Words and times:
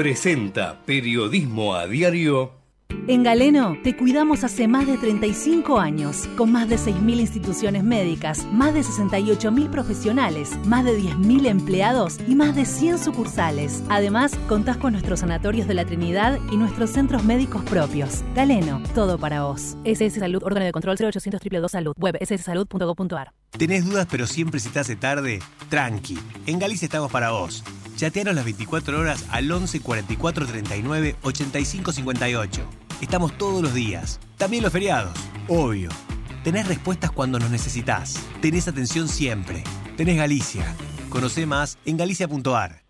presenta 0.00 0.80
Periodismo 0.86 1.74
a 1.74 1.86
Diario. 1.86 2.52
En 3.06 3.22
Galeno 3.22 3.76
te 3.84 3.94
cuidamos 3.94 4.44
hace 4.44 4.66
más 4.66 4.86
de 4.86 4.96
35 4.96 5.78
años, 5.78 6.26
con 6.38 6.50
más 6.50 6.70
de 6.70 6.76
6.000 6.76 7.20
instituciones 7.20 7.84
médicas, 7.84 8.46
más 8.50 8.72
de 8.72 8.80
68.000 8.80 9.68
profesionales, 9.68 10.56
más 10.64 10.86
de 10.86 10.98
10.000 10.98 11.48
empleados 11.48 12.18
y 12.26 12.34
más 12.34 12.56
de 12.56 12.64
100 12.64 12.98
sucursales. 12.98 13.82
Además, 13.90 14.38
contás 14.48 14.78
con 14.78 14.94
nuestros 14.94 15.20
sanatorios 15.20 15.68
de 15.68 15.74
la 15.74 15.84
Trinidad 15.84 16.38
y 16.50 16.56
nuestros 16.56 16.88
centros 16.88 17.22
médicos 17.24 17.62
propios. 17.64 18.24
Galeno, 18.34 18.82
todo 18.94 19.18
para 19.18 19.42
vos. 19.42 19.76
SS 19.84 20.18
Salud, 20.18 20.42
órgano 20.42 20.64
de 20.64 20.72
control 20.72 20.96
0800 20.96 21.40
222 21.42 21.70
Salud, 21.70 21.94
web 21.98 22.16
sssalud.gov.ar. 22.24 23.34
¿Tenés 23.50 23.84
dudas 23.84 24.08
pero 24.10 24.26
siempre 24.26 24.60
se 24.60 24.70
te 24.70 24.78
hace 24.78 24.96
tarde? 24.96 25.40
Tranqui, 25.68 26.18
en 26.46 26.58
Galicia 26.58 26.86
estamos 26.86 27.12
para 27.12 27.32
vos. 27.32 27.62
Chateanos 28.00 28.34
las 28.34 28.46
24 28.46 28.98
horas 28.98 29.26
al 29.28 29.52
11 29.52 29.80
44 29.80 30.46
39 30.46 31.16
85 31.20 31.92
58. 31.92 32.62
Estamos 33.02 33.36
todos 33.36 33.60
los 33.60 33.74
días, 33.74 34.20
también 34.38 34.62
los 34.62 34.72
feriados, 34.72 35.12
obvio. 35.48 35.90
Tenés 36.42 36.66
respuestas 36.66 37.10
cuando 37.10 37.38
nos 37.38 37.50
necesitas. 37.50 38.18
Tenés 38.40 38.68
atención 38.68 39.06
siempre. 39.06 39.64
Tenés 39.98 40.16
Galicia. 40.16 40.74
Conoce 41.10 41.44
más 41.44 41.76
en 41.84 41.98
galicia.ar. 41.98 42.80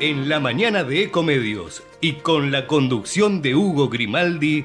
En 0.00 0.30
la 0.30 0.40
mañana 0.40 0.82
de 0.82 1.02
Ecomedios 1.02 1.82
y 2.00 2.14
con 2.14 2.52
la 2.52 2.66
conducción 2.66 3.42
de 3.42 3.54
Hugo 3.54 3.90
Grimaldi, 3.90 4.64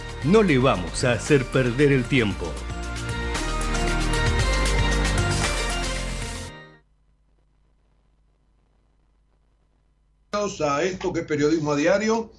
no 0.25 0.43
le 0.43 0.57
vamos 0.57 1.03
a 1.03 1.13
hacer 1.13 1.45
perder 1.45 1.91
el 1.91 2.03
tiempo. 2.05 2.45
a 10.59 10.83
esto 10.83 11.13
que 11.13 11.19
es 11.19 11.25
Periodismo 11.27 11.73
a 11.73 11.75
Diario. 11.75 12.31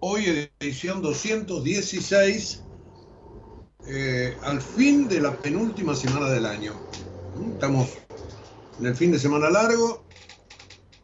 Hoy 0.00 0.50
edición 0.58 1.00
216, 1.00 2.62
eh, 3.86 4.36
al 4.42 4.60
fin 4.60 5.06
de 5.06 5.20
la 5.20 5.36
penúltima 5.36 5.94
semana 5.94 6.28
del 6.28 6.44
año. 6.44 6.74
Estamos 7.52 7.88
en 8.80 8.86
el 8.86 8.96
fin 8.96 9.12
de 9.12 9.20
semana 9.20 9.48
largo, 9.48 10.04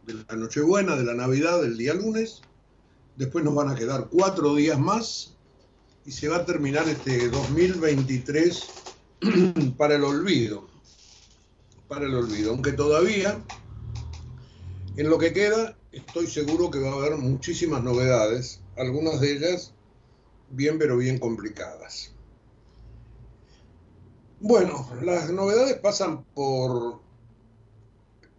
de 0.05 0.15
la 0.15 0.37
Nochebuena, 0.37 0.97
de 0.97 1.05
la 1.05 1.15
Navidad, 1.15 1.63
del 1.63 1.79
día 1.79 1.95
lunes. 1.95 2.43
Después 3.17 3.45
nos 3.45 3.55
van 3.55 3.69
a 3.69 3.77
quedar 3.77 4.09
cuatro 4.11 4.57
días 4.57 4.81
más 4.81 5.32
y 6.05 6.13
se 6.13 6.29
va 6.29 6.39
a 6.39 6.47
terminar 6.47 6.89
este 6.89 7.29
2023 7.29 8.67
para 9.77 9.97
el 9.97 10.05
olvido. 10.05 10.67
Para 11.89 12.07
el 12.07 12.15
olvido. 12.15 12.51
Aunque 12.51 12.73
todavía, 12.73 13.43
en 14.97 15.09
lo 15.09 15.19
que 15.19 15.33
queda, 15.33 15.77
estoy 15.93 16.27
seguro 16.27 16.71
que 16.71 16.81
va 16.81 16.91
a 16.91 16.95
haber 16.95 17.17
muchísimas 17.17 17.83
novedades, 17.83 18.61
algunas 18.77 19.21
de 19.21 19.33
ellas 19.33 19.75
bien 20.51 20.79
pero 20.79 20.97
bien 20.97 21.19
complicadas. 21.19 22.13
Bueno, 24.41 24.89
las 25.03 25.31
novedades 25.31 25.75
pasan 25.79 26.25
por 26.35 27.01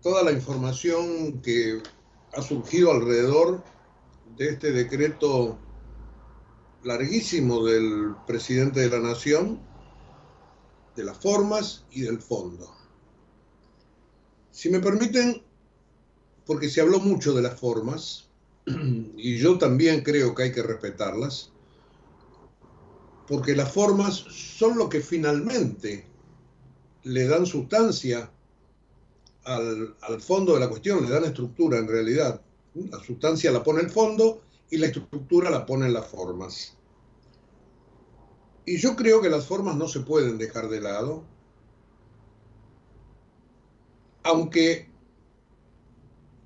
toda 0.02 0.22
la 0.24 0.34
información 0.34 1.42
que 1.42 1.82
ha 2.34 2.42
surgido 2.42 2.92
alrededor 2.92 3.64
de 4.38 4.50
este 4.50 4.72
decreto 4.72 5.58
larguísimo 6.84 7.66
del 7.66 8.16
presidente 8.28 8.82
de 8.82 8.90
la 8.90 9.00
Nación, 9.00 9.60
de 10.96 11.04
las 11.04 11.18
formas 11.18 11.86
y 11.92 12.02
del 12.02 12.20
fondo. 12.20 12.74
Si 14.52 14.70
me 14.70 14.80
permiten, 14.80 15.42
porque 16.46 16.70
se 16.70 16.82
habló 16.82 17.00
mucho 17.00 17.34
de 17.34 17.42
las 17.42 17.60
formas, 17.60 18.30
y 18.66 19.38
yo 19.38 19.58
también 19.58 20.04
creo 20.04 20.36
que 20.36 20.44
hay 20.44 20.52
que 20.52 20.64
respetarlas, 20.64 21.52
porque 23.28 23.56
las 23.56 23.72
formas 23.72 24.14
son 24.14 24.78
lo 24.78 24.90
que 24.90 25.00
finalmente 25.00 26.06
le 27.04 27.26
dan 27.26 27.46
sustancia 27.46 28.30
al, 29.46 29.96
al, 30.02 30.22
fondo 30.22 30.54
de 30.54 30.60
la 30.60 30.70
cuestión, 30.70 31.04
le 31.04 31.10
dan 31.10 31.24
estructura 31.24 31.78
en 31.78 31.88
realidad. 31.88 32.42
La 32.76 33.00
sustancia 33.00 33.52
la 33.52 33.64
pone 33.64 33.82
el 33.82 33.90
fondo 33.90 34.42
y 34.70 34.78
la 34.78 34.88
estructura 34.88 35.50
la 35.50 35.66
ponen 35.66 35.94
las 35.94 36.08
formas. 36.08 36.78
Y 38.66 38.78
yo 38.78 38.96
creo 38.96 39.22
que 39.22 39.30
las 39.30 39.46
formas 39.46 39.76
no 39.76 39.88
se 39.88 40.00
pueden 40.02 40.38
dejar 40.38 40.70
de 40.70 40.82
lado, 40.82 41.26
aunque 44.24 44.90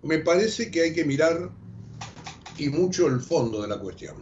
me 0.02 0.20
parece 0.20 0.72
que 0.72 0.82
hay 0.82 0.94
que 0.94 1.06
mirar 1.06 1.52
y 2.58 2.70
mucho 2.70 3.08
el 3.08 3.20
fondo 3.20 3.62
de 3.62 3.68
la 3.68 3.80
cuestión. 3.80 4.16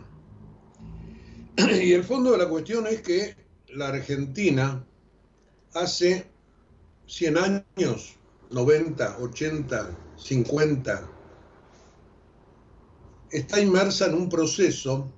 Y 1.57 1.93
el 1.93 2.03
fondo 2.03 2.31
de 2.33 2.37
la 2.37 2.49
cuestión 2.49 2.85
es 2.87 3.01
que 3.01 3.35
la 3.69 3.87
Argentina 3.87 4.85
hace 5.73 6.29
100 7.07 7.37
años, 7.37 8.17
90, 8.51 9.19
80, 9.19 9.97
50, 10.17 11.14
está 13.35 13.59
inmersa 13.59 14.05
en 14.05 14.15
un 14.15 14.29
proceso 14.29 15.11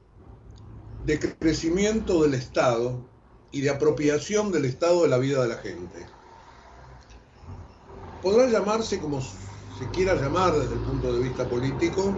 de 1.06 1.20
crecimiento 1.20 2.24
del 2.24 2.34
Estado 2.34 3.06
y 3.52 3.62
de 3.62 3.70
apropiación 3.70 4.52
del 4.52 4.66
Estado 4.66 5.04
de 5.04 5.10
la 5.10 5.20
vida 5.20 5.44
de 5.44 5.50
la 5.50 5.58
gente. 5.58 6.06
Podrá 8.22 8.48
llamarse 8.50 9.00
como 9.00 9.22
se 9.22 9.88
quiera 9.94 10.16
llamar 10.16 10.54
desde 10.54 10.74
el 10.74 10.80
punto 10.80 11.14
de 11.14 11.24
vista 11.24 11.48
político, 11.48 12.18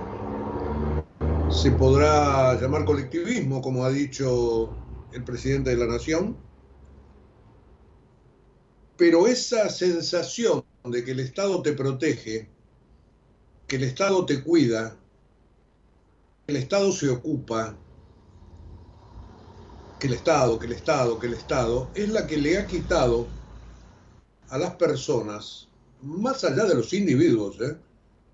se 1.49 1.71
podrá 1.71 2.59
llamar 2.59 2.85
colectivismo, 2.85 3.61
como 3.61 3.83
ha 3.83 3.89
dicho 3.89 4.69
el 5.11 5.23
presidente 5.25 5.71
de 5.71 5.77
la 5.77 5.87
Nación, 5.87 6.37
pero 8.95 9.27
esa 9.27 9.69
sensación 9.69 10.63
de 10.85 11.03
que 11.03 11.11
el 11.11 11.19
Estado 11.19 11.61
te 11.61 11.73
protege, 11.73 12.49
que 13.67 13.75
el 13.75 13.83
Estado 13.83 14.25
te 14.25 14.41
cuida, 14.41 14.98
el 16.49 16.55
Estado 16.55 16.91
se 16.91 17.09
ocupa, 17.09 17.77
que 19.99 20.07
el 20.07 20.13
Estado, 20.13 20.57
que 20.57 20.65
el 20.65 20.71
Estado, 20.71 21.19
que 21.19 21.27
el 21.27 21.33
Estado, 21.33 21.89
es 21.93 22.09
la 22.09 22.25
que 22.25 22.37
le 22.37 22.57
ha 22.57 22.65
quitado 22.65 23.27
a 24.49 24.57
las 24.57 24.75
personas 24.75 25.67
más 26.01 26.43
allá 26.43 26.65
de 26.65 26.75
los 26.75 26.91
individuos, 26.93 27.59
¿eh? 27.61 27.77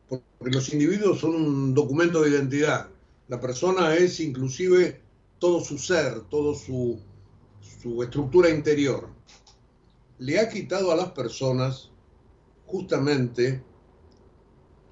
porque 0.08 0.56
los 0.56 0.72
individuos 0.72 1.20
son 1.20 1.36
un 1.36 1.74
documento 1.74 2.22
de 2.22 2.30
identidad. 2.30 2.88
La 3.28 3.42
persona 3.42 3.96
es 3.96 4.20
inclusive 4.20 5.02
todo 5.40 5.60
su 5.60 5.78
ser, 5.78 6.22
todo 6.30 6.56
su, 6.56 7.00
su 7.82 8.02
estructura 8.02 8.50
interior. 8.50 9.10
Le 10.20 10.40
ha 10.40 10.48
quitado 10.48 10.92
a 10.92 10.96
las 10.96 11.12
personas 11.12 11.90
justamente 12.66 13.62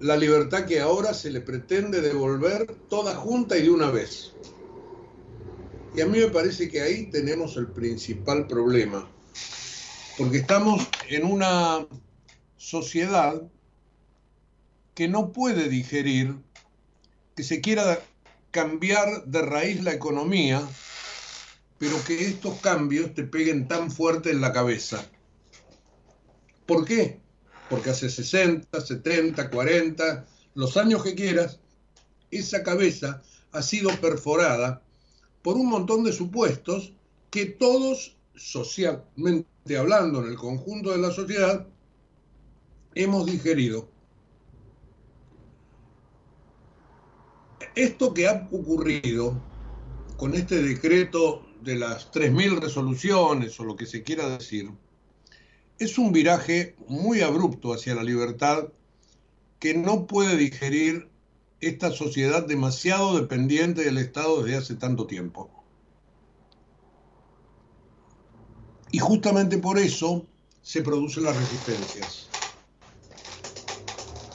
la 0.03 0.17
libertad 0.17 0.65
que 0.65 0.81
ahora 0.81 1.13
se 1.13 1.31
le 1.31 1.39
pretende 1.39 2.01
devolver 2.01 2.75
toda 2.89 3.15
junta 3.15 3.57
y 3.57 3.61
de 3.61 3.71
una 3.71 3.89
vez. 3.89 4.33
Y 5.95 6.01
a 6.01 6.05
mí 6.05 6.19
me 6.19 6.27
parece 6.27 6.69
que 6.69 6.81
ahí 6.81 7.09
tenemos 7.09 7.55
el 7.55 7.67
principal 7.67 8.45
problema, 8.47 9.09
porque 10.17 10.39
estamos 10.39 10.85
en 11.07 11.23
una 11.23 11.87
sociedad 12.57 13.41
que 14.93 15.07
no 15.07 15.31
puede 15.31 15.69
digerir 15.69 16.35
que 17.37 17.43
se 17.43 17.61
quiera 17.61 18.01
cambiar 18.51 19.23
de 19.23 19.41
raíz 19.41 19.81
la 19.83 19.93
economía, 19.93 20.61
pero 21.79 21.95
que 22.05 22.25
estos 22.25 22.59
cambios 22.59 23.13
te 23.13 23.23
peguen 23.23 23.69
tan 23.69 23.89
fuerte 23.89 24.31
en 24.31 24.41
la 24.41 24.51
cabeza. 24.51 25.09
¿Por 26.65 26.83
qué? 26.83 27.22
Porque 27.69 27.89
hace 27.89 28.09
60, 28.09 28.79
70, 28.79 29.49
40, 29.49 30.25
los 30.55 30.77
años 30.77 31.03
que 31.03 31.15
quieras, 31.15 31.59
esa 32.31 32.63
cabeza 32.63 33.21
ha 33.51 33.61
sido 33.61 33.89
perforada 34.01 34.81
por 35.41 35.55
un 35.55 35.67
montón 35.67 36.03
de 36.03 36.13
supuestos 36.13 36.93
que 37.29 37.45
todos, 37.45 38.15
socialmente 38.35 39.77
hablando, 39.77 40.23
en 40.23 40.29
el 40.29 40.35
conjunto 40.35 40.91
de 40.91 40.97
la 40.97 41.11
sociedad, 41.11 41.67
hemos 42.95 43.25
digerido. 43.25 43.89
Esto 47.75 48.13
que 48.13 48.27
ha 48.27 48.47
ocurrido 48.51 49.41
con 50.17 50.35
este 50.35 50.61
decreto 50.61 51.45
de 51.61 51.75
las 51.75 52.11
3.000 52.11 52.59
resoluciones 52.59 53.59
o 53.59 53.63
lo 53.63 53.75
que 53.75 53.85
se 53.85 54.03
quiera 54.03 54.29
decir, 54.29 54.69
es 55.79 55.97
un 55.97 56.11
viraje 56.11 56.75
muy 56.87 57.21
abrupto 57.21 57.73
hacia 57.73 57.95
la 57.95 58.03
libertad 58.03 58.69
que 59.59 59.73
no 59.73 60.07
puede 60.07 60.37
digerir 60.37 61.09
esta 61.61 61.91
sociedad 61.91 62.45
demasiado 62.45 63.17
dependiente 63.19 63.83
del 63.83 63.97
Estado 63.97 64.43
desde 64.43 64.57
hace 64.57 64.75
tanto 64.75 65.07
tiempo. 65.07 65.49
Y 68.91 68.99
justamente 68.99 69.57
por 69.57 69.79
eso 69.79 70.27
se 70.61 70.81
producen 70.81 71.23
las 71.23 71.35
resistencias. 71.35 72.29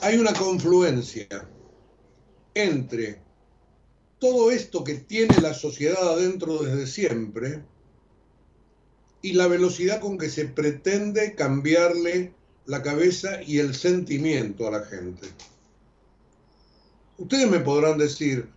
Hay 0.01 0.17
una 0.17 0.33
confluencia 0.33 1.27
entre 2.53 3.21
todo 4.19 4.51
esto 4.51 4.83
que 4.83 4.95
tiene 4.95 5.39
la 5.39 5.53
sociedad 5.53 6.13
adentro 6.13 6.63
desde 6.63 6.87
siempre 6.87 7.63
y 9.21 9.33
la 9.33 9.47
velocidad 9.47 9.99
con 9.99 10.17
que 10.17 10.29
se 10.29 10.45
pretende 10.45 11.35
cambiarle 11.35 12.33
la 12.65 12.81
cabeza 12.81 13.41
y 13.41 13.59
el 13.59 13.75
sentimiento 13.75 14.67
a 14.67 14.71
la 14.71 14.81
gente. 14.81 15.27
Ustedes 17.17 17.49
me 17.49 17.59
podrán 17.59 17.97
decir, 17.97 18.47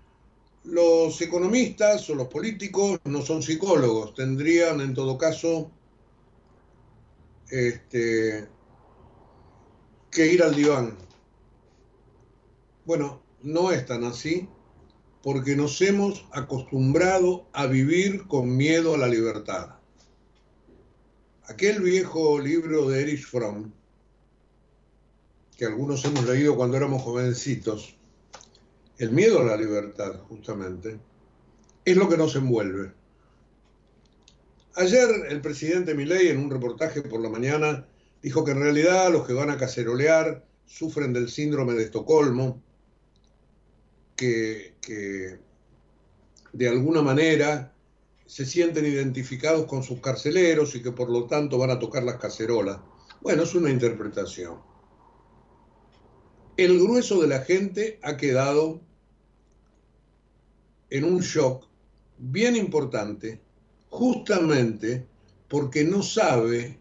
los 0.64 1.20
economistas 1.20 2.08
o 2.10 2.14
los 2.14 2.28
políticos 2.28 3.00
no 3.04 3.22
son 3.22 3.42
psicólogos, 3.42 4.14
tendrían 4.14 4.80
en 4.80 4.94
todo 4.94 5.18
caso 5.18 5.70
este, 7.50 8.46
que 10.10 10.32
ir 10.32 10.42
al 10.42 10.54
diván. 10.54 10.96
Bueno, 12.84 13.20
no 13.42 13.72
es 13.72 13.84
tan 13.86 14.04
así 14.04 14.48
porque 15.22 15.56
nos 15.56 15.80
hemos 15.80 16.24
acostumbrado 16.32 17.46
a 17.52 17.66
vivir 17.66 18.26
con 18.26 18.56
miedo 18.56 18.94
a 18.94 18.98
la 18.98 19.08
libertad. 19.08 19.81
Aquel 21.48 21.82
viejo 21.82 22.38
libro 22.38 22.88
de 22.88 23.02
Erich 23.02 23.24
Fromm, 23.26 23.72
que 25.56 25.64
algunos 25.64 26.04
hemos 26.04 26.24
leído 26.24 26.54
cuando 26.54 26.76
éramos 26.76 27.02
jovencitos, 27.02 27.96
el 28.98 29.10
miedo 29.10 29.40
a 29.40 29.44
la 29.44 29.56
libertad, 29.56 30.20
justamente, 30.28 31.00
es 31.84 31.96
lo 31.96 32.08
que 32.08 32.16
nos 32.16 32.36
envuelve. 32.36 32.92
Ayer 34.76 35.08
el 35.28 35.40
presidente 35.40 35.94
Milei 35.94 36.28
en 36.28 36.38
un 36.38 36.50
reportaje 36.50 37.02
por 37.02 37.20
la 37.20 37.28
mañana 37.28 37.86
dijo 38.22 38.44
que 38.44 38.52
en 38.52 38.60
realidad 38.60 39.10
los 39.10 39.26
que 39.26 39.32
van 39.32 39.50
a 39.50 39.58
cacerolear 39.58 40.46
sufren 40.64 41.12
del 41.12 41.28
síndrome 41.28 41.74
de 41.74 41.82
Estocolmo, 41.82 42.62
que, 44.14 44.76
que 44.80 45.40
de 46.52 46.68
alguna 46.68 47.02
manera 47.02 47.71
se 48.32 48.46
sienten 48.46 48.86
identificados 48.86 49.66
con 49.66 49.82
sus 49.82 50.00
carceleros 50.00 50.74
y 50.74 50.82
que 50.82 50.90
por 50.90 51.10
lo 51.10 51.26
tanto 51.26 51.58
van 51.58 51.68
a 51.68 51.78
tocar 51.78 52.02
las 52.02 52.16
cacerolas. 52.16 52.78
Bueno, 53.20 53.42
es 53.42 53.54
una 53.54 53.68
interpretación. 53.68 54.58
El 56.56 56.80
grueso 56.80 57.20
de 57.20 57.28
la 57.28 57.40
gente 57.40 58.00
ha 58.02 58.16
quedado 58.16 58.80
en 60.88 61.04
un 61.04 61.20
shock 61.20 61.66
bien 62.16 62.56
importante, 62.56 63.38
justamente 63.90 65.06
porque 65.46 65.84
no 65.84 66.02
sabe, 66.02 66.78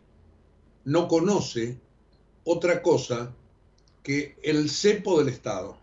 no 0.86 1.10
conoce 1.10 1.78
otra 2.46 2.82
cosa 2.82 3.36
que 4.04 4.38
el 4.42 4.70
cepo 4.70 5.20
del 5.20 5.28
Estado. 5.28 5.78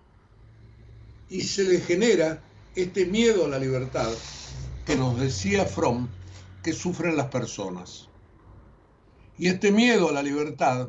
Y 1.28 1.42
se 1.42 1.64
le 1.64 1.78
genera 1.80 2.42
este 2.74 3.04
miedo 3.04 3.44
a 3.44 3.48
la 3.48 3.58
libertad 3.58 4.10
que 4.88 4.96
nos 4.96 5.20
decía 5.20 5.66
Fromm 5.66 6.08
que 6.62 6.72
sufren 6.72 7.14
las 7.14 7.26
personas. 7.26 8.08
Y 9.36 9.48
este 9.48 9.70
miedo 9.70 10.08
a 10.08 10.12
la 10.12 10.22
libertad, 10.22 10.88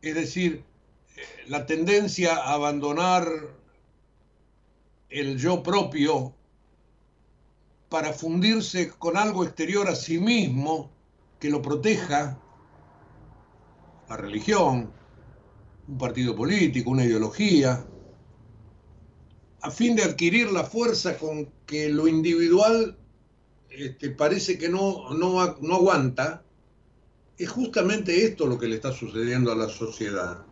es 0.00 0.14
decir, 0.14 0.64
la 1.46 1.66
tendencia 1.66 2.36
a 2.36 2.54
abandonar 2.54 3.28
el 5.10 5.36
yo 5.36 5.62
propio 5.62 6.32
para 7.90 8.14
fundirse 8.14 8.88
con 8.88 9.18
algo 9.18 9.44
exterior 9.44 9.86
a 9.86 9.94
sí 9.94 10.18
mismo 10.18 10.90
que 11.38 11.50
lo 11.50 11.60
proteja, 11.60 12.38
la 14.08 14.16
religión, 14.16 14.90
un 15.86 15.98
partido 15.98 16.34
político, 16.34 16.92
una 16.92 17.04
ideología, 17.04 17.84
a 19.62 19.70
fin 19.70 19.96
de 19.96 20.02
adquirir 20.02 20.50
la 20.50 20.64
fuerza 20.64 21.18
con 21.18 21.50
que 21.66 21.88
lo 21.88 22.08
individual 22.08 22.96
este, 23.70 24.10
parece 24.10 24.58
que 24.58 24.68
no, 24.68 25.14
no, 25.14 25.56
no 25.60 25.74
aguanta, 25.74 26.42
es 27.38 27.48
justamente 27.48 28.24
esto 28.24 28.46
lo 28.46 28.58
que 28.58 28.68
le 28.68 28.76
está 28.76 28.92
sucediendo 28.92 29.52
a 29.52 29.56
la 29.56 29.68
sociedad. 29.68 30.44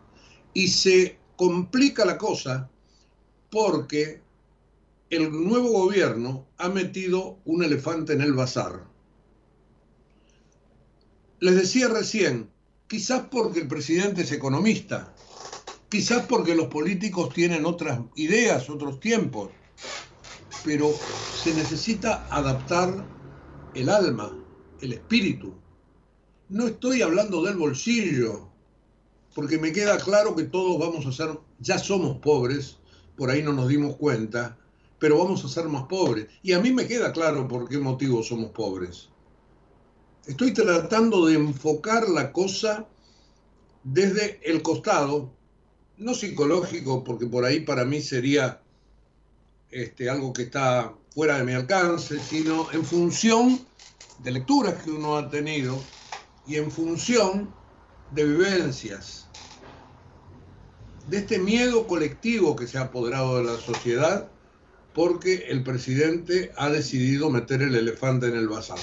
Y 0.54 0.68
se 0.68 1.18
complica 1.36 2.04
la 2.04 2.16
cosa 2.16 2.70
porque 3.50 4.22
el 5.10 5.30
nuevo 5.30 5.70
gobierno 5.70 6.46
ha 6.58 6.68
metido 6.68 7.38
un 7.44 7.64
elefante 7.64 8.12
en 8.12 8.20
el 8.20 8.34
bazar. 8.34 8.86
Les 11.40 11.54
decía 11.54 11.88
recién, 11.88 12.50
quizás 12.86 13.26
porque 13.30 13.60
el 13.60 13.68
presidente 13.68 14.22
es 14.22 14.32
economista, 14.32 15.14
quizás 15.88 16.26
porque 16.26 16.54
los 16.54 16.66
políticos 16.68 17.32
tienen 17.32 17.64
otras 17.64 18.00
ideas, 18.14 18.68
otros 18.68 19.00
tiempos, 19.00 19.50
pero 20.64 20.92
se 21.42 21.54
necesita 21.54 22.26
adaptar 22.30 23.06
el 23.74 23.88
alma, 23.88 24.32
el 24.80 24.92
espíritu. 24.92 25.54
No 26.48 26.66
estoy 26.66 27.02
hablando 27.02 27.42
del 27.42 27.56
bolsillo, 27.56 28.48
porque 29.34 29.58
me 29.58 29.72
queda 29.72 29.98
claro 29.98 30.34
que 30.34 30.44
todos 30.44 30.78
vamos 30.78 31.06
a 31.06 31.12
ser, 31.12 31.38
ya 31.60 31.78
somos 31.78 32.18
pobres, 32.18 32.78
por 33.16 33.30
ahí 33.30 33.42
no 33.42 33.52
nos 33.52 33.68
dimos 33.68 33.96
cuenta, 33.96 34.58
pero 34.98 35.18
vamos 35.18 35.44
a 35.44 35.48
ser 35.48 35.68
más 35.68 35.84
pobres. 35.84 36.26
Y 36.42 36.52
a 36.52 36.60
mí 36.60 36.72
me 36.72 36.86
queda 36.86 37.12
claro 37.12 37.46
por 37.46 37.68
qué 37.68 37.78
motivo 37.78 38.22
somos 38.22 38.50
pobres. 38.50 39.08
Estoy 40.26 40.52
tratando 40.52 41.26
de 41.26 41.34
enfocar 41.34 42.08
la 42.08 42.32
cosa 42.32 42.86
desde 43.84 44.40
el 44.48 44.62
costado, 44.62 45.37
no 45.98 46.14
psicológico, 46.14 47.04
porque 47.04 47.26
por 47.26 47.44
ahí 47.44 47.60
para 47.60 47.84
mí 47.84 48.00
sería 48.00 48.60
este, 49.70 50.08
algo 50.08 50.32
que 50.32 50.42
está 50.42 50.94
fuera 51.10 51.38
de 51.38 51.44
mi 51.44 51.52
alcance, 51.52 52.18
sino 52.20 52.70
en 52.72 52.84
función 52.84 53.60
de 54.20 54.30
lecturas 54.30 54.82
que 54.82 54.90
uno 54.90 55.16
ha 55.16 55.28
tenido 55.28 55.78
y 56.46 56.56
en 56.56 56.70
función 56.70 57.52
de 58.12 58.24
vivencias, 58.24 59.26
de 61.08 61.18
este 61.18 61.38
miedo 61.38 61.86
colectivo 61.86 62.56
que 62.56 62.66
se 62.66 62.78
ha 62.78 62.82
apoderado 62.82 63.38
de 63.38 63.44
la 63.44 63.60
sociedad 63.60 64.30
porque 64.94 65.46
el 65.48 65.62
presidente 65.62 66.52
ha 66.56 66.70
decidido 66.70 67.30
meter 67.30 67.62
el 67.62 67.74
elefante 67.74 68.26
en 68.26 68.36
el 68.36 68.48
bazar. 68.48 68.78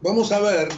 Vamos 0.00 0.32
a 0.32 0.40
ver 0.40 0.68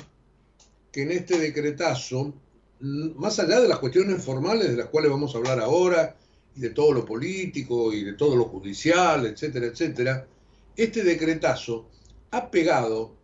que 0.92 1.02
en 1.02 1.10
este 1.10 1.38
decretazo, 1.38 2.34
más 2.80 3.38
allá 3.38 3.60
de 3.60 3.68
las 3.68 3.78
cuestiones 3.78 4.22
formales 4.22 4.70
de 4.70 4.76
las 4.76 4.86
cuales 4.86 5.10
vamos 5.10 5.34
a 5.34 5.38
hablar 5.38 5.60
ahora, 5.60 6.16
y 6.56 6.60
de 6.60 6.70
todo 6.70 6.92
lo 6.92 7.04
político 7.04 7.92
y 7.92 8.02
de 8.02 8.14
todo 8.14 8.34
lo 8.34 8.44
judicial, 8.44 9.26
etcétera, 9.26 9.66
etcétera, 9.66 10.26
este 10.74 11.04
decretazo 11.04 11.86
ha 12.30 12.50
pegado 12.50 13.14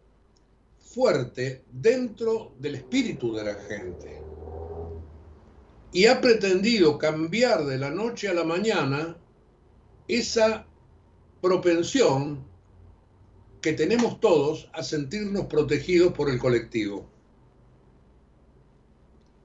fuerte 0.78 1.64
dentro 1.72 2.52
del 2.58 2.76
espíritu 2.76 3.34
de 3.34 3.44
la 3.44 3.54
gente 3.54 4.20
y 5.92 6.06
ha 6.06 6.20
pretendido 6.20 6.98
cambiar 6.98 7.64
de 7.64 7.78
la 7.78 7.90
noche 7.90 8.28
a 8.28 8.34
la 8.34 8.44
mañana 8.44 9.16
esa 10.08 10.66
propensión 11.40 12.44
que 13.60 13.72
tenemos 13.72 14.20
todos 14.20 14.68
a 14.72 14.82
sentirnos 14.82 15.46
protegidos 15.46 16.12
por 16.12 16.28
el 16.28 16.38
colectivo. 16.38 17.11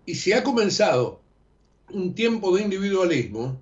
Y 0.08 0.16
si 0.16 0.32
ha 0.32 0.42
comenzado 0.42 1.20
un 1.92 2.16
tiempo 2.16 2.56
de 2.56 2.64
individualismo, 2.64 3.62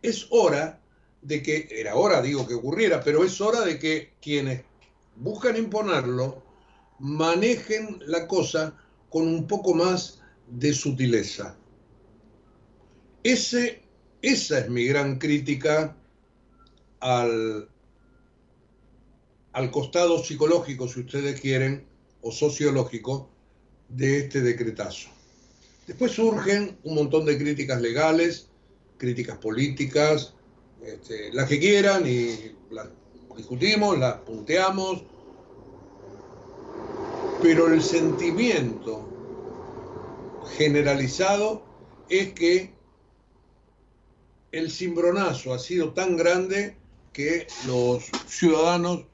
es 0.00 0.28
hora 0.30 0.80
de 1.22 1.42
que, 1.42 1.66
era 1.72 1.96
hora 1.96 2.22
digo 2.22 2.46
que 2.46 2.54
ocurriera, 2.54 3.02
pero 3.02 3.24
es 3.24 3.40
hora 3.40 3.62
de 3.62 3.76
que 3.76 4.12
quienes 4.22 4.62
buscan 5.16 5.56
imponerlo 5.56 6.40
manejen 7.00 7.98
la 8.06 8.28
cosa 8.28 8.76
con 9.10 9.26
un 9.26 9.48
poco 9.48 9.74
más 9.74 10.22
de 10.46 10.72
sutileza. 10.72 11.56
Esa 13.24 13.66
es 14.22 14.70
mi 14.70 14.86
gran 14.86 15.18
crítica 15.18 15.96
al, 17.00 17.68
al 19.52 19.70
costado 19.72 20.22
psicológico, 20.22 20.86
si 20.86 21.00
ustedes 21.00 21.40
quieren, 21.40 21.88
o 22.22 22.30
sociológico 22.30 23.28
de 23.88 24.20
este 24.20 24.42
decretazo. 24.42 25.15
Después 25.86 26.12
surgen 26.12 26.78
un 26.82 26.94
montón 26.94 27.24
de 27.24 27.38
críticas 27.38 27.80
legales, 27.80 28.48
críticas 28.98 29.38
políticas, 29.38 30.34
este, 30.82 31.32
las 31.32 31.48
que 31.48 31.60
quieran 31.60 32.06
y 32.06 32.54
las 32.70 32.88
discutimos, 33.36 33.98
las 33.98 34.16
punteamos, 34.20 35.04
pero 37.40 37.68
el 37.68 37.82
sentimiento 37.82 39.08
generalizado 40.56 41.62
es 42.08 42.32
que 42.32 42.74
el 44.52 44.70
cimbronazo 44.70 45.52
ha 45.52 45.58
sido 45.58 45.92
tan 45.92 46.16
grande 46.16 46.76
que 47.12 47.46
los 47.66 48.04
ciudadanos 48.26 49.04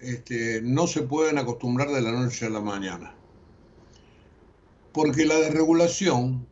este, 0.00 0.60
no 0.62 0.86
se 0.86 1.02
pueden 1.02 1.38
acostumbrar 1.38 1.90
de 1.90 2.00
la 2.00 2.12
noche 2.12 2.46
a 2.46 2.50
la 2.50 2.60
mañana. 2.60 3.16
Porque 4.92 5.24
la 5.24 5.36
desregulación 5.36 6.46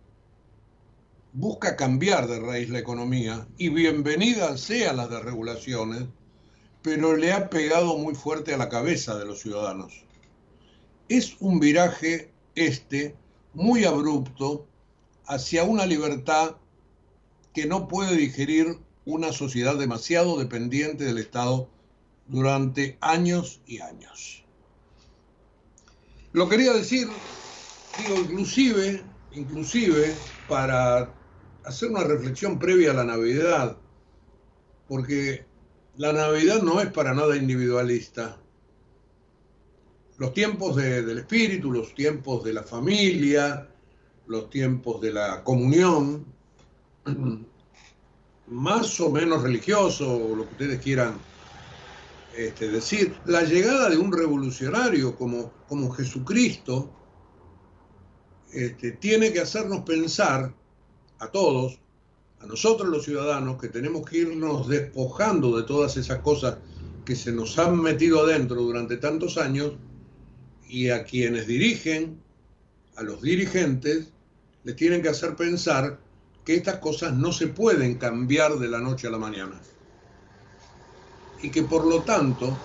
busca 1.33 1.77
cambiar 1.77 2.27
de 2.27 2.41
raíz 2.41 2.71
la 2.71 2.79
economía 2.79 3.47
y 3.59 3.69
bienvenidas 3.69 4.61
sean 4.61 4.97
las 4.97 5.11
desregulaciones, 5.11 6.05
pero 6.83 7.17
le 7.17 7.33
ha 7.33 7.51
pegado 7.51 7.99
muy 7.99 8.15
fuerte 8.15 8.55
a 8.55 8.57
la 8.57 8.69
cabeza 8.69 9.19
de 9.19 9.27
los 9.27 9.41
ciudadanos. 9.41 10.05
Es 11.09 11.37
un 11.41 11.61
viraje 11.61 12.31
este 12.55 13.15
muy 13.53 13.85
abrupto 13.85 14.67
hacia 15.27 15.65
una 15.65 15.85
libertad 15.85 16.57
que 17.53 17.67
no 17.67 17.89
puede 17.89 18.17
digerir 18.17 18.79
una 19.05 19.33
sociedad 19.33 19.77
demasiado 19.77 20.39
dependiente 20.39 21.05
del 21.05 21.19
Estado 21.19 21.69
durante 22.27 22.97
años 23.01 23.61
y 23.67 23.81
años. 23.81 24.45
Lo 26.33 26.49
quería 26.49 26.73
decir, 26.73 27.09
inclusive, 28.09 29.02
inclusive 29.33 30.14
para 30.49 31.12
hacer 31.64 31.90
una 31.90 32.04
reflexión 32.04 32.59
previa 32.59 32.90
a 32.90 32.95
la 32.95 33.04
Navidad, 33.04 33.76
porque 34.88 35.45
la 35.97 36.12
Navidad 36.12 36.62
no 36.62 36.80
es 36.80 36.90
para 36.90 37.14
nada 37.14 37.37
individualista. 37.37 38.37
Los 40.19 40.35
tiempos 40.35 40.76
del 40.76 41.19
espíritu, 41.19 41.73
los 41.73 41.95
tiempos 41.95 42.45
de 42.45 42.52
la 42.52 42.62
familia, 42.62 43.69
los 44.26 44.50
tiempos 44.50 45.00
de 45.00 45.12
la 45.12 45.42
comunión, 45.42 46.26
más 48.49 49.00
o 49.00 49.11
menos 49.11 49.42
religioso, 49.42 50.12
o 50.12 50.37
lo 50.37 50.45
que 50.45 50.52
ustedes 50.52 50.80
quieran 50.80 51.14
este, 52.37 52.71
decir, 52.71 53.14
la 53.26 53.42
llegada 53.42 53.88
de 53.88 53.99
un 53.99 54.12
revolucionario 54.12 55.16
como, 55.16 55.52
como 55.69 55.90
Jesucristo 55.90 57.00
este, 58.52 58.92
tiene 58.92 59.33
que 59.33 59.40
hacernos 59.40 59.80
pensar 59.80 60.52
a 61.19 61.28
todos, 61.28 61.78
a 62.40 62.47
nosotros 62.47 62.88
los 62.88 63.04
ciudadanos, 63.04 63.61
que 63.61 63.69
tenemos 63.69 64.09
que 64.09 64.19
irnos 64.19 64.66
despojando 64.66 65.57
de 65.57 65.64
todas 65.64 65.97
esas 65.97 66.19
cosas 66.19 66.57
que 67.04 67.14
se 67.14 67.33
nos 67.33 67.59
han 67.59 67.80
metido 67.80 68.21
adentro 68.21 68.57
durante 68.62 68.97
tantos 68.97 69.38
años 69.38 69.73
y 70.69 70.90
a 70.90 71.04
quienes 71.04 71.47
dirigen, 71.47 72.19
a 72.97 73.02
los 73.02 73.23
dirigentes, 73.23 74.12
les 74.64 74.76
tienen 74.76 75.02
que 75.02 75.09
hacer 75.09 75.37
pensar 75.37 75.99
que 76.45 76.54
estas 76.54 76.78
cosas 76.78 77.14
no 77.14 77.33
se 77.33 77.49
pueden 77.49 77.97
cambiar 77.97 78.59
de 78.59 78.69
la 78.69 78.80
noche 78.80 79.07
a 79.07 79.11
la 79.11 79.19
mañana. 79.19 79.61
Y 81.42 81.50
que 81.50 81.62
por 81.62 81.87
lo 81.87 82.02
tanto, 82.02 82.57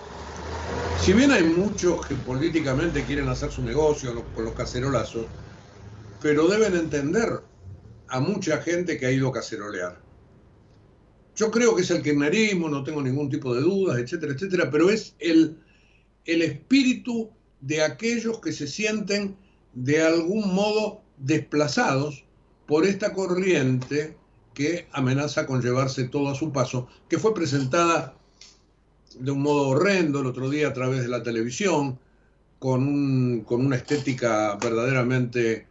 si 1.04 1.12
bien 1.12 1.30
hay 1.30 1.44
muchos 1.44 2.06
que 2.06 2.14
políticamente 2.14 3.04
quieren 3.04 3.28
hacer 3.28 3.50
su 3.50 3.62
negocio 3.62 4.24
con 4.34 4.44
los 4.44 4.54
cacerolazos, 4.54 5.26
pero 6.26 6.48
deben 6.48 6.74
entender 6.74 7.40
a 8.08 8.18
mucha 8.18 8.60
gente 8.60 8.98
que 8.98 9.06
ha 9.06 9.12
ido 9.12 9.28
a 9.28 9.32
cacerolear. 9.32 10.02
Yo 11.36 11.52
creo 11.52 11.76
que 11.76 11.82
es 11.82 11.90
el 11.92 12.02
kirchnerismo, 12.02 12.68
no 12.68 12.82
tengo 12.82 13.00
ningún 13.00 13.30
tipo 13.30 13.54
de 13.54 13.60
dudas, 13.60 13.96
etcétera, 14.00 14.32
etcétera, 14.32 14.68
pero 14.68 14.90
es 14.90 15.14
el, 15.20 15.56
el 16.24 16.42
espíritu 16.42 17.30
de 17.60 17.80
aquellos 17.80 18.40
que 18.40 18.52
se 18.52 18.66
sienten 18.66 19.36
de 19.72 20.02
algún 20.02 20.52
modo 20.52 21.00
desplazados 21.16 22.24
por 22.66 22.86
esta 22.86 23.12
corriente 23.12 24.16
que 24.52 24.88
amenaza 24.90 25.46
con 25.46 25.62
llevarse 25.62 26.08
todo 26.08 26.30
a 26.30 26.34
su 26.34 26.50
paso, 26.50 26.88
que 27.08 27.20
fue 27.20 27.34
presentada 27.34 28.18
de 29.16 29.30
un 29.30 29.42
modo 29.42 29.68
horrendo 29.68 30.22
el 30.22 30.26
otro 30.26 30.50
día 30.50 30.66
a 30.66 30.72
través 30.72 31.02
de 31.02 31.08
la 31.08 31.22
televisión, 31.22 32.00
con, 32.58 33.42
con 33.42 33.64
una 33.64 33.76
estética 33.76 34.56
verdaderamente 34.60 35.68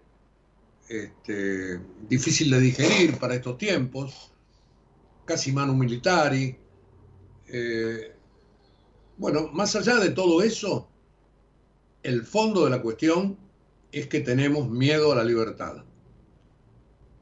este, 0.88 1.80
difícil 2.08 2.52
de 2.52 2.60
digerir 2.60 3.18
para 3.18 3.36
estos 3.36 3.58
tiempos, 3.58 4.32
casi 5.26 5.52
mano 5.52 5.74
militari. 5.74 6.58
Eh, 7.48 8.14
bueno, 9.18 9.50
más 9.54 9.76
allá 9.76 9.96
de 9.96 10.12
todo 10.12 10.42
eso, 10.42 10.90
el 12.04 12.24
fondo 12.24 12.66
de 12.66 12.70
la 12.70 12.82
cuestión 12.82 13.38
es 13.92 14.08
que 14.08 14.20
tenemos 14.20 14.70
miedo 14.70 15.12
a 15.12 15.16
la 15.16 15.24
libertad. 15.24 15.84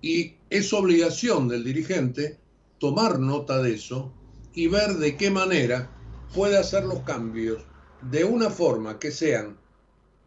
Y 0.01 0.35
es 0.49 0.73
obligación 0.73 1.47
del 1.47 1.63
dirigente 1.63 2.39
tomar 2.79 3.19
nota 3.19 3.61
de 3.61 3.75
eso 3.75 4.11
y 4.53 4.67
ver 4.67 4.95
de 4.95 5.15
qué 5.15 5.31
manera 5.31 5.89
puede 6.33 6.57
hacer 6.57 6.83
los 6.83 7.01
cambios 7.01 7.63
de 8.01 8.25
una 8.25 8.49
forma 8.49 8.99
que 8.99 9.11
sean 9.11 9.57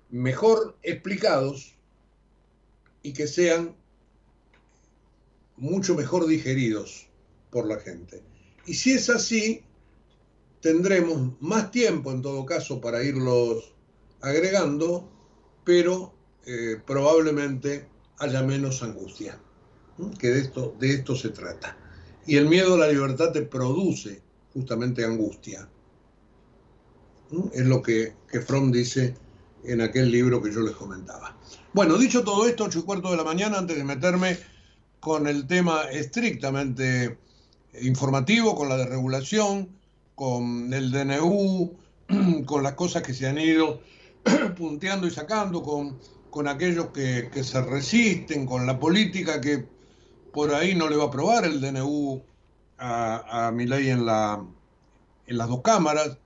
mejor 0.08 0.78
explicados 0.82 1.75
y 3.06 3.12
que 3.12 3.28
sean 3.28 3.76
mucho 5.56 5.94
mejor 5.94 6.26
digeridos 6.26 7.06
por 7.52 7.64
la 7.68 7.78
gente. 7.78 8.20
Y 8.66 8.74
si 8.74 8.94
es 8.94 9.08
así, 9.10 9.62
tendremos 10.60 11.40
más 11.40 11.70
tiempo 11.70 12.10
en 12.10 12.20
todo 12.20 12.44
caso 12.44 12.80
para 12.80 13.04
irlos 13.04 13.72
agregando, 14.22 15.08
pero 15.62 16.14
eh, 16.46 16.80
probablemente 16.84 17.88
haya 18.18 18.42
menos 18.42 18.82
angustia, 18.82 19.38
que 20.18 20.30
de 20.30 20.40
esto, 20.40 20.74
de 20.80 20.94
esto 20.94 21.14
se 21.14 21.28
trata. 21.28 21.78
Y 22.26 22.38
el 22.38 22.48
miedo 22.48 22.74
a 22.74 22.78
la 22.78 22.88
libertad 22.88 23.30
te 23.30 23.42
produce 23.42 24.20
justamente 24.52 25.04
angustia. 25.04 25.68
Es 27.52 27.66
lo 27.66 27.80
que, 27.80 28.14
que 28.28 28.40
Fromm 28.40 28.72
dice 28.72 29.14
en 29.62 29.80
aquel 29.80 30.10
libro 30.10 30.42
que 30.42 30.52
yo 30.52 30.60
les 30.62 30.74
comentaba. 30.74 31.38
Bueno, 31.76 31.98
dicho 31.98 32.24
todo 32.24 32.46
esto, 32.46 32.64
ocho 32.64 32.78
y 32.78 32.82
cuarto 32.84 33.10
de 33.10 33.18
la 33.18 33.22
mañana, 33.22 33.58
antes 33.58 33.76
de 33.76 33.84
meterme 33.84 34.38
con 34.98 35.26
el 35.26 35.46
tema 35.46 35.82
estrictamente 35.82 37.18
informativo, 37.82 38.54
con 38.54 38.70
la 38.70 38.78
desregulación, 38.78 39.68
con 40.14 40.72
el 40.72 40.90
DNU, 40.90 41.76
con 42.46 42.62
las 42.62 42.72
cosas 42.72 43.02
que 43.02 43.12
se 43.12 43.26
han 43.28 43.36
ido 43.36 43.82
punteando 44.56 45.06
y 45.06 45.10
sacando, 45.10 45.62
con, 45.62 45.98
con 46.30 46.48
aquellos 46.48 46.86
que, 46.94 47.44
se 47.44 47.60
resisten, 47.60 48.46
con 48.46 48.66
la 48.66 48.80
política 48.80 49.38
que 49.42 49.68
por 50.32 50.54
ahí 50.54 50.74
no 50.74 50.88
le 50.88 50.96
va 50.96 51.04
a 51.04 51.08
aprobar 51.08 51.44
el 51.44 51.60
DNU 51.60 52.22
a, 52.78 53.48
a 53.48 53.52
mi 53.52 53.66
ley 53.66 53.90
en, 53.90 54.06
la, 54.06 54.42
en 55.26 55.36
las 55.36 55.48
dos 55.50 55.60
cámaras. 55.60 56.16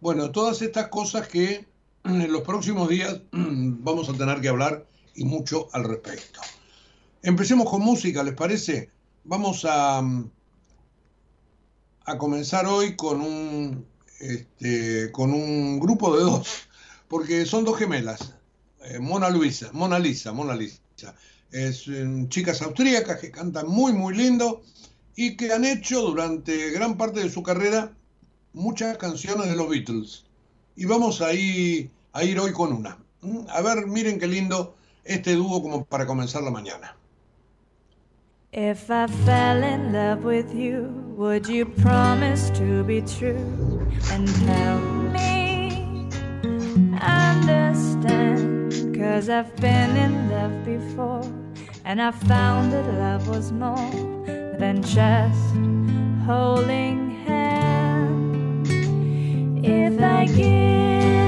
Bueno, 0.00 0.30
todas 0.30 0.62
estas 0.62 0.86
cosas 0.86 1.26
que 1.26 1.66
en 2.04 2.32
los 2.32 2.42
próximos 2.42 2.88
días 2.88 3.20
vamos 3.32 4.08
a 4.08 4.14
tener 4.14 4.40
que 4.40 4.48
hablar 4.48 4.86
y 5.14 5.24
mucho 5.24 5.68
al 5.72 5.84
respecto. 5.84 6.40
Empecemos 7.22 7.68
con 7.68 7.82
música, 7.82 8.22
¿les 8.22 8.34
parece? 8.34 8.90
Vamos 9.24 9.66
a, 9.68 9.98
a 12.04 12.18
comenzar 12.18 12.66
hoy 12.66 12.96
con 12.96 13.20
un, 13.20 13.86
este, 14.18 15.12
con 15.12 15.32
un 15.32 15.78
grupo 15.78 16.16
de 16.16 16.22
dos, 16.22 16.48
porque 17.08 17.44
son 17.44 17.64
dos 17.64 17.78
gemelas, 17.78 18.34
eh, 18.84 18.98
Mona 18.98 19.28
Luisa, 19.28 19.70
Mona 19.72 19.98
Lisa, 19.98 20.32
Mona 20.32 20.54
Lisa. 20.54 20.80
Es 21.50 21.88
um, 21.88 22.28
chicas 22.28 22.62
austríacas 22.62 23.20
que 23.20 23.30
cantan 23.30 23.66
muy, 23.68 23.92
muy 23.92 24.14
lindo 24.14 24.62
y 25.16 25.36
que 25.36 25.52
han 25.52 25.64
hecho 25.64 26.00
durante 26.00 26.70
gran 26.70 26.96
parte 26.96 27.20
de 27.20 27.28
su 27.28 27.42
carrera 27.42 27.92
muchas 28.52 28.96
canciones 28.98 29.48
de 29.48 29.56
los 29.56 29.68
Beatles 29.68 30.24
y 30.80 30.86
vamos 30.86 31.20
a 31.20 31.34
ir, 31.34 31.90
a 32.14 32.20
hoy 32.20 32.52
con 32.54 32.72
una. 32.72 32.96
Mm, 33.20 33.40
a 33.50 33.60
ver, 33.60 33.86
miren 33.86 34.18
qué 34.18 34.26
lindo 34.26 34.74
este 35.04 35.34
dúo 35.34 35.60
como 35.60 35.84
para 35.84 36.06
comenzar 36.06 36.42
la 36.42 36.50
mañana. 36.50 36.96
If 38.52 38.90
I 38.90 39.06
fell 39.26 39.62
in 39.62 39.92
love 39.92 40.24
with 40.24 40.54
you, 40.54 40.88
would 41.18 41.46
you 41.46 41.66
promise 41.66 42.50
to 42.58 42.82
be 42.84 43.02
true 43.02 43.36
and 44.10 44.26
help 44.48 44.82
me 45.12 46.08
understand? 47.02 48.72
Cause 48.96 49.28
I've 49.28 49.54
been 49.56 49.94
in 49.98 50.30
love 50.30 50.64
before, 50.64 51.30
and 51.84 52.00
I 52.00 52.10
found 52.10 52.72
that 52.72 52.86
love 52.94 53.28
was 53.28 53.52
more 53.52 53.76
than 54.58 54.82
just 54.82 55.54
holding. 56.24 57.09
If 59.72 60.00
I 60.00 60.26
give 60.26 61.19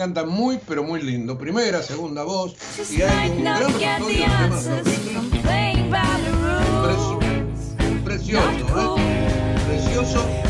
dije, 0.00 0.14
cantan 0.14 0.28
muy, 0.28 0.58
pero 0.66 0.82
muy 0.82 1.02
lindo. 1.02 1.36
Primera, 1.38 1.82
segunda 1.82 2.22
voz. 2.24 2.54
Y 2.90 3.02
hay 3.02 3.30
un 3.30 3.44
gran. 3.44 3.72
Precioso, 8.04 8.76
¿eh? 8.78 9.56
Precioso. 9.66 10.49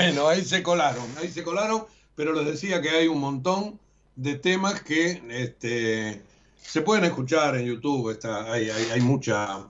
Bueno, 0.00 0.28
ahí 0.28 0.42
se 0.42 0.62
colaron, 0.62 1.04
ahí 1.18 1.28
se 1.28 1.42
colaron, 1.42 1.84
pero 2.14 2.32
les 2.32 2.46
decía 2.46 2.80
que 2.80 2.88
hay 2.88 3.06
un 3.06 3.20
montón 3.20 3.78
de 4.16 4.36
temas 4.36 4.80
que 4.80 5.22
este, 5.28 6.22
se 6.62 6.80
pueden 6.80 7.04
escuchar 7.04 7.56
en 7.56 7.66
YouTube, 7.66 8.10
está, 8.10 8.50
hay, 8.50 9.00
mucha, 9.02 9.66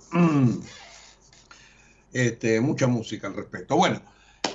este, 2.12 2.61
mucha 2.61 2.87
música 2.87 3.27
al 3.27 3.35
respecto. 3.35 3.75
Bueno, 3.75 4.03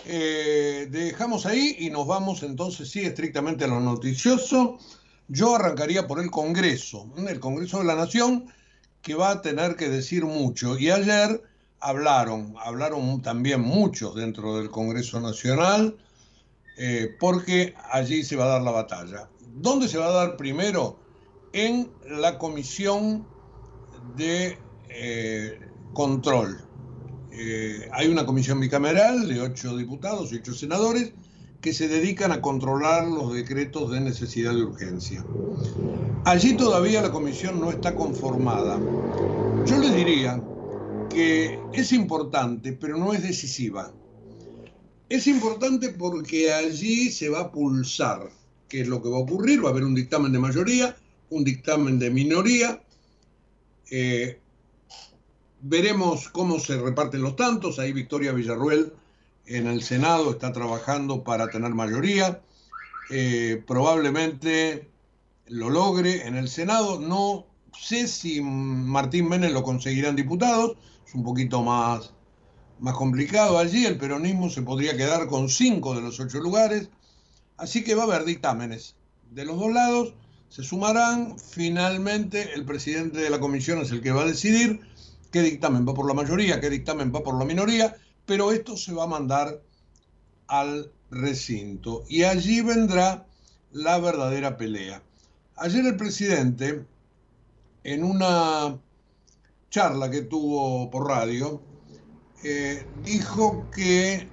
eh, 0.05 0.87
dejamos 0.89 1.45
ahí 1.45 1.75
y 1.79 1.89
nos 1.89 2.07
vamos 2.07 2.43
entonces, 2.43 2.89
sí, 2.89 3.01
estrictamente 3.01 3.65
a 3.65 3.67
lo 3.67 3.81
noticioso. 3.81 4.79
Yo 5.27 5.55
arrancaría 5.55 6.07
por 6.07 6.21
el 6.21 6.31
Congreso, 6.31 7.11
el 7.17 7.39
Congreso 7.41 7.79
de 7.79 7.85
la 7.85 7.95
Nación, 7.95 8.45
que 9.01 9.13
va 9.13 9.31
a 9.31 9.41
tener 9.41 9.75
que 9.75 9.89
decir 9.89 10.23
mucho. 10.23 10.79
Y 10.79 10.89
ayer 10.89 11.41
hablaron, 11.85 12.55
hablaron 12.57 13.21
también 13.21 13.61
muchos 13.61 14.15
dentro 14.15 14.57
del 14.57 14.71
Congreso 14.71 15.19
Nacional, 15.19 15.95
eh, 16.77 17.15
porque 17.19 17.75
allí 17.91 18.23
se 18.23 18.35
va 18.35 18.45
a 18.45 18.47
dar 18.47 18.61
la 18.63 18.71
batalla. 18.71 19.29
¿Dónde 19.53 19.87
se 19.87 19.99
va 19.99 20.07
a 20.07 20.13
dar 20.13 20.35
primero? 20.35 20.97
En 21.53 21.91
la 22.09 22.39
Comisión 22.39 23.27
de 24.17 24.57
eh, 24.89 25.59
Control. 25.93 26.59
Eh, 27.31 27.87
hay 27.91 28.07
una 28.07 28.25
comisión 28.25 28.59
bicameral 28.59 29.27
de 29.27 29.41
ocho 29.41 29.75
diputados 29.77 30.31
y 30.31 30.37
ocho 30.37 30.53
senadores 30.53 31.13
que 31.61 31.73
se 31.73 31.87
dedican 31.87 32.31
a 32.31 32.41
controlar 32.41 33.07
los 33.07 33.33
decretos 33.33 33.91
de 33.91 33.99
necesidad 33.99 34.53
de 34.53 34.63
urgencia. 34.63 35.23
Allí 36.23 36.55
todavía 36.55 37.01
la 37.01 37.11
comisión 37.11 37.59
no 37.59 37.69
está 37.69 37.93
conformada. 37.93 38.79
Yo 39.65 39.77
les 39.79 39.93
diría 39.95 40.41
que 41.15 41.57
es 41.71 41.93
importante, 41.93 42.73
pero 42.73 42.97
no 42.97 43.13
es 43.13 43.23
decisiva. 43.23 43.93
Es 45.07 45.27
importante 45.27 45.89
porque 45.89 46.51
allí 46.51 47.09
se 47.09 47.29
va 47.29 47.39
a 47.39 47.51
pulsar 47.51 48.29
qué 48.67 48.81
es 48.81 48.87
lo 48.89 49.01
que 49.01 49.07
va 49.07 49.17
a 49.17 49.21
ocurrir. 49.21 49.63
Va 49.63 49.69
a 49.69 49.71
haber 49.71 49.85
un 49.85 49.95
dictamen 49.95 50.33
de 50.33 50.39
mayoría, 50.39 50.97
un 51.29 51.45
dictamen 51.45 51.99
de 51.99 52.09
minoría. 52.09 52.83
Eh, 53.89 54.39
veremos 55.61 56.27
cómo 56.29 56.59
se 56.59 56.77
reparten 56.81 57.21
los 57.21 57.37
tantos. 57.37 57.79
Ahí 57.79 57.93
Victoria 57.93 58.33
Villarruel 58.33 58.91
en 59.45 59.67
el 59.67 59.83
Senado 59.83 60.31
está 60.31 60.51
trabajando 60.51 61.23
para 61.23 61.49
tener 61.49 61.73
mayoría. 61.73 62.41
Eh, 63.09 63.63
probablemente 63.65 64.89
lo 65.47 65.69
logre 65.69 66.27
en 66.27 66.35
el 66.35 66.49
Senado. 66.49 66.99
No 66.99 67.45
sé 67.79 68.09
si 68.09 68.41
Martín 68.41 69.29
Menem 69.29 69.53
lo 69.53 69.63
conseguirá 69.63 70.09
en 70.09 70.17
diputados. 70.17 70.75
Es 71.05 71.13
un 71.13 71.23
poquito 71.23 71.61
más, 71.61 72.13
más 72.79 72.95
complicado 72.95 73.57
allí. 73.57 73.85
El 73.85 73.97
peronismo 73.97 74.49
se 74.49 74.61
podría 74.61 74.97
quedar 74.97 75.27
con 75.27 75.49
cinco 75.49 75.95
de 75.95 76.01
los 76.01 76.19
ocho 76.19 76.39
lugares. 76.39 76.89
Así 77.57 77.83
que 77.83 77.95
va 77.95 78.03
a 78.03 78.05
haber 78.07 78.25
dictámenes 78.25 78.95
de 79.31 79.45
los 79.45 79.59
dos 79.59 79.71
lados. 79.71 80.13
Se 80.49 80.63
sumarán. 80.63 81.37
Finalmente 81.37 82.53
el 82.53 82.65
presidente 82.65 83.19
de 83.19 83.29
la 83.29 83.39
comisión 83.39 83.79
es 83.79 83.91
el 83.91 84.01
que 84.01 84.11
va 84.11 84.23
a 84.23 84.27
decidir 84.27 84.79
qué 85.31 85.41
dictamen 85.41 85.87
va 85.87 85.93
por 85.93 86.07
la 86.07 86.13
mayoría, 86.13 86.59
qué 86.59 86.69
dictamen 86.69 87.11
va 87.13 87.21
por 87.21 87.37
la 87.37 87.45
minoría. 87.45 87.95
pero 88.25 88.51
esto 88.51 88.75
se 88.75 88.91
va 88.91 89.03
a 89.03 89.07
mandar 89.07 89.61
al 90.47 90.91
recinto 91.11 92.03
y 92.07 92.23
allí 92.23 92.61
vendrá 92.61 93.27
la 93.71 93.99
verdadera 93.99 94.57
pelea. 94.57 95.03
Ayer 95.57 95.85
el 95.85 95.95
presidente, 95.95 96.85
en 97.83 98.03
una 98.03 98.79
charla 99.75 100.09
que 100.09 100.21
tuvo 100.21 100.89
por 100.89 101.09
radio, 101.09 101.61
eh, 102.45 102.87
dijo 103.03 103.69
que, 103.75 104.25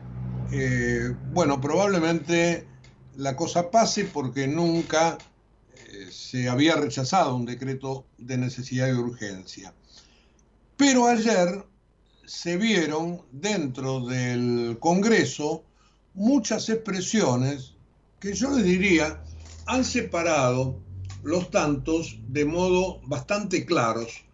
eh, 0.53 1.17
bueno, 1.33 1.61
probablemente 1.61 2.65
la 3.17 3.35
cosa 3.35 3.69
pase 3.69 4.05
porque 4.05 4.47
nunca 4.47 5.19
eh, 5.75 6.07
se 6.13 6.49
había 6.49 6.77
rechazado 6.77 7.35
un 7.35 7.45
decreto 7.45 8.05
de 8.19 8.39
necesidad 8.39 8.87
y 8.87 8.93
urgencia. 8.93 9.75
Pero 10.77 11.09
ayer 11.09 11.67
se 12.25 12.57
vieron 12.57 13.23
dentro 13.33 13.99
del 14.07 14.77
Congreso 14.79 15.65
muchas 16.15 16.69
expresiones 16.69 17.75
que 18.21 18.33
yo 18.33 18.49
les 18.53 18.63
diría 18.63 19.21
han 19.67 19.85
separado 19.85 20.79
los 21.25 21.51
tantos 21.51 22.21
de 22.29 22.45
modo 22.45 23.01
bastante 23.09 23.67
claros 23.67 24.25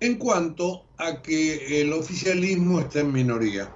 en 0.00 0.16
cuanto 0.16 0.86
a 0.98 1.22
que 1.22 1.80
el 1.80 1.92
oficialismo 1.92 2.80
está 2.80 3.00
en 3.00 3.12
minoría. 3.12 3.72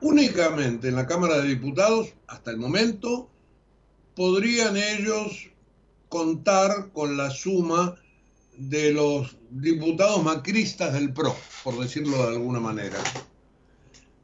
Únicamente 0.00 0.88
en 0.88 0.96
la 0.96 1.06
Cámara 1.06 1.38
de 1.40 1.48
Diputados, 1.48 2.12
hasta 2.26 2.50
el 2.50 2.58
momento, 2.58 3.28
podrían 4.14 4.76
ellos 4.76 5.50
contar 6.08 6.90
con 6.92 7.16
la 7.16 7.30
suma 7.30 7.96
de 8.56 8.92
los 8.92 9.36
diputados 9.50 10.22
macristas 10.22 10.92
del 10.92 11.12
PRO, 11.12 11.34
por 11.64 11.78
decirlo 11.78 12.18
de 12.18 12.36
alguna 12.36 12.60
manera. 12.60 12.98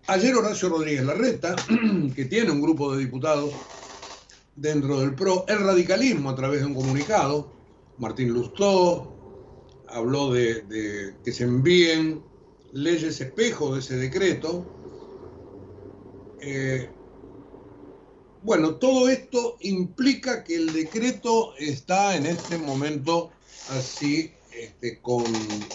Ayer 0.06 0.34
Horacio 0.34 0.68
Rodríguez 0.68 1.04
Larreta, 1.04 1.54
que 2.16 2.24
tiene 2.24 2.50
un 2.50 2.60
grupo 2.60 2.92
de 2.92 3.04
diputados 3.04 3.52
dentro 4.56 5.00
del 5.00 5.14
PRO, 5.14 5.44
el 5.48 5.60
radicalismo 5.60 6.30
a 6.30 6.34
través 6.34 6.60
de 6.60 6.66
un 6.66 6.74
comunicado, 6.74 7.52
Martín 7.98 8.30
Lustó 8.30 9.21
habló 9.92 10.32
de, 10.32 11.14
que 11.24 11.32
se 11.32 11.44
envíen 11.44 12.22
leyes 12.72 13.20
espejo 13.20 13.74
de 13.74 13.80
ese 13.80 13.96
decreto. 13.96 14.64
Eh, 16.40 16.88
bueno, 18.42 18.76
todo 18.76 19.08
esto 19.08 19.56
implica 19.60 20.42
que 20.42 20.56
el 20.56 20.72
decreto 20.72 21.54
está 21.58 22.16
en 22.16 22.26
este 22.26 22.58
momento 22.58 23.30
así, 23.70 24.32
este, 24.52 25.00
con 25.00 25.24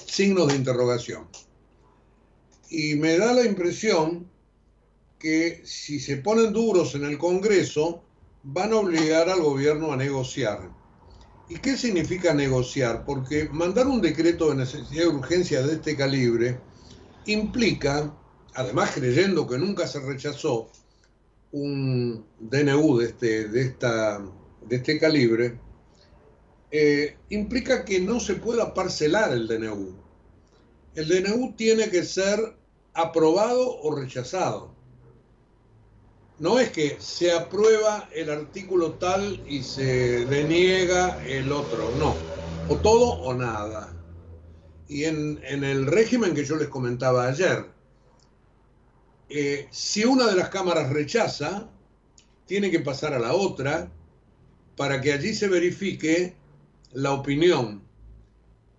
signos 0.06 0.48
de 0.48 0.56
interrogación. 0.56 1.28
Y 2.70 2.96
me 2.96 3.18
da 3.18 3.34
la 3.34 3.46
impresión 3.46 4.30
que 5.20 5.62
si 5.64 6.00
se 6.00 6.18
ponen 6.18 6.52
duros 6.52 6.94
en 6.96 7.06
el 7.06 7.18
Congreso, 7.18 8.04
van 8.44 8.74
a 8.74 8.78
obligar 8.78 9.30
al 9.30 9.42
gobierno 9.42 9.92
a 9.92 9.98
negociar. 9.98 10.77
¿Y 11.50 11.60
qué 11.60 11.78
significa 11.78 12.34
negociar? 12.34 13.06
Porque 13.06 13.48
mandar 13.50 13.88
un 13.88 14.02
decreto 14.02 14.50
de 14.50 14.56
necesidad 14.56 15.06
y 15.06 15.08
urgencia 15.08 15.62
de 15.62 15.74
este 15.74 15.96
calibre 15.96 16.60
implica, 17.26 18.14
además 18.54 18.92
creyendo 18.94 19.48
que 19.48 19.58
nunca 19.58 19.88
se 19.88 20.02
rechazó 20.02 20.70
un 21.52 22.26
DNU 22.40 22.98
de 22.98 23.06
este, 23.06 23.48
de 23.48 23.62
esta, 23.62 24.22
de 24.68 24.76
este 24.76 25.00
calibre, 25.00 25.58
eh, 26.70 27.16
implica 27.30 27.86
que 27.86 28.02
no 28.02 28.20
se 28.20 28.36
pueda 28.36 28.74
parcelar 28.74 29.32
el 29.32 29.48
DNU. 29.48 29.96
El 30.96 31.08
DNU 31.08 31.54
tiene 31.56 31.90
que 31.90 32.04
ser 32.04 32.58
aprobado 32.94 33.80
o 33.82 33.96
rechazado. 33.96 34.77
No 36.40 36.60
es 36.60 36.70
que 36.70 36.98
se 37.00 37.32
aprueba 37.32 38.10
el 38.14 38.30
artículo 38.30 38.94
tal 38.94 39.42
y 39.48 39.64
se 39.64 40.26
deniega 40.26 41.26
el 41.26 41.52
otro, 41.52 41.90
no. 41.98 42.16
O 42.70 42.76
todo 42.78 43.14
o 43.14 43.34
nada. 43.34 43.92
Y 44.88 45.06
en, 45.06 45.40
el 45.44 45.88
régimen 45.88 46.36
que 46.36 46.46
yo 46.46 46.56
les 46.56 46.68
comentaba 46.68 47.28
ayer, 47.28 47.66
eh, 49.30 49.68
si 49.72 50.06
una 50.06 50.28
de 50.28 50.36
las 50.36 50.50
cámaras 50.50 50.92
rechaza, 50.92 51.70
tiene 52.46 52.70
que 52.70 52.80
pasar 52.80 53.14
a 53.14 53.20
la 53.20 53.34
otra 53.34 53.92
para 54.76 55.02
que 55.02 55.14
allí 55.14 55.34
se 55.34 55.48
verifique 55.48 56.36
la 56.94 57.14
opinión. 57.14 57.82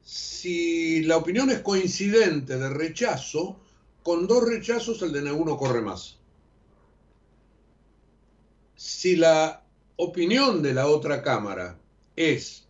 Si 0.02 1.02
la 1.02 1.16
opinión 1.16 1.50
es 1.50 1.58
coincidente 1.58 2.56
de 2.56 2.70
rechazo, 2.70 3.58
con 4.04 4.28
dos 4.28 4.48
rechazos 4.48 5.02
el 5.02 5.12
DNU 5.12 5.44
no 5.44 5.58
corre 5.58 5.82
más. 5.82 6.18
Si 8.78 9.16
la 9.16 9.64
opinión 9.96 10.62
de 10.62 10.72
la 10.72 10.86
otra 10.86 11.20
Cámara 11.20 11.76
es 12.14 12.68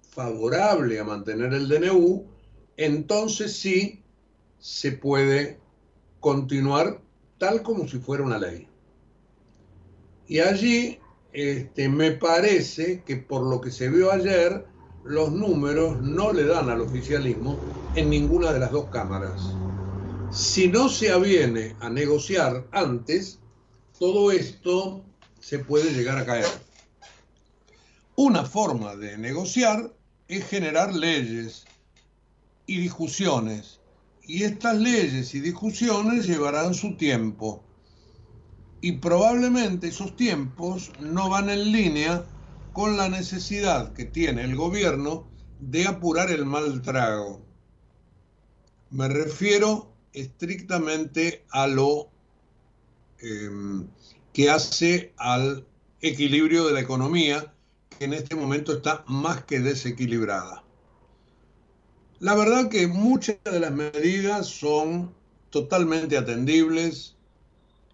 favorable 0.00 0.98
a 0.98 1.04
mantener 1.04 1.52
el 1.52 1.68
DNU, 1.68 2.24
entonces 2.78 3.54
sí 3.54 4.02
se 4.58 4.92
puede 4.92 5.60
continuar 6.20 7.02
tal 7.36 7.62
como 7.62 7.86
si 7.86 7.98
fuera 7.98 8.24
una 8.24 8.38
ley. 8.38 8.66
Y 10.26 10.38
allí 10.38 10.98
este, 11.34 11.90
me 11.90 12.12
parece 12.12 13.02
que 13.02 13.16
por 13.18 13.42
lo 13.42 13.60
que 13.60 13.70
se 13.70 13.90
vio 13.90 14.10
ayer, 14.10 14.64
los 15.04 15.30
números 15.32 16.00
no 16.00 16.32
le 16.32 16.44
dan 16.44 16.70
al 16.70 16.80
oficialismo 16.80 17.58
en 17.94 18.08
ninguna 18.08 18.54
de 18.54 18.60
las 18.60 18.72
dos 18.72 18.86
cámaras. 18.86 19.54
Si 20.30 20.68
no 20.68 20.88
se 20.88 21.12
aviene 21.12 21.76
a 21.80 21.90
negociar 21.90 22.66
antes, 22.72 23.38
todo 23.98 24.32
esto 24.32 25.02
se 25.40 25.58
puede 25.58 25.92
llegar 25.92 26.18
a 26.18 26.26
caer. 26.26 26.46
Una 28.16 28.44
forma 28.44 28.96
de 28.96 29.18
negociar 29.18 29.92
es 30.28 30.46
generar 30.46 30.94
leyes 30.94 31.64
y 32.66 32.78
discusiones. 32.80 33.80
Y 34.22 34.42
estas 34.42 34.76
leyes 34.76 35.34
y 35.34 35.40
discusiones 35.40 36.26
llevarán 36.26 36.74
su 36.74 36.96
tiempo. 36.96 37.62
Y 38.80 38.92
probablemente 38.92 39.88
esos 39.88 40.16
tiempos 40.16 40.90
no 41.00 41.28
van 41.28 41.48
en 41.48 41.72
línea 41.72 42.24
con 42.72 42.96
la 42.96 43.08
necesidad 43.08 43.92
que 43.92 44.04
tiene 44.04 44.42
el 44.42 44.56
gobierno 44.56 45.26
de 45.60 45.86
apurar 45.86 46.30
el 46.30 46.44
mal 46.44 46.82
trago. 46.82 47.40
Me 48.90 49.08
refiero 49.08 49.92
estrictamente 50.12 51.44
a 51.50 51.66
lo 51.66 52.08
eh, 53.20 53.50
que 54.36 54.50
hace 54.50 55.14
al 55.16 55.66
equilibrio 56.02 56.66
de 56.66 56.74
la 56.74 56.80
economía, 56.80 57.54
que 57.88 58.04
en 58.04 58.12
este 58.12 58.36
momento 58.36 58.74
está 58.74 59.02
más 59.06 59.44
que 59.44 59.60
desequilibrada. 59.60 60.62
La 62.18 62.34
verdad 62.34 62.68
que 62.68 62.86
muchas 62.86 63.38
de 63.44 63.60
las 63.60 63.72
medidas 63.72 64.46
son 64.46 65.14
totalmente 65.48 66.18
atendibles 66.18 67.16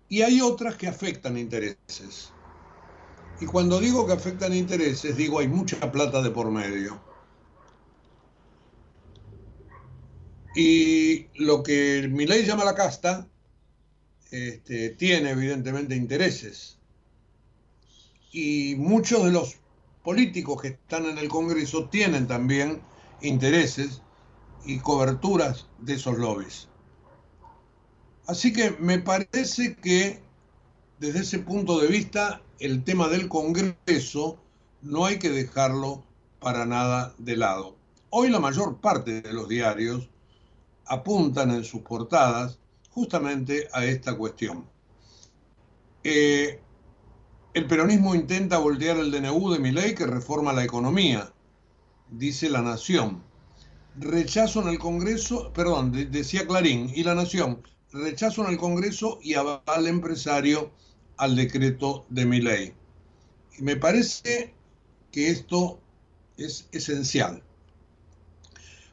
y 0.09 0.22
hay 0.22 0.40
otras 0.40 0.74
que 0.74 0.88
afectan 0.88 1.38
intereses. 1.38 2.33
Y 3.40 3.46
cuando 3.46 3.78
digo 3.78 4.05
que 4.05 4.14
afectan 4.14 4.52
intereses, 4.52 5.16
digo 5.16 5.38
hay 5.38 5.46
mucha 5.46 5.92
plata 5.92 6.22
de 6.22 6.31
por 6.31 6.50
medio. 6.50 7.00
Y 10.57 11.28
lo 11.37 11.62
que 11.62 12.09
mi 12.11 12.26
ley 12.26 12.44
llama 12.44 12.64
la 12.64 12.74
casta, 12.74 13.28
este, 14.33 14.88
tiene 14.88 15.31
evidentemente 15.31 15.95
intereses. 15.95 16.79
Y 18.33 18.75
muchos 18.79 19.25
de 19.25 19.31
los 19.31 19.57
políticos 20.03 20.62
que 20.62 20.68
están 20.68 21.05
en 21.05 21.18
el 21.18 21.29
Congreso 21.29 21.90
tienen 21.90 22.27
también 22.27 22.81
intereses 23.21 24.01
y 24.64 24.79
coberturas 24.79 25.66
de 25.81 25.95
esos 25.95 26.16
lobbies. 26.16 26.68
Así 28.27 28.55
que 28.55 28.71
me 28.71 29.01
parece 29.01 29.77
que 29.77 30.23
desde 30.99 31.21
ese 31.21 31.38
punto 31.40 31.79
de 31.79 31.88
vista 31.88 32.40
el 32.59 32.85
tema 32.85 33.09
del 33.09 33.29
Congreso 33.29 34.38
no 34.81 35.05
hay 35.05 35.18
que 35.18 35.29
dejarlo 35.29 36.05
para 36.40 36.64
nada 36.64 37.14
de 37.18 37.37
lado. 37.37 37.77
Hoy 38.09 38.31
la 38.31 38.40
mayor 38.40 38.81
parte 38.81 39.21
de 39.21 39.33
los 39.35 39.47
diarios 39.47 40.09
apuntan 40.87 41.51
en 41.51 41.64
sus 41.64 41.83
portadas 41.83 42.62
justamente 42.94 43.68
a 43.72 43.85
esta 43.85 44.16
cuestión. 44.16 44.66
Eh, 46.05 46.61
el 47.55 47.66
peronismo 47.66 48.14
intenta 48.14 48.59
voltear 48.59 48.96
el 48.96 49.11
DNU 49.11 49.52
de 49.52 49.59
mi 49.59 49.72
ley 49.72 49.94
que 49.94 50.07
reforma 50.07 50.52
la 50.52 50.64
economía, 50.64 51.33
dice 52.11 52.48
La 52.48 52.62
Nación. 52.62 53.22
Rechazo 53.96 54.62
en 54.62 54.68
el 54.68 54.78
Congreso, 54.78 55.52
perdón, 55.52 55.92
de, 55.92 56.07
decía 56.07 56.46
Clarín, 56.46 56.90
y 56.94 57.02
La 57.05 57.14
Nación, 57.14 57.62
rechazo 57.92 58.44
en 58.44 58.52
el 58.52 58.59
Congreso 58.59 59.18
y 59.22 59.35
aval 59.35 59.87
empresario 59.87 60.70
al 61.18 61.37
decreto 61.37 62.07
de 62.09 62.24
mi 62.24 62.40
ley. 62.40 62.72
Me 63.59 63.76
parece 63.76 64.55
que 65.11 65.28
esto 65.28 65.78
es 66.38 66.68
esencial. 66.72 67.42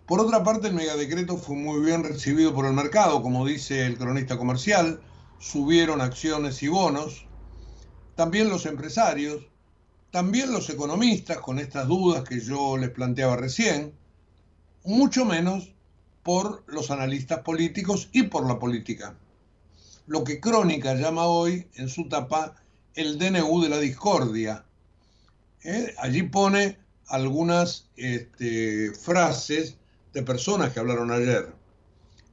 Por 0.09 0.21
otra 0.21 0.43
parte, 0.43 0.69
el 0.69 0.73
megadecreto 0.73 1.37
fue 1.37 1.55
muy 1.55 1.85
bien 1.85 2.03
recibido 2.03 2.51
por 2.51 2.65
el 2.65 2.73
mercado, 2.73 3.21
como 3.21 3.45
dice 3.45 3.85
el 3.85 3.95
cronista 3.95 4.39
comercial, 4.39 4.99
subieron 5.37 6.01
acciones 6.01 6.63
y 6.63 6.67
bonos, 6.67 7.27
también 8.15 8.49
los 8.49 8.65
empresarios, 8.65 9.45
también 10.09 10.51
los 10.51 10.67
economistas 10.71 11.37
con 11.37 11.59
estas 11.59 11.87
dudas 11.87 12.23
que 12.23 12.39
yo 12.39 12.75
les 12.75 12.89
planteaba 12.89 13.35
recién, 13.35 13.93
mucho 14.83 15.25
menos 15.25 15.75
por 16.23 16.63
los 16.65 16.89
analistas 16.89 17.41
políticos 17.41 18.09
y 18.11 18.23
por 18.23 18.47
la 18.47 18.57
política. 18.57 19.15
Lo 20.07 20.23
que 20.23 20.39
Crónica 20.39 20.95
llama 20.95 21.27
hoy 21.27 21.67
en 21.75 21.87
su 21.87 22.09
tapa 22.09 22.55
el 22.95 23.19
DNU 23.19 23.61
de 23.61 23.69
la 23.69 23.77
discordia. 23.77 24.65
¿Eh? 25.63 25.93
Allí 25.99 26.23
pone 26.23 26.79
algunas 27.05 27.85
este, 27.95 28.91
frases 28.95 29.75
personas 30.23 30.71
que 30.73 30.79
hablaron 30.79 31.11
ayer. 31.11 31.53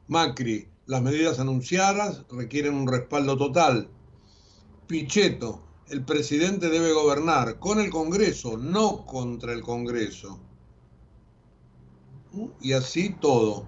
Macri, 0.09 0.69
las 0.87 1.03
medidas 1.03 1.41
anunciadas 1.41 2.25
requieren 2.31 2.75
un 2.75 2.87
respaldo 2.87 3.37
total. 3.37 3.89
Pichetto, 4.87 5.63
el 5.89 6.05
presidente 6.05 6.69
debe 6.69 6.93
gobernar 6.93 7.59
con 7.59 7.81
el 7.81 7.91
Congreso, 7.91 8.57
no 8.57 9.05
contra 9.05 9.53
el 9.53 9.63
Congreso. 9.63 10.41
Y 12.61 12.73
así 12.73 13.17
todo. 13.21 13.67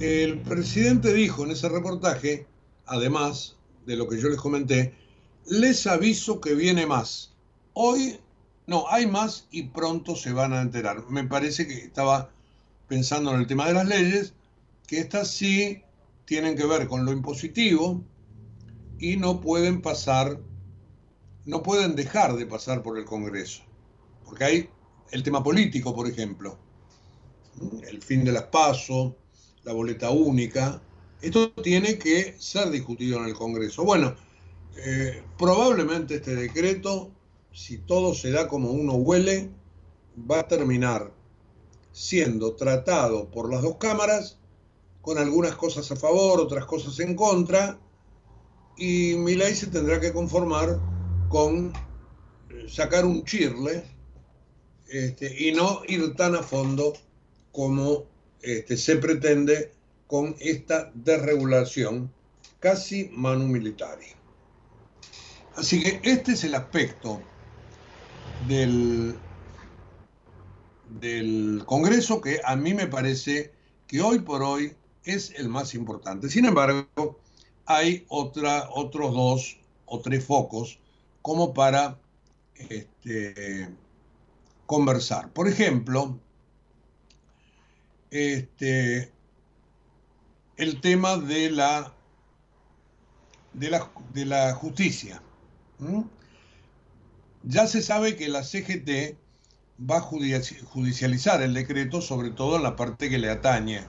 El 0.00 0.40
presidente 0.40 1.12
dijo 1.12 1.44
en 1.44 1.50
ese 1.50 1.68
reportaje, 1.68 2.46
además 2.86 3.56
de 3.86 3.96
lo 3.96 4.08
que 4.08 4.20
yo 4.20 4.28
les 4.28 4.38
comenté, 4.38 4.94
les 5.46 5.86
aviso 5.86 6.40
que 6.40 6.54
viene 6.54 6.86
más. 6.86 7.34
Hoy, 7.72 8.18
no, 8.66 8.86
hay 8.88 9.06
más 9.06 9.46
y 9.50 9.64
pronto 9.64 10.14
se 10.14 10.32
van 10.32 10.52
a 10.52 10.62
enterar. 10.62 11.08
Me 11.08 11.24
parece 11.24 11.66
que 11.66 11.74
estaba 11.74 12.30
pensando 12.88 13.32
en 13.32 13.40
el 13.40 13.46
tema 13.46 13.66
de 13.68 13.74
las 13.74 13.86
leyes, 13.86 14.34
que 14.86 14.98
estas 14.98 15.28
sí 15.28 15.82
tienen 16.24 16.56
que 16.56 16.66
ver 16.66 16.88
con 16.88 17.04
lo 17.04 17.12
impositivo 17.12 18.02
y 18.98 19.16
no 19.16 19.40
pueden 19.40 19.80
pasar, 19.82 20.40
no 21.44 21.62
pueden 21.62 21.94
dejar 21.94 22.34
de 22.36 22.46
pasar 22.46 22.82
por 22.82 22.98
el 22.98 23.04
Congreso. 23.04 23.62
Porque 24.24 24.44
hay 24.44 24.70
el 25.12 25.22
tema 25.22 25.42
político, 25.42 25.94
por 25.94 26.08
ejemplo, 26.08 26.58
el 27.86 28.02
fin 28.02 28.24
de 28.24 28.32
las 28.32 28.46
la 29.64 29.72
boleta 29.72 30.10
única. 30.10 30.82
Esto 31.20 31.52
tiene 31.52 31.98
que 31.98 32.36
ser 32.38 32.70
discutido 32.70 33.18
en 33.18 33.26
el 33.26 33.34
Congreso. 33.34 33.84
Bueno, 33.84 34.14
eh, 34.76 35.22
probablemente 35.36 36.16
este 36.16 36.34
decreto, 36.34 37.10
si 37.52 37.78
todo 37.78 38.14
se 38.14 38.30
da 38.30 38.48
como 38.48 38.70
uno 38.70 38.94
huele, 38.94 39.50
va 40.30 40.40
a 40.40 40.48
terminar 40.48 41.12
siendo 41.92 42.54
tratado 42.54 43.30
por 43.30 43.52
las 43.52 43.62
dos 43.62 43.76
cámaras, 43.76 44.38
con 45.00 45.18
algunas 45.18 45.56
cosas 45.56 45.90
a 45.90 45.96
favor, 45.96 46.40
otras 46.40 46.66
cosas 46.66 46.98
en 47.00 47.14
contra, 47.14 47.78
y 48.76 49.14
mi 49.16 49.34
ley 49.34 49.54
se 49.54 49.66
tendrá 49.66 50.00
que 50.00 50.12
conformar 50.12 50.78
con 51.28 51.72
eh, 52.50 52.68
sacar 52.68 53.04
un 53.04 53.24
chirle 53.24 53.84
este, 54.88 55.48
y 55.48 55.52
no 55.52 55.82
ir 55.86 56.14
tan 56.14 56.34
a 56.34 56.42
fondo 56.42 56.94
como 57.52 58.04
este, 58.40 58.76
se 58.76 58.96
pretende 58.96 59.72
con 60.06 60.36
esta 60.38 60.90
desregulación 60.94 62.12
casi 62.60 63.10
manu 63.12 63.46
militari. 63.46 64.06
Así 65.56 65.82
que 65.82 66.00
este 66.08 66.32
es 66.32 66.44
el 66.44 66.54
aspecto 66.54 67.20
del, 68.46 69.16
del 70.88 71.62
Congreso 71.66 72.20
que 72.20 72.40
a 72.44 72.56
mí 72.56 72.74
me 72.74 72.86
parece 72.86 73.52
que 73.86 74.00
hoy 74.00 74.20
por 74.20 74.42
hoy 74.42 74.74
es 75.04 75.32
el 75.36 75.48
más 75.48 75.74
importante. 75.74 76.28
Sin 76.28 76.44
embargo, 76.44 77.18
hay 77.66 78.04
otra, 78.08 78.68
otros 78.70 79.14
dos 79.14 79.58
o 79.86 80.00
tres 80.00 80.24
focos 80.24 80.78
como 81.22 81.54
para 81.54 81.98
este, 82.56 83.68
conversar. 84.66 85.32
Por 85.32 85.48
ejemplo, 85.48 86.18
este, 88.10 89.12
el 90.56 90.80
tema 90.80 91.16
de 91.16 91.50
la, 91.50 91.94
de 93.52 93.70
la, 93.70 93.90
de 94.12 94.24
la 94.24 94.54
justicia. 94.54 95.22
Ya 97.44 97.66
se 97.66 97.82
sabe 97.82 98.16
que 98.16 98.28
la 98.28 98.42
CGT 98.42 99.16
va 99.78 99.98
a 99.98 100.00
judicializar 100.00 101.42
el 101.42 101.54
decreto, 101.54 102.00
sobre 102.00 102.30
todo 102.30 102.56
en 102.56 102.62
la 102.62 102.76
parte 102.76 103.08
que 103.08 103.18
le 103.18 103.30
atañe. 103.30 103.82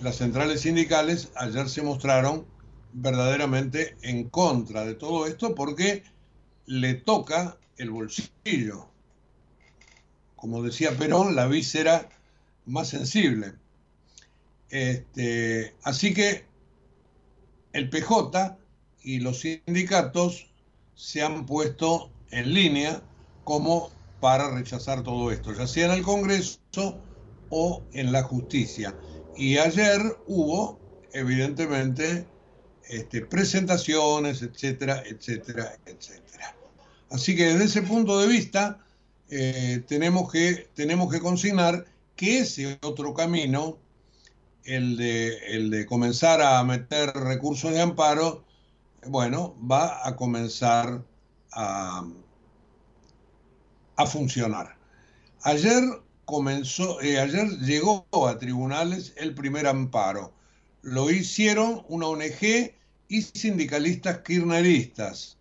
Las 0.00 0.16
centrales 0.16 0.62
sindicales 0.62 1.30
ayer 1.36 1.68
se 1.68 1.82
mostraron 1.82 2.46
verdaderamente 2.92 3.96
en 4.02 4.28
contra 4.28 4.84
de 4.84 4.94
todo 4.94 5.26
esto 5.26 5.54
porque 5.54 6.02
le 6.66 6.94
toca 6.94 7.56
el 7.76 7.90
bolsillo. 7.90 8.88
Como 10.34 10.62
decía 10.62 10.96
Perón, 10.96 11.36
la 11.36 11.46
víscera 11.46 12.08
más 12.66 12.88
sensible. 12.88 13.54
Este, 14.68 15.74
así 15.82 16.12
que 16.12 16.44
el 17.72 17.88
PJ 17.88 18.58
y 19.02 19.20
los 19.20 19.40
sindicatos 19.40 20.50
se 20.94 21.22
han 21.22 21.46
puesto 21.46 22.10
en 22.30 22.52
línea 22.52 23.02
como 23.46 23.90
para 24.20 24.50
rechazar 24.50 25.04
todo 25.04 25.30
esto, 25.30 25.52
ya 25.54 25.68
sea 25.68 25.86
en 25.86 25.92
el 25.92 26.02
Congreso 26.02 26.58
o 27.48 27.80
en 27.92 28.10
la 28.10 28.24
justicia. 28.24 28.92
Y 29.36 29.56
ayer 29.58 30.00
hubo, 30.26 30.80
evidentemente, 31.12 32.26
este, 32.88 33.24
presentaciones, 33.24 34.42
etcétera, 34.42 35.00
etcétera, 35.06 35.78
etcétera. 35.86 36.56
Así 37.12 37.36
que 37.36 37.44
desde 37.44 37.66
ese 37.66 37.82
punto 37.82 38.18
de 38.18 38.26
vista, 38.26 38.84
eh, 39.30 39.84
tenemos, 39.86 40.32
que, 40.32 40.68
tenemos 40.74 41.12
que 41.12 41.20
consignar 41.20 41.86
que 42.16 42.40
ese 42.40 42.80
otro 42.82 43.14
camino, 43.14 43.78
el 44.64 44.96
de, 44.96 45.36
el 45.54 45.70
de 45.70 45.86
comenzar 45.86 46.42
a 46.42 46.64
meter 46.64 47.12
recursos 47.14 47.70
de 47.70 47.80
amparo, 47.80 48.44
bueno, 49.06 49.54
va 49.70 50.04
a 50.04 50.16
comenzar 50.16 51.04
a, 51.52 52.04
a 53.96 54.06
funcionar. 54.06 54.76
Ayer 55.42 55.82
comenzó, 56.24 57.00
eh, 57.00 57.18
ayer 57.18 57.48
llegó 57.60 58.06
a 58.26 58.38
tribunales 58.38 59.14
el 59.16 59.34
primer 59.34 59.66
amparo. 59.66 60.32
Lo 60.82 61.10
hicieron 61.10 61.84
una 61.88 62.06
ONG 62.06 62.74
y 63.08 63.22
sindicalistas 63.22 64.18
kirchneristas. 64.18 65.38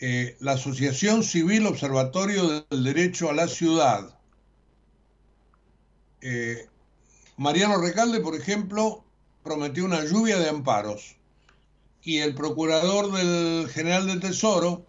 Eh, 0.00 0.36
la 0.40 0.52
Asociación 0.52 1.22
Civil 1.22 1.66
Observatorio 1.66 2.64
del 2.70 2.84
Derecho 2.84 3.28
a 3.28 3.34
la 3.34 3.48
Ciudad. 3.48 4.16
Eh, 6.22 6.66
Mariano 7.36 7.78
Recalde, 7.78 8.20
por 8.20 8.34
ejemplo, 8.34 9.04
prometió 9.42 9.84
una 9.84 10.04
lluvia 10.04 10.38
de 10.38 10.48
amparos. 10.48 11.16
Y 12.02 12.18
el 12.18 12.34
procurador 12.34 13.12
del 13.12 13.68
General 13.68 14.06
del 14.06 14.20
Tesoro 14.20 14.86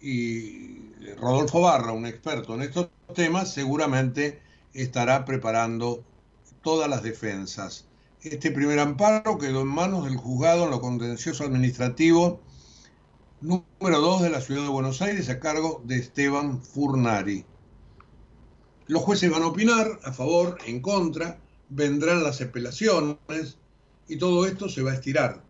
y 0.00 0.83
Rodolfo 1.18 1.60
Barra, 1.60 1.92
un 1.92 2.06
experto 2.06 2.54
en 2.54 2.62
estos 2.62 2.88
temas, 3.14 3.52
seguramente 3.52 4.40
estará 4.72 5.24
preparando 5.24 6.02
todas 6.62 6.88
las 6.88 7.02
defensas. 7.02 7.86
Este 8.22 8.50
primer 8.50 8.78
amparo 8.78 9.36
quedó 9.38 9.60
en 9.60 9.68
manos 9.68 10.04
del 10.04 10.16
juzgado 10.16 10.64
en 10.64 10.70
lo 10.70 10.80
contencioso 10.80 11.44
administrativo 11.44 12.40
número 13.42 14.00
2 14.00 14.22
de 14.22 14.30
la 14.30 14.40
ciudad 14.40 14.62
de 14.62 14.68
Buenos 14.68 15.02
Aires 15.02 15.28
a 15.28 15.38
cargo 15.38 15.82
de 15.84 15.96
Esteban 15.96 16.62
Furnari. 16.62 17.44
Los 18.86 19.02
jueces 19.02 19.30
van 19.30 19.42
a 19.42 19.48
opinar 19.48 20.00
a 20.02 20.12
favor, 20.12 20.56
en 20.66 20.80
contra, 20.80 21.38
vendrán 21.68 22.24
las 22.24 22.40
apelaciones 22.40 23.58
y 24.08 24.16
todo 24.16 24.46
esto 24.46 24.70
se 24.70 24.82
va 24.82 24.92
a 24.92 24.94
estirar. 24.94 25.42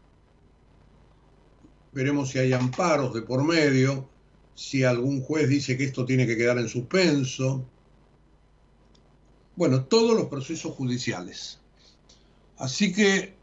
Veremos 1.92 2.30
si 2.30 2.40
hay 2.40 2.52
amparos 2.52 3.14
de 3.14 3.22
por 3.22 3.44
medio, 3.44 4.08
si 4.54 4.84
algún 4.84 5.22
juez 5.22 5.48
dice 5.48 5.76
que 5.76 5.84
esto 5.84 6.04
tiene 6.04 6.26
que 6.26 6.36
quedar 6.36 6.58
en 6.58 6.68
suspenso. 6.68 7.64
Bueno, 9.56 9.84
todos 9.84 10.16
los 10.16 10.26
procesos 10.26 10.74
judiciales. 10.74 11.58
Así 12.56 12.92
que 12.92 13.34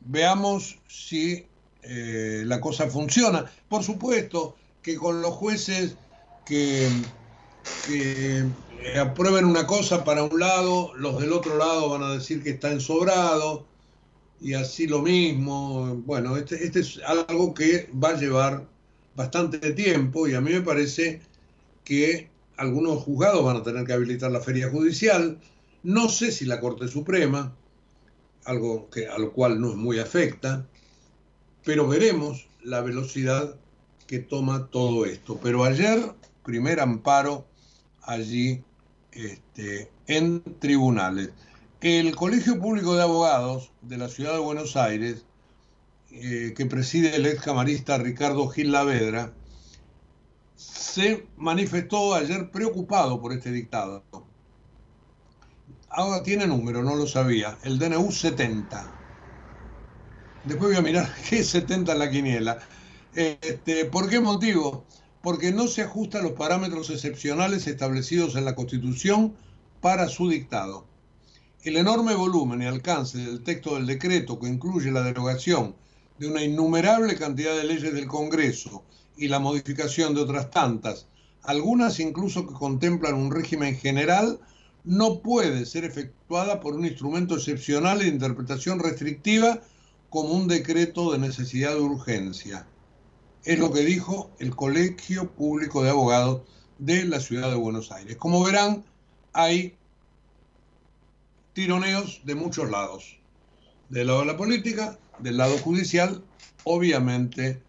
veamos 0.00 0.78
si 0.88 1.46
eh, 1.82 2.42
la 2.44 2.60
cosa 2.60 2.88
funciona. 2.88 3.50
Por 3.68 3.82
supuesto 3.82 4.56
que 4.82 4.96
con 4.96 5.22
los 5.22 5.34
jueces 5.34 5.96
que, 6.44 6.88
que 7.86 8.44
aprueben 8.98 9.44
una 9.44 9.66
cosa 9.66 10.04
para 10.04 10.22
un 10.24 10.38
lado, 10.38 10.92
los 10.94 11.20
del 11.20 11.32
otro 11.32 11.56
lado 11.58 11.90
van 11.90 12.02
a 12.02 12.12
decir 12.12 12.42
que 12.42 12.50
está 12.50 12.70
ensobrado 12.70 13.66
y 14.40 14.54
así 14.54 14.86
lo 14.86 15.02
mismo. 15.02 15.96
Bueno, 16.06 16.36
este, 16.36 16.64
este 16.64 16.80
es 16.80 17.00
algo 17.06 17.54
que 17.54 17.90
va 17.92 18.10
a 18.10 18.16
llevar 18.16 18.75
bastante 19.16 19.72
tiempo 19.72 20.28
y 20.28 20.34
a 20.34 20.40
mí 20.40 20.52
me 20.52 20.60
parece 20.60 21.20
que 21.84 22.30
algunos 22.56 23.02
juzgados 23.02 23.44
van 23.44 23.56
a 23.56 23.62
tener 23.62 23.84
que 23.84 23.94
habilitar 23.94 24.30
la 24.30 24.40
feria 24.40 24.70
judicial. 24.70 25.40
No 25.82 26.08
sé 26.08 26.30
si 26.30 26.44
la 26.44 26.60
Corte 26.60 26.88
Suprema, 26.88 27.56
algo 28.44 28.88
que, 28.90 29.08
a 29.08 29.18
lo 29.18 29.32
cual 29.32 29.60
no 29.60 29.70
es 29.70 29.76
muy 29.76 29.98
afecta. 29.98 30.66
pero 31.64 31.88
veremos 31.88 32.46
la 32.62 32.80
velocidad 32.80 33.56
que 34.06 34.20
toma 34.20 34.68
todo 34.70 35.04
esto. 35.04 35.40
Pero 35.42 35.64
ayer, 35.64 36.14
primer 36.44 36.78
amparo 36.80 37.46
allí 38.02 38.62
este, 39.12 39.90
en 40.06 40.42
tribunales. 40.60 41.30
El 41.80 42.14
Colegio 42.14 42.60
Público 42.60 42.94
de 42.96 43.02
Abogados 43.02 43.72
de 43.82 43.98
la 43.98 44.08
Ciudad 44.08 44.32
de 44.32 44.38
Buenos 44.38 44.76
Aires, 44.76 45.25
eh, 46.10 46.54
que 46.56 46.66
preside 46.66 47.16
el 47.16 47.26
ex 47.26 47.42
camarista 47.42 47.98
Ricardo 47.98 48.48
Gil 48.48 48.72
Lavedra, 48.72 49.32
se 50.54 51.26
manifestó 51.36 52.14
ayer 52.14 52.50
preocupado 52.50 53.20
por 53.20 53.32
este 53.32 53.52
dictado. 53.52 54.02
Ahora 55.90 56.22
tiene 56.22 56.46
número, 56.46 56.82
no 56.82 56.94
lo 56.94 57.06
sabía, 57.06 57.58
el 57.64 57.78
DNU 57.78 58.10
70. 58.10 58.92
Después 60.44 60.70
voy 60.70 60.78
a 60.78 60.82
mirar 60.82 61.12
qué 61.28 61.40
es 61.40 61.48
70 61.48 61.92
en 61.92 61.98
la 61.98 62.10
quiniela. 62.10 62.58
Este, 63.14 63.84
¿Por 63.86 64.08
qué 64.08 64.20
motivo? 64.20 64.84
Porque 65.22 65.52
no 65.52 65.66
se 65.66 65.82
ajusta 65.82 66.18
a 66.18 66.22
los 66.22 66.32
parámetros 66.32 66.88
excepcionales 66.90 67.66
establecidos 67.66 68.36
en 68.36 68.44
la 68.44 68.54
Constitución 68.54 69.34
para 69.80 70.08
su 70.08 70.28
dictado. 70.28 70.86
El 71.62 71.76
enorme 71.76 72.14
volumen 72.14 72.62
y 72.62 72.66
alcance 72.66 73.18
del 73.18 73.42
texto 73.42 73.74
del 73.74 73.86
decreto 73.86 74.38
que 74.38 74.46
incluye 74.46 74.92
la 74.92 75.02
derogación 75.02 75.74
de 76.18 76.28
una 76.28 76.42
innumerable 76.42 77.16
cantidad 77.16 77.56
de 77.56 77.64
leyes 77.64 77.92
del 77.92 78.06
Congreso 78.06 78.84
y 79.16 79.28
la 79.28 79.38
modificación 79.38 80.14
de 80.14 80.20
otras 80.20 80.50
tantas, 80.50 81.06
algunas 81.42 82.00
incluso 82.00 82.46
que 82.46 82.54
contemplan 82.54 83.14
un 83.14 83.30
régimen 83.30 83.76
general, 83.76 84.40
no 84.84 85.20
puede 85.20 85.66
ser 85.66 85.84
efectuada 85.84 86.60
por 86.60 86.74
un 86.74 86.86
instrumento 86.86 87.36
excepcional 87.36 87.98
de 87.98 88.08
interpretación 88.08 88.78
restrictiva 88.78 89.60
como 90.10 90.30
un 90.30 90.48
decreto 90.48 91.12
de 91.12 91.18
necesidad 91.18 91.74
de 91.74 91.80
urgencia. 91.80 92.66
Es 93.44 93.58
lo 93.58 93.72
que 93.72 93.80
dijo 93.80 94.30
el 94.38 94.54
Colegio 94.54 95.30
Público 95.32 95.82
de 95.82 95.90
Abogados 95.90 96.42
de 96.78 97.04
la 97.04 97.20
Ciudad 97.20 97.50
de 97.50 97.56
Buenos 97.56 97.92
Aires. 97.92 98.16
Como 98.16 98.44
verán, 98.44 98.84
hay 99.32 99.76
tironeos 101.52 102.20
de 102.24 102.34
muchos 102.34 102.70
lados. 102.70 103.18
Del 103.88 104.08
lado 104.08 104.20
de 104.20 104.26
la 104.26 104.36
política, 104.36 104.98
del 105.18 105.36
lado 105.36 105.58
judicial, 105.58 106.22
obviamente 106.64 107.62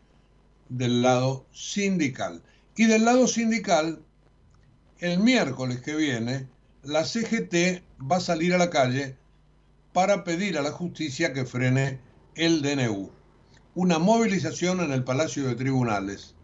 del 0.70 1.02
lado 1.02 1.46
sindical. 1.52 2.42
Y 2.76 2.86
del 2.86 3.06
lado 3.06 3.28
sindical, 3.28 4.02
el 5.00 5.20
miércoles 5.20 5.82
que 5.82 5.96
viene, 5.96 6.48
la 6.84 7.06
CGT 7.06 7.84
va 8.00 8.18
a 8.18 8.22
salir 8.22 8.54
a 8.54 8.58
la 8.58 8.70
calle 8.70 9.18
para 9.94 10.24
pedir 10.24 10.58
a 10.58 10.62
la 10.62 10.72
justicia 10.72 11.34
que 11.34 11.46
frene 11.46 12.00
el 12.36 12.62
DNU. 12.62 13.10
Una 13.76 14.00
movilización 14.00 14.80
en 14.82 14.92
el 14.92 15.04
Palacio 15.04 15.48
de 15.48 15.56
Tribunales. 15.56 16.36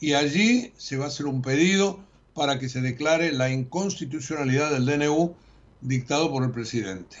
Y 0.00 0.14
allí 0.14 0.72
se 0.76 0.96
va 0.96 1.06
a 1.06 1.08
hacer 1.08 1.26
un 1.26 1.42
pedido 1.42 2.04
para 2.34 2.58
que 2.58 2.68
se 2.68 2.80
declare 2.80 3.32
la 3.32 3.50
inconstitucionalidad 3.50 4.70
del 4.72 4.84
DNU 4.84 5.34
dictado 5.80 6.30
por 6.30 6.44
el 6.44 6.50
presidente. 6.50 7.16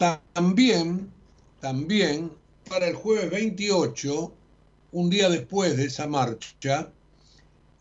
También, 0.00 1.12
también 1.60 2.32
para 2.70 2.88
el 2.88 2.94
jueves 2.94 3.30
28, 3.30 4.32
un 4.92 5.10
día 5.10 5.28
después 5.28 5.76
de 5.76 5.84
esa 5.84 6.06
marcha, 6.06 6.90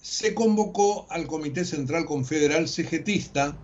se 0.01 0.33
convocó 0.33 1.07
al 1.09 1.27
Comité 1.27 1.63
Central 1.63 2.05
Confederal 2.05 2.67
CGTista 2.67 3.55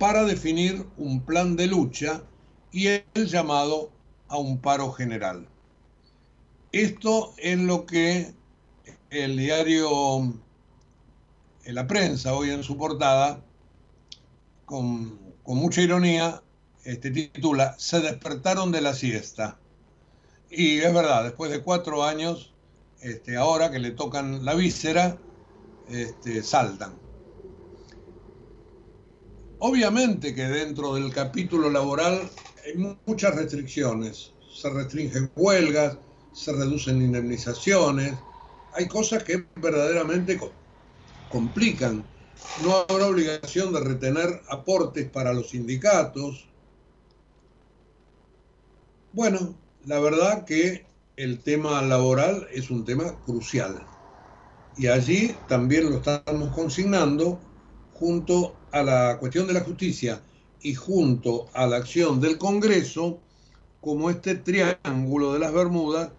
para 0.00 0.24
definir 0.24 0.84
un 0.96 1.24
plan 1.24 1.54
de 1.54 1.68
lucha 1.68 2.24
y 2.72 2.88
el 2.88 3.04
llamado 3.14 3.92
a 4.26 4.36
un 4.36 4.58
paro 4.58 4.90
general. 4.90 5.46
Esto 6.72 7.34
es 7.36 7.56
lo 7.56 7.86
que 7.86 8.34
el 9.10 9.36
diario 9.36 10.34
La 11.66 11.86
Prensa, 11.86 12.34
hoy 12.34 12.50
en 12.50 12.64
su 12.64 12.76
portada, 12.76 13.44
con, 14.64 15.20
con 15.44 15.58
mucha 15.58 15.82
ironía, 15.82 16.42
este, 16.84 17.10
titula 17.10 17.74
Se 17.78 18.00
despertaron 18.00 18.72
de 18.72 18.80
la 18.80 18.94
siesta. 18.94 19.58
Y 20.50 20.78
es 20.78 20.92
verdad, 20.92 21.24
después 21.24 21.50
de 21.50 21.62
cuatro 21.62 22.04
años, 22.04 22.52
este, 23.00 23.36
ahora 23.36 23.70
que 23.70 23.78
le 23.78 23.92
tocan 23.92 24.44
la 24.44 24.54
víscera, 24.54 25.18
este, 25.88 26.42
saltan. 26.42 26.94
Obviamente 29.58 30.34
que 30.34 30.44
dentro 30.44 30.94
del 30.94 31.12
capítulo 31.12 31.70
laboral 31.70 32.28
hay 32.64 32.96
muchas 33.06 33.34
restricciones. 33.34 34.32
Se 34.52 34.68
restringen 34.68 35.30
huelgas, 35.36 35.98
se 36.32 36.52
reducen 36.52 37.00
indemnizaciones. 37.00 38.14
Hay 38.74 38.88
cosas 38.88 39.22
que 39.22 39.44
verdaderamente 39.56 40.38
complican. 41.30 42.04
No 42.64 42.84
habrá 42.88 43.06
obligación 43.06 43.72
de 43.72 43.80
retener 43.80 44.42
aportes 44.48 45.08
para 45.08 45.32
los 45.32 45.50
sindicatos. 45.50 46.48
Bueno, 49.14 49.54
la 49.84 50.00
verdad 50.00 50.46
que 50.46 50.86
el 51.16 51.40
tema 51.40 51.82
laboral 51.82 52.48
es 52.50 52.70
un 52.70 52.86
tema 52.86 53.14
crucial. 53.26 53.86
Y 54.78 54.86
allí 54.86 55.36
también 55.48 55.90
lo 55.90 55.98
estamos 55.98 56.54
consignando 56.54 57.38
junto 57.92 58.56
a 58.70 58.82
la 58.82 59.18
cuestión 59.18 59.46
de 59.46 59.52
la 59.52 59.60
justicia 59.60 60.22
y 60.62 60.74
junto 60.74 61.50
a 61.52 61.66
la 61.66 61.76
acción 61.76 62.22
del 62.22 62.38
Congreso 62.38 63.18
como 63.82 64.08
este 64.08 64.34
triángulo 64.34 65.34
de 65.34 65.40
las 65.40 65.52
Bermudas 65.52 66.10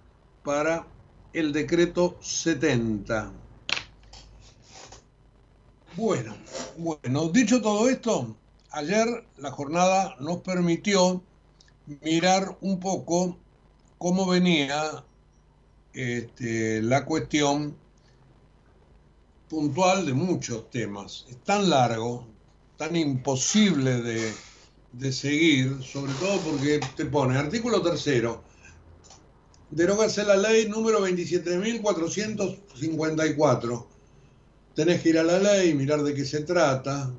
para 0.43 0.86
el 1.34 1.51
decreto 1.51 2.15
70. 2.21 3.32
Bueno, 5.95 6.36
bueno, 6.77 7.29
dicho 7.29 7.60
todo 7.60 7.89
esto, 7.89 8.36
ayer 8.69 9.08
la 9.38 9.49
jornada 9.49 10.15
nos 10.19 10.38
permitió 10.41 11.23
mirar 11.86 12.58
un 12.62 12.80
poco 12.80 13.38
cómo 13.98 14.28
venía 14.28 15.04
este, 15.93 16.82
la 16.82 17.06
cuestión 17.06 17.76
puntual 19.50 20.06
de 20.06 20.13
muchos 20.13 20.69
temas. 20.69 21.26
Es 21.30 21.38
tan 21.43 21.69
largo, 21.69 22.26
tan 22.78 22.96
imposible 22.96 24.02
de, 24.02 24.32
de 24.93 25.12
seguir, 25.12 25.84
sobre 25.84 26.13
todo 26.13 26.39
porque 26.39 26.80
te 26.96 27.04
pone 27.06 27.38
artículo 27.38 27.82
tercero, 27.82 28.41
derogase 29.69 30.24
la 30.24 30.38
ley 30.38 30.69
número 30.69 31.06
27.454. 31.08 33.86
Tenés 34.76 35.02
que 35.02 35.10
ir 35.10 35.19
a 35.19 35.24
la 35.24 35.39
ley, 35.39 35.74
mirar 35.74 36.04
de 36.04 36.13
qué 36.13 36.26
se 36.26 36.41
trata. 36.41 37.12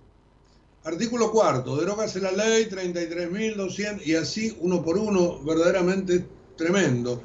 Artículo 0.84 1.32
cuarto, 1.32 1.76
derogase 1.76 2.20
la 2.20 2.30
ley 2.30 2.66
33.200 2.66 4.04
y 4.04 4.16
así 4.16 4.54
uno 4.60 4.84
por 4.84 4.98
uno, 4.98 5.42
verdaderamente 5.42 6.26
tremendo. 6.56 7.22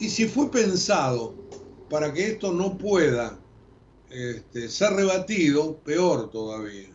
Y 0.00 0.08
si 0.08 0.26
fue 0.26 0.50
pensado 0.50 1.34
para 1.90 2.12
que 2.14 2.28
esto 2.28 2.54
no 2.54 2.78
pueda 2.78 3.38
este, 4.10 4.70
ser 4.70 4.94
rebatido, 4.94 5.76
peor 5.78 6.30
todavía. 6.30 6.88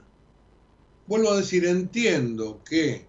Vuelvo 1.06 1.32
a 1.32 1.38
decir, 1.38 1.66
entiendo 1.66 2.62
que 2.68 3.06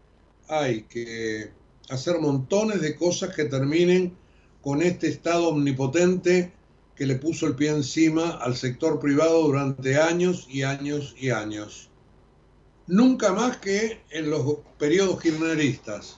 hay 0.48 0.82
que 0.82 1.50
hacer 1.88 2.18
montones 2.18 2.82
de 2.82 2.94
cosas 2.94 3.34
que 3.34 3.46
terminen 3.46 4.14
con 4.60 4.82
este 4.82 5.08
Estado 5.08 5.48
omnipotente 5.48 6.52
que 6.94 7.06
le 7.06 7.16
puso 7.16 7.46
el 7.46 7.56
pie 7.56 7.70
encima 7.70 8.32
al 8.32 8.54
sector 8.54 9.00
privado 9.00 9.42
durante 9.44 9.96
años 9.96 10.46
y 10.50 10.62
años 10.62 11.14
y 11.18 11.30
años. 11.30 11.88
Nunca 12.86 13.32
más 13.32 13.58
que 13.58 14.02
en 14.10 14.30
los 14.30 14.58
periodos 14.78 15.20
kirchneristas. 15.20 16.16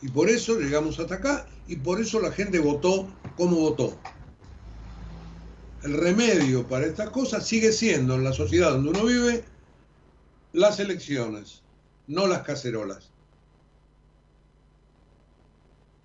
Y 0.00 0.08
por 0.08 0.28
eso 0.28 0.58
llegamos 0.58 0.98
hasta 0.98 1.16
acá 1.16 1.46
y 1.66 1.76
por 1.76 2.00
eso 2.00 2.20
la 2.20 2.30
gente 2.30 2.58
votó 2.58 3.08
como 3.36 3.56
votó. 3.56 3.98
El 5.82 5.94
remedio 5.94 6.66
para 6.66 6.86
estas 6.86 7.10
cosas 7.10 7.46
sigue 7.46 7.72
siendo 7.72 8.14
en 8.14 8.24
la 8.24 8.32
sociedad 8.32 8.70
donde 8.72 8.90
uno 8.90 9.04
vive 9.04 9.44
las 10.52 10.80
elecciones, 10.80 11.62
no 12.06 12.26
las 12.26 12.42
cacerolas. 12.42 13.10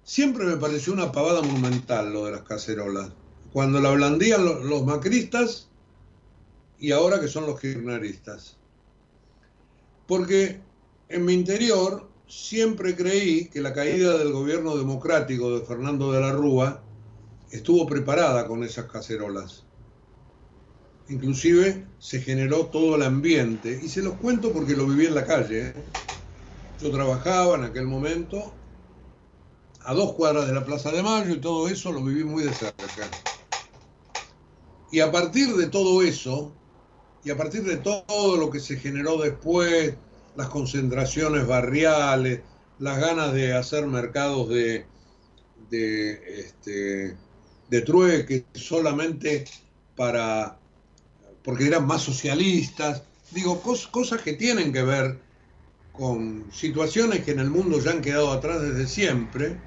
Siempre 0.03 0.43
me 0.45 0.57
pareció 0.57 0.91
una 0.91 1.11
pavada 1.11 1.41
monumental 1.41 2.11
lo 2.11 2.25
de 2.25 2.31
las 2.31 2.41
cacerolas. 2.41 3.11
Cuando 3.53 3.79
la 3.79 3.91
blandían 3.91 4.43
los, 4.43 4.83
macristas 4.83 5.69
y 6.79 6.91
ahora 6.91 7.19
que 7.19 7.27
son 7.27 7.45
los 7.45 7.59
kirchneristas. 7.59 8.58
Porque 10.09 10.59
en 11.07 11.23
mi 11.23 11.33
interior 11.33 12.09
siempre 12.27 12.95
creí 12.95 13.45
que 13.45 13.61
la 13.61 13.73
caída 13.73 14.17
del 14.17 14.31
gobierno 14.31 14.75
democrático 14.75 15.51
de 15.55 15.63
Fernando 15.63 16.11
de 16.11 16.19
la 16.19 16.31
Rúa 16.31 16.81
estuvo 17.51 17.85
preparada 17.85 18.47
con 18.47 18.63
esas 18.63 18.85
cacerolas. 18.85 19.65
Inclusive 21.09 21.85
se 21.99 22.21
generó 22.21 22.65
todo 22.65 22.95
el 22.95 23.03
ambiente, 23.03 23.79
y 23.83 23.87
se 23.87 24.01
los 24.01 24.15
cuento 24.15 24.51
porque 24.51 24.75
lo 24.75 24.87
viví 24.87 25.05
en 25.05 25.13
la 25.13 25.27
calle. 25.27 25.67
¿eh? 25.67 25.73
Yo 26.81 26.89
trabajaba 26.89 27.57
en 27.57 27.65
aquel 27.65 27.85
momento 27.85 28.51
a 29.81 29.93
dos 29.93 30.13
cuadras 30.13 30.47
de 30.47 30.55
la 30.55 30.65
Plaza 30.65 30.91
de 30.91 31.03
Mayo 31.03 31.35
y 31.35 31.39
todo 31.39 31.67
eso 31.67 31.91
lo 31.91 32.03
viví 32.03 32.23
muy 32.23 32.41
de 32.41 32.53
cerca. 32.53 32.83
Y 34.91 35.01
a 35.01 35.11
partir 35.11 35.55
de 35.55 35.67
todo 35.67 36.01
eso, 36.01 36.51
y 37.23 37.29
a 37.31 37.37
partir 37.37 37.63
de 37.63 37.77
todo 37.77 38.37
lo 38.37 38.49
que 38.49 38.59
se 38.59 38.77
generó 38.77 39.17
después, 39.17 39.97
las 40.33 40.49
concentraciones 40.49 41.45
barriales, 41.47 42.45
las 42.77 42.99
ganas 42.99 43.33
de 43.33 43.53
hacer 43.53 43.87
mercados 43.87 44.49
de, 44.49 44.91
de, 45.55 46.39
este, 46.41 47.19
de 47.67 47.81
trueque 47.81 48.47
solamente 48.55 49.45
para, 49.95 50.61
porque 51.43 51.67
eran 51.67 51.87
más 51.87 52.03
socialistas, 52.03 53.09
digo, 53.31 53.61
cos- 53.63 53.89
cosas 53.91 54.21
que 54.21 54.33
tienen 54.33 54.73
que 54.73 54.83
ver 54.83 55.23
con 55.91 56.51
situaciones 56.51 57.23
que 57.25 57.31
en 57.31 57.39
el 57.39 57.49
mundo 57.51 57.79
ya 57.79 57.91
han 57.91 58.01
quedado 58.01 58.31
atrás 58.31 58.61
desde 58.61 58.87
siempre, 58.87 59.63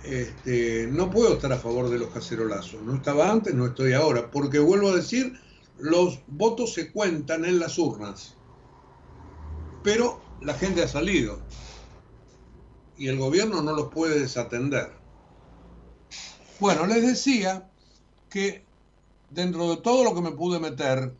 este, 0.00 0.86
no 0.88 1.10
puedo 1.10 1.34
estar 1.34 1.52
a 1.52 1.58
favor 1.58 1.88
de 1.90 1.98
los 1.98 2.12
cacerolazos. 2.12 2.82
No 2.82 2.94
estaba 2.96 3.30
antes, 3.30 3.54
no 3.54 3.66
estoy 3.66 3.92
ahora, 3.94 4.30
porque 4.30 4.58
vuelvo 4.58 4.90
a 4.90 4.96
decir, 4.96 5.32
los 5.78 6.20
votos 6.26 6.72
se 6.74 6.92
cuentan 6.92 7.44
en 7.44 7.58
las 7.58 7.78
urnas, 7.78 8.34
pero 9.82 10.20
la 10.40 10.54
gente 10.54 10.82
ha 10.82 10.88
salido 10.88 11.40
y 12.96 13.08
el 13.08 13.18
gobierno 13.18 13.62
no 13.62 13.72
los 13.72 13.92
puede 13.92 14.20
desatender. 14.20 14.92
Bueno, 16.60 16.86
les 16.86 17.02
decía 17.02 17.68
que 18.30 18.64
dentro 19.30 19.70
de 19.70 19.76
todo 19.78 20.04
lo 20.04 20.14
que 20.14 20.22
me 20.22 20.32
pude 20.32 20.60
meter 20.60 21.12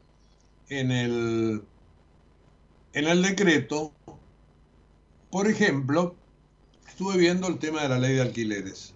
en 0.68 0.90
el, 0.90 1.64
en 2.92 3.05
el 3.07 3.22
decreto, 3.22 3.92
por 5.30 5.48
ejemplo, 5.48 6.14
estuve 6.86 7.16
viendo 7.16 7.48
el 7.48 7.59
tema 7.59 7.82
de 7.82 7.88
la 7.88 7.98
ley 7.98 8.14
de 8.14 8.22
alquileres. 8.22 8.94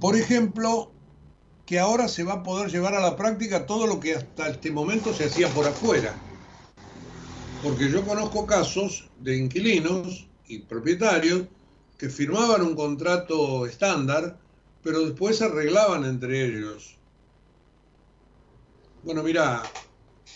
Por 0.00 0.16
ejemplo, 0.16 0.90
que 1.70 1.78
ahora 1.78 2.08
se 2.08 2.24
va 2.24 2.32
a 2.32 2.42
poder 2.42 2.68
llevar 2.68 2.96
a 2.96 3.00
la 3.00 3.14
práctica 3.14 3.64
todo 3.64 3.86
lo 3.86 4.00
que 4.00 4.16
hasta 4.16 4.48
este 4.48 4.72
momento 4.72 5.14
se 5.14 5.26
hacía 5.26 5.46
por 5.50 5.64
afuera. 5.68 6.12
Porque 7.62 7.88
yo 7.88 8.04
conozco 8.04 8.44
casos 8.44 9.08
de 9.20 9.36
inquilinos 9.36 10.26
y 10.48 10.58
propietarios 10.62 11.44
que 11.96 12.08
firmaban 12.08 12.62
un 12.62 12.74
contrato 12.74 13.66
estándar, 13.66 14.36
pero 14.82 14.98
después 15.06 15.36
se 15.36 15.44
arreglaban 15.44 16.04
entre 16.04 16.44
ellos. 16.44 16.96
Bueno, 19.04 19.22
mira, 19.22 19.62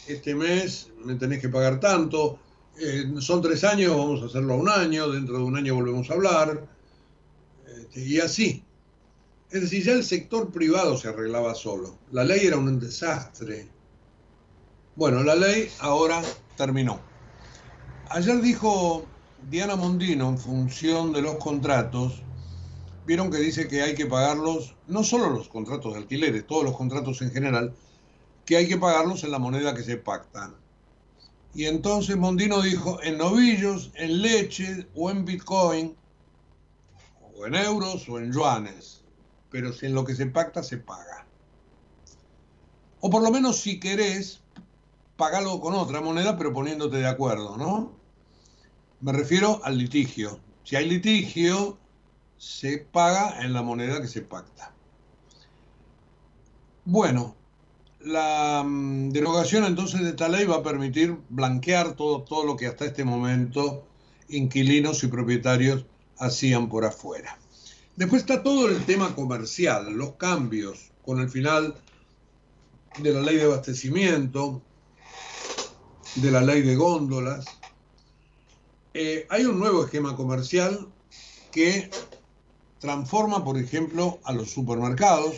este 0.07 0.37
mes 0.37 0.93
me 1.05 1.16
tenés 1.16 1.41
que 1.41 1.49
pagar 1.49 1.80
tanto, 1.80 2.39
eh, 2.78 3.12
son 3.18 3.43
tres 3.43 3.64
años, 3.64 3.97
vamos 3.97 4.22
a 4.22 4.26
hacerlo 4.26 4.55
a 4.55 4.59
un 4.59 4.68
año, 4.68 5.11
dentro 5.11 5.39
de 5.39 5.43
un 5.43 5.57
año 5.57 5.74
volvemos 5.74 6.09
a 6.09 6.14
hablar, 6.14 6.64
este, 7.66 8.07
y 8.07 8.20
así. 8.20 8.62
Es 9.55 9.61
decir, 9.61 9.85
ya 9.85 9.93
el 9.93 10.03
sector 10.03 10.51
privado 10.51 10.97
se 10.97 11.07
arreglaba 11.07 11.55
solo. 11.55 11.97
La 12.11 12.25
ley 12.25 12.45
era 12.45 12.57
un 12.57 12.81
desastre. 12.81 13.69
Bueno, 14.97 15.23
la 15.23 15.37
ley 15.37 15.71
ahora 15.79 16.21
terminó. 16.57 16.99
Ayer 18.11 18.41
dijo 18.41 19.07
Diana 19.49 19.77
Mondino, 19.77 20.29
en 20.29 20.39
función 20.39 21.13
de 21.13 21.23
los 21.23 21.37
contratos, 21.37 22.21
vieron 23.07 23.31
que 23.31 23.39
dice 23.39 23.69
que 23.69 23.83
hay 23.83 23.95
que 23.95 24.07
pagarlos, 24.07 24.75
no 24.89 25.05
solo 25.05 25.31
los 25.31 25.49
contratos 25.49 25.93
de 25.93 26.01
alquileres, 26.01 26.49
todos 26.49 26.65
los 26.65 26.77
contratos 26.77 27.23
en 27.23 27.31
general, 27.31 27.73
que 28.45 28.57
hay 28.57 28.67
que 28.67 28.77
pagarlos 28.77 29.23
en 29.23 29.31
la 29.31 29.39
moneda 29.39 29.73
que 29.73 29.85
se 29.85 29.99
pactan. 29.99 30.57
Y 31.55 31.67
entonces 31.67 32.17
Mondino 32.17 32.61
dijo, 32.61 33.01
en 33.05 33.19
novillos, 33.19 33.93
en 33.95 34.21
leche 34.21 34.89
o 34.97 35.13
en 35.13 35.25
bitcoin, 35.25 35.95
o 37.37 37.47
en 37.47 37.55
euros 37.55 38.09
o 38.09 38.19
en 38.19 38.33
yuanes, 38.33 38.94
pero 39.55 39.73
si 39.73 39.87
en 39.87 39.95
lo 39.95 40.05
que 40.05 40.17
se 40.17 40.27
pacta 40.27 40.65
se 40.65 40.79
paga. 40.79 41.25
O 42.99 43.09
por 43.09 43.23
lo 43.23 43.31
menos 43.31 43.61
si 43.61 43.79
querés, 43.79 44.41
pagalo 45.17 45.61
con 45.61 45.75
otra 45.75 46.01
moneda, 46.01 46.37
pero 46.37 46.53
poniéndote 46.53 46.97
de 46.97 47.07
acuerdo, 47.07 47.57
¿no? 47.57 47.93
Me 49.01 49.13
refiero 49.13 49.61
al 49.63 49.79
litigio. 49.79 50.41
Si 50.65 50.75
hay 50.75 50.89
litigio, 50.89 51.79
se 52.37 52.79
paga 52.79 53.45
en 53.45 53.53
la 53.53 53.63
moneda 53.63 54.01
que 54.01 54.09
se 54.09 54.23
pacta. 54.23 54.75
Bueno, 56.85 57.37
la 58.01 58.65
mm, 58.67 59.11
derogación 59.11 59.67
entonces 59.67 60.01
de 60.01 60.09
esta 60.09 60.29
ley 60.29 60.47
va 60.47 60.57
a 60.57 60.63
permitir 60.65 61.17
blanquear 61.29 61.95
todo, 61.95 62.23
todo 62.23 62.45
lo 62.45 62.57
que 62.57 62.67
hasta 62.67 62.87
este 62.87 63.05
momento 63.05 63.87
inquilinos 64.29 65.05
y 65.05 65.07
propietarios 65.07 65.87
hacían 66.19 66.69
por 66.69 66.85
afuera. 66.85 67.39
Después 67.97 68.23
está 68.23 68.43
todo 68.43 68.69
el 68.69 68.85
tema 68.85 69.15
comercial, 69.15 69.93
los 69.93 70.15
cambios 70.17 70.91
con 71.05 71.21
el 71.21 71.31
final 71.31 71.77
de 72.99 73.13
la 73.13 73.21
ley 73.21 73.37
de 73.37 73.45
abastecimiento, 73.45 74.63
de 76.17 76.31
la 76.33 76.41
ley 76.41 76.63
de 76.63 76.75
góndolas. 76.75 77.45
Eh, 78.95 79.27
hay 79.31 79.45
un 79.45 79.61
nuevo 79.61 79.85
esquema 79.85 80.17
comercial 80.17 80.89
que 81.53 81.89
transforma, 82.81 83.45
por 83.45 83.59
ejemplo, 83.59 84.19
a 84.25 84.33
los 84.33 84.51
supermercados 84.51 85.37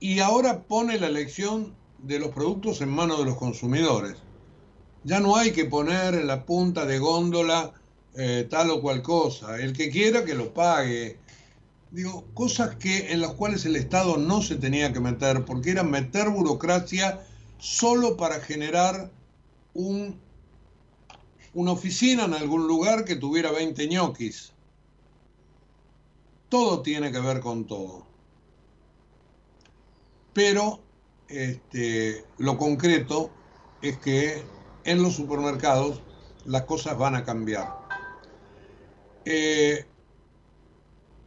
y 0.00 0.18
ahora 0.18 0.64
pone 0.64 0.98
la 0.98 1.06
elección 1.06 1.74
de 1.98 2.18
los 2.18 2.30
productos 2.30 2.80
en 2.80 2.88
manos 2.88 3.18
de 3.18 3.26
los 3.26 3.36
consumidores. 3.36 4.16
Ya 5.04 5.20
no 5.20 5.36
hay 5.36 5.52
que 5.52 5.66
poner 5.66 6.14
en 6.14 6.26
la 6.26 6.44
punta 6.44 6.84
de 6.84 6.98
góndola 6.98 7.79
eh, 8.14 8.46
tal 8.48 8.70
o 8.70 8.80
cual 8.80 9.02
cosa. 9.02 9.60
El 9.60 9.72
que 9.72 9.90
quiera 9.90 10.24
que 10.24 10.34
lo 10.34 10.52
pague. 10.52 11.18
Digo, 11.90 12.24
cosas 12.34 12.76
que 12.76 13.12
en 13.12 13.20
las 13.20 13.32
cuales 13.32 13.64
el 13.64 13.76
Estado 13.76 14.16
no 14.16 14.42
se 14.42 14.56
tenía 14.56 14.92
que 14.92 15.00
meter, 15.00 15.44
porque 15.44 15.70
era 15.70 15.82
meter 15.82 16.28
burocracia 16.30 17.20
solo 17.58 18.16
para 18.16 18.40
generar 18.40 19.10
un, 19.74 20.20
una 21.52 21.72
oficina 21.72 22.24
en 22.24 22.34
algún 22.34 22.66
lugar 22.66 23.04
que 23.04 23.16
tuviera 23.16 23.50
20 23.50 23.88
ñoquis. 23.88 24.52
Todo 26.48 26.82
tiene 26.82 27.10
que 27.10 27.20
ver 27.20 27.40
con 27.40 27.66
todo. 27.66 28.06
Pero 30.32 30.80
este, 31.28 32.24
lo 32.38 32.56
concreto 32.56 33.30
es 33.82 33.98
que 33.98 34.44
en 34.84 35.02
los 35.02 35.14
supermercados 35.14 36.02
las 36.44 36.62
cosas 36.62 36.96
van 36.98 37.14
a 37.14 37.24
cambiar. 37.24 37.79
Eh, 39.24 39.84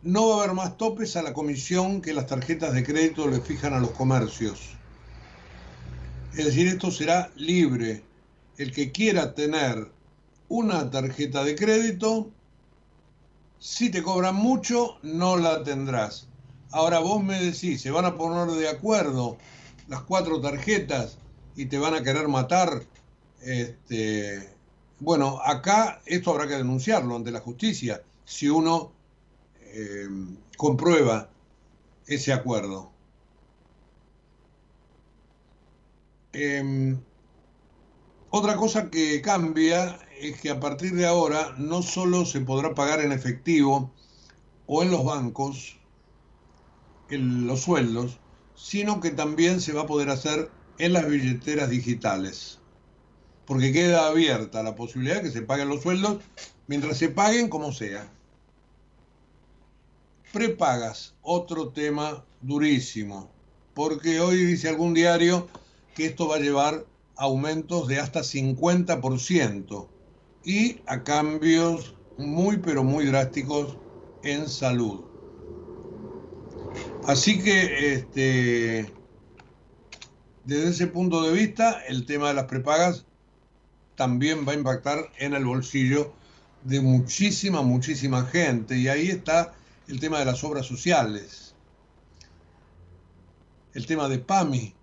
no 0.01 0.29
va 0.29 0.35
a 0.35 0.43
haber 0.43 0.55
más 0.55 0.77
topes 0.77 1.15
a 1.15 1.21
la 1.21 1.33
comisión 1.33 2.01
que 2.01 2.13
las 2.13 2.27
tarjetas 2.27 2.73
de 2.73 2.83
crédito 2.83 3.27
le 3.27 3.39
fijan 3.39 3.73
a 3.73 3.79
los 3.79 3.91
comercios. 3.91 4.77
Es 6.33 6.45
decir, 6.45 6.67
esto 6.67 6.91
será 6.91 7.31
libre. 7.35 8.03
El 8.57 8.71
que 8.73 8.91
quiera 8.91 9.33
tener 9.33 9.91
una 10.49 10.89
tarjeta 10.89 11.43
de 11.43 11.55
crédito, 11.55 12.31
si 13.59 13.89
te 13.89 14.03
cobran 14.03 14.35
mucho, 14.35 14.97
no 15.03 15.37
la 15.37 15.63
tendrás. 15.63 16.27
Ahora 16.71 16.99
vos 16.99 17.23
me 17.23 17.39
decís, 17.39 17.81
se 17.81 17.91
van 17.91 18.05
a 18.05 18.15
poner 18.17 18.55
de 18.57 18.67
acuerdo 18.67 19.37
las 19.87 20.01
cuatro 20.01 20.41
tarjetas 20.41 21.17
y 21.55 21.67
te 21.67 21.77
van 21.77 21.93
a 21.93 22.03
querer 22.03 22.27
matar. 22.27 22.83
Este, 23.41 24.49
bueno, 25.03 25.41
acá 25.43 26.01
esto 26.05 26.31
habrá 26.31 26.47
que 26.47 26.55
denunciarlo 26.55 27.15
ante 27.15 27.31
la 27.31 27.41
justicia 27.41 28.01
si 28.23 28.47
uno 28.49 28.93
eh, 29.59 30.07
comprueba 30.57 31.29
ese 32.07 32.31
acuerdo. 32.31 32.89
Eh, 36.31 36.97
otra 38.29 38.55
cosa 38.55 38.89
que 38.89 39.21
cambia 39.21 39.99
es 40.19 40.39
que 40.39 40.49
a 40.49 40.59
partir 40.59 40.93
de 40.93 41.05
ahora 41.05 41.53
no 41.57 41.81
solo 41.81 42.25
se 42.25 42.39
podrá 42.39 42.73
pagar 42.73 43.01
en 43.01 43.11
efectivo 43.11 43.91
o 44.67 44.83
en 44.83 44.91
los 44.91 45.03
bancos 45.03 45.77
en 47.09 47.45
los 47.45 47.61
sueldos, 47.61 48.19
sino 48.55 49.01
que 49.01 49.11
también 49.11 49.59
se 49.59 49.73
va 49.73 49.81
a 49.81 49.87
poder 49.87 50.09
hacer 50.09 50.49
en 50.77 50.93
las 50.93 51.07
billeteras 51.07 51.69
digitales. 51.69 52.62
Porque 53.53 53.71
queda 53.71 54.07
abierta 54.07 54.63
la 54.63 54.73
posibilidad 54.73 55.17
de 55.17 55.21
que 55.21 55.29
se 55.29 55.43
paguen 55.43 55.69
los 55.69 55.83
sueldos 55.83 56.23
mientras 56.65 56.97
se 56.97 57.09
paguen 57.09 57.49
como 57.49 57.71
sea. 57.71 58.11
Prepagas, 60.31 61.13
otro 61.21 61.69
tema 61.69 62.25
durísimo, 62.41 63.29
porque 63.75 64.19
hoy 64.19 64.43
dice 64.43 64.69
algún 64.69 64.95
diario 64.95 65.47
que 65.93 66.07
esto 66.07 66.27
va 66.27 66.37
a 66.37 66.39
llevar 66.39 66.87
aumentos 67.15 67.87
de 67.87 67.99
hasta 67.99 68.21
50% 68.21 69.87
y 70.43 70.81
a 70.87 71.03
cambios 71.03 71.93
muy 72.17 72.57
pero 72.57 72.83
muy 72.83 73.05
drásticos 73.05 73.77
en 74.23 74.49
salud. 74.49 75.01
Así 77.05 77.39
que 77.39 77.93
este, 77.93 78.91
desde 80.43 80.69
ese 80.69 80.87
punto 80.87 81.21
de 81.21 81.33
vista 81.33 81.83
el 81.87 82.07
tema 82.07 82.29
de 82.29 82.33
las 82.33 82.45
prepagas 82.45 83.05
también 83.95 84.47
va 84.47 84.53
a 84.53 84.55
impactar 84.55 85.09
en 85.17 85.33
el 85.33 85.45
bolsillo 85.45 86.13
de 86.63 86.81
muchísima, 86.81 87.61
muchísima 87.61 88.25
gente. 88.25 88.77
Y 88.77 88.87
ahí 88.87 89.09
está 89.09 89.53
el 89.87 89.99
tema 89.99 90.19
de 90.19 90.25
las 90.25 90.43
obras 90.43 90.65
sociales, 90.65 91.55
el 93.73 93.85
tema 93.85 94.07
de 94.09 94.19
PAMI. 94.19 94.73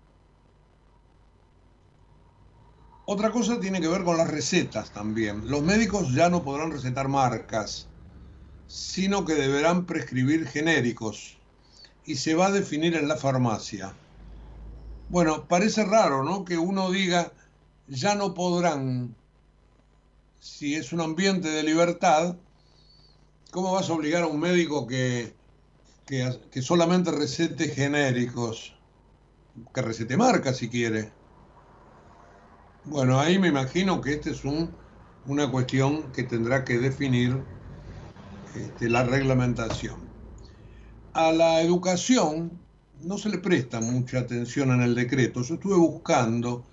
Otra 3.05 3.31
cosa 3.31 3.59
tiene 3.59 3.81
que 3.81 3.87
ver 3.87 4.03
con 4.03 4.17
las 4.17 4.29
recetas 4.29 4.91
también. 4.91 5.49
Los 5.49 5.63
médicos 5.63 6.13
ya 6.13 6.29
no 6.29 6.43
podrán 6.43 6.71
recetar 6.71 7.07
marcas, 7.07 7.87
sino 8.67 9.25
que 9.25 9.33
deberán 9.33 9.85
prescribir 9.85 10.47
genéricos 10.47 11.37
y 12.05 12.15
se 12.15 12.35
va 12.35 12.47
a 12.47 12.51
definir 12.51 12.95
en 12.95 13.07
la 13.07 13.17
farmacia. 13.17 13.93
Bueno, 15.09 15.45
parece 15.47 15.83
raro, 15.83 16.23
¿no? 16.23 16.45
Que 16.45 16.57
uno 16.57 16.89
diga, 16.89 17.33
ya 17.87 18.15
no 18.15 18.33
podrán, 18.33 19.15
si 20.39 20.75
es 20.75 20.93
un 20.93 21.01
ambiente 21.01 21.49
de 21.49 21.63
libertad, 21.63 22.35
¿cómo 23.51 23.71
vas 23.73 23.89
a 23.89 23.93
obligar 23.93 24.23
a 24.23 24.27
un 24.27 24.39
médico 24.39 24.87
que, 24.87 25.33
que, 26.05 26.39
que 26.51 26.61
solamente 26.61 27.11
recete 27.11 27.69
genéricos? 27.69 28.73
Que 29.73 29.81
recete 29.81 30.17
marcas 30.17 30.57
si 30.57 30.69
quiere. 30.69 31.11
Bueno, 32.85 33.19
ahí 33.19 33.37
me 33.37 33.49
imagino 33.49 34.01
que 34.01 34.13
esta 34.13 34.31
es 34.31 34.43
un, 34.43 34.71
una 35.25 35.51
cuestión 35.51 36.11
que 36.11 36.23
tendrá 36.23 36.63
que 36.65 36.79
definir 36.79 37.43
este, 38.55 38.89
la 38.89 39.03
reglamentación. 39.03 40.09
A 41.13 41.31
la 41.31 41.61
educación 41.61 42.59
no 43.03 43.17
se 43.17 43.29
le 43.29 43.37
presta 43.37 43.81
mucha 43.81 44.19
atención 44.19 44.71
en 44.71 44.81
el 44.81 44.95
decreto. 44.95 45.41
Yo 45.41 45.55
estuve 45.55 45.75
buscando, 45.75 46.65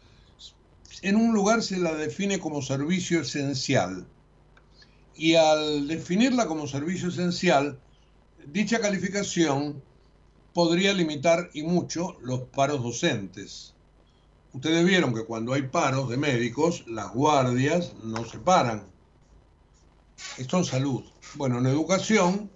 en 1.02 1.16
un 1.16 1.32
lugar 1.32 1.62
se 1.62 1.78
la 1.78 1.94
define 1.94 2.38
como 2.38 2.62
servicio 2.62 3.20
esencial. 3.20 4.06
Y 5.14 5.34
al 5.34 5.88
definirla 5.88 6.46
como 6.46 6.66
servicio 6.66 7.08
esencial, 7.08 7.80
dicha 8.46 8.80
calificación 8.80 9.82
podría 10.52 10.92
limitar 10.92 11.50
y 11.52 11.62
mucho 11.62 12.16
los 12.22 12.40
paros 12.40 12.82
docentes. 12.82 13.74
Ustedes 14.52 14.84
vieron 14.84 15.14
que 15.14 15.24
cuando 15.24 15.52
hay 15.52 15.62
paros 15.62 16.08
de 16.08 16.16
médicos, 16.16 16.84
las 16.86 17.12
guardias 17.12 17.92
no 18.02 18.24
se 18.24 18.38
paran. 18.38 18.86
Esto 20.36 20.58
en 20.58 20.64
salud. 20.64 21.04
Bueno, 21.34 21.58
en 21.58 21.66
educación 21.66 22.50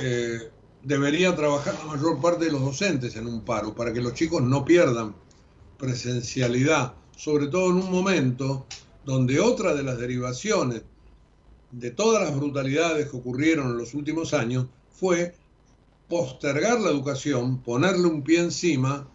eh, 0.00 0.50
debería 0.82 1.36
trabajar 1.36 1.74
la 1.74 1.84
mayor 1.96 2.20
parte 2.20 2.46
de 2.46 2.52
los 2.52 2.62
docentes 2.62 3.16
en 3.16 3.26
un 3.26 3.44
paro 3.44 3.74
para 3.74 3.92
que 3.92 4.00
los 4.00 4.14
chicos 4.14 4.42
no 4.42 4.64
pierdan 4.64 5.14
presencialidad, 5.76 6.94
sobre 7.18 7.48
todo 7.48 7.70
en 7.70 7.78
un 7.78 7.90
momento 7.90 8.64
donde 9.04 9.40
otra 9.40 9.74
de 9.74 9.82
las 9.82 9.98
derivaciones 9.98 10.82
de 11.72 11.90
todas 11.90 12.22
las 12.22 12.36
brutalidades 12.36 13.10
que 13.10 13.16
ocurrieron 13.16 13.72
en 13.72 13.76
los 13.76 13.92
últimos 13.94 14.32
años 14.34 14.66
fue 14.88 15.34
postergar 16.08 16.80
la 16.80 16.90
educación, 16.90 17.60
ponerle 17.60 18.06
un 18.06 18.22
pie 18.22 18.38
encima 18.38 19.08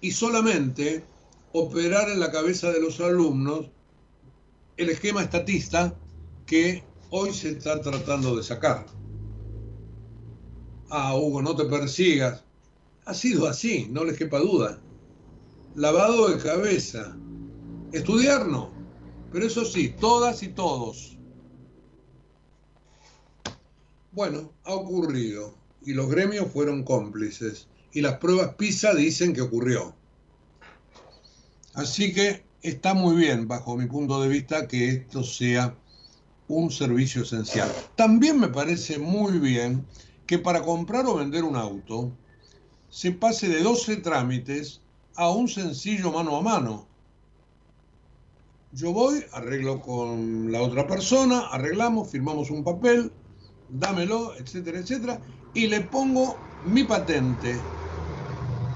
y 0.00 0.12
solamente 0.12 1.04
operar 1.52 2.10
en 2.10 2.20
la 2.20 2.30
cabeza 2.30 2.70
de 2.70 2.80
los 2.80 3.00
alumnos 3.00 3.66
el 4.76 4.90
esquema 4.90 5.22
estatista 5.22 5.96
que 6.46 6.84
hoy 7.10 7.34
se 7.34 7.50
está 7.50 7.80
tratando 7.80 8.36
de 8.36 8.44
sacar. 8.44 8.86
Ah, 10.90 11.16
Hugo, 11.16 11.42
no 11.42 11.56
te 11.56 11.64
persigas. 11.64 12.44
Ha 13.04 13.14
sido 13.14 13.48
así, 13.48 13.88
no 13.90 14.04
les 14.04 14.16
quepa 14.16 14.38
duda. 14.38 14.80
Lavado 15.74 16.28
de 16.28 16.40
cabeza. 16.40 17.16
Estudiar 17.92 18.46
no. 18.46 18.70
Pero 19.30 19.46
eso 19.46 19.64
sí, 19.64 19.94
todas 19.98 20.42
y 20.42 20.48
todos. 20.48 21.16
Bueno, 24.12 24.52
ha 24.64 24.72
ocurrido. 24.72 25.54
Y 25.84 25.94
los 25.94 26.08
gremios 26.08 26.50
fueron 26.52 26.84
cómplices. 26.84 27.68
Y 27.92 28.00
las 28.00 28.18
pruebas 28.18 28.54
PISA 28.54 28.94
dicen 28.94 29.32
que 29.32 29.40
ocurrió. 29.40 29.94
Así 31.74 32.12
que 32.12 32.44
está 32.62 32.94
muy 32.94 33.16
bien, 33.16 33.48
bajo 33.48 33.76
mi 33.76 33.86
punto 33.86 34.20
de 34.22 34.28
vista, 34.28 34.68
que 34.68 34.88
esto 34.88 35.22
sea 35.22 35.74
un 36.48 36.70
servicio 36.70 37.22
esencial. 37.22 37.70
También 37.96 38.38
me 38.38 38.48
parece 38.48 38.98
muy 38.98 39.38
bien 39.38 39.86
que 40.26 40.38
para 40.38 40.62
comprar 40.62 41.06
o 41.06 41.16
vender 41.16 41.44
un 41.44 41.56
auto 41.56 42.12
se 42.90 43.12
pase 43.12 43.48
de 43.48 43.62
12 43.62 43.96
trámites 43.96 44.80
a 45.14 45.30
un 45.30 45.48
sencillo 45.48 46.12
mano 46.12 46.36
a 46.36 46.42
mano. 46.42 46.91
Yo 48.74 48.90
voy, 48.92 49.22
arreglo 49.32 49.82
con 49.82 50.50
la 50.50 50.62
otra 50.62 50.86
persona, 50.86 51.40
arreglamos, 51.50 52.10
firmamos 52.10 52.50
un 52.50 52.64
papel, 52.64 53.12
dámelo, 53.68 54.34
etcétera, 54.36 54.78
etcétera, 54.78 55.20
y 55.52 55.66
le 55.66 55.82
pongo 55.82 56.38
mi 56.64 56.84
patente, 56.84 57.62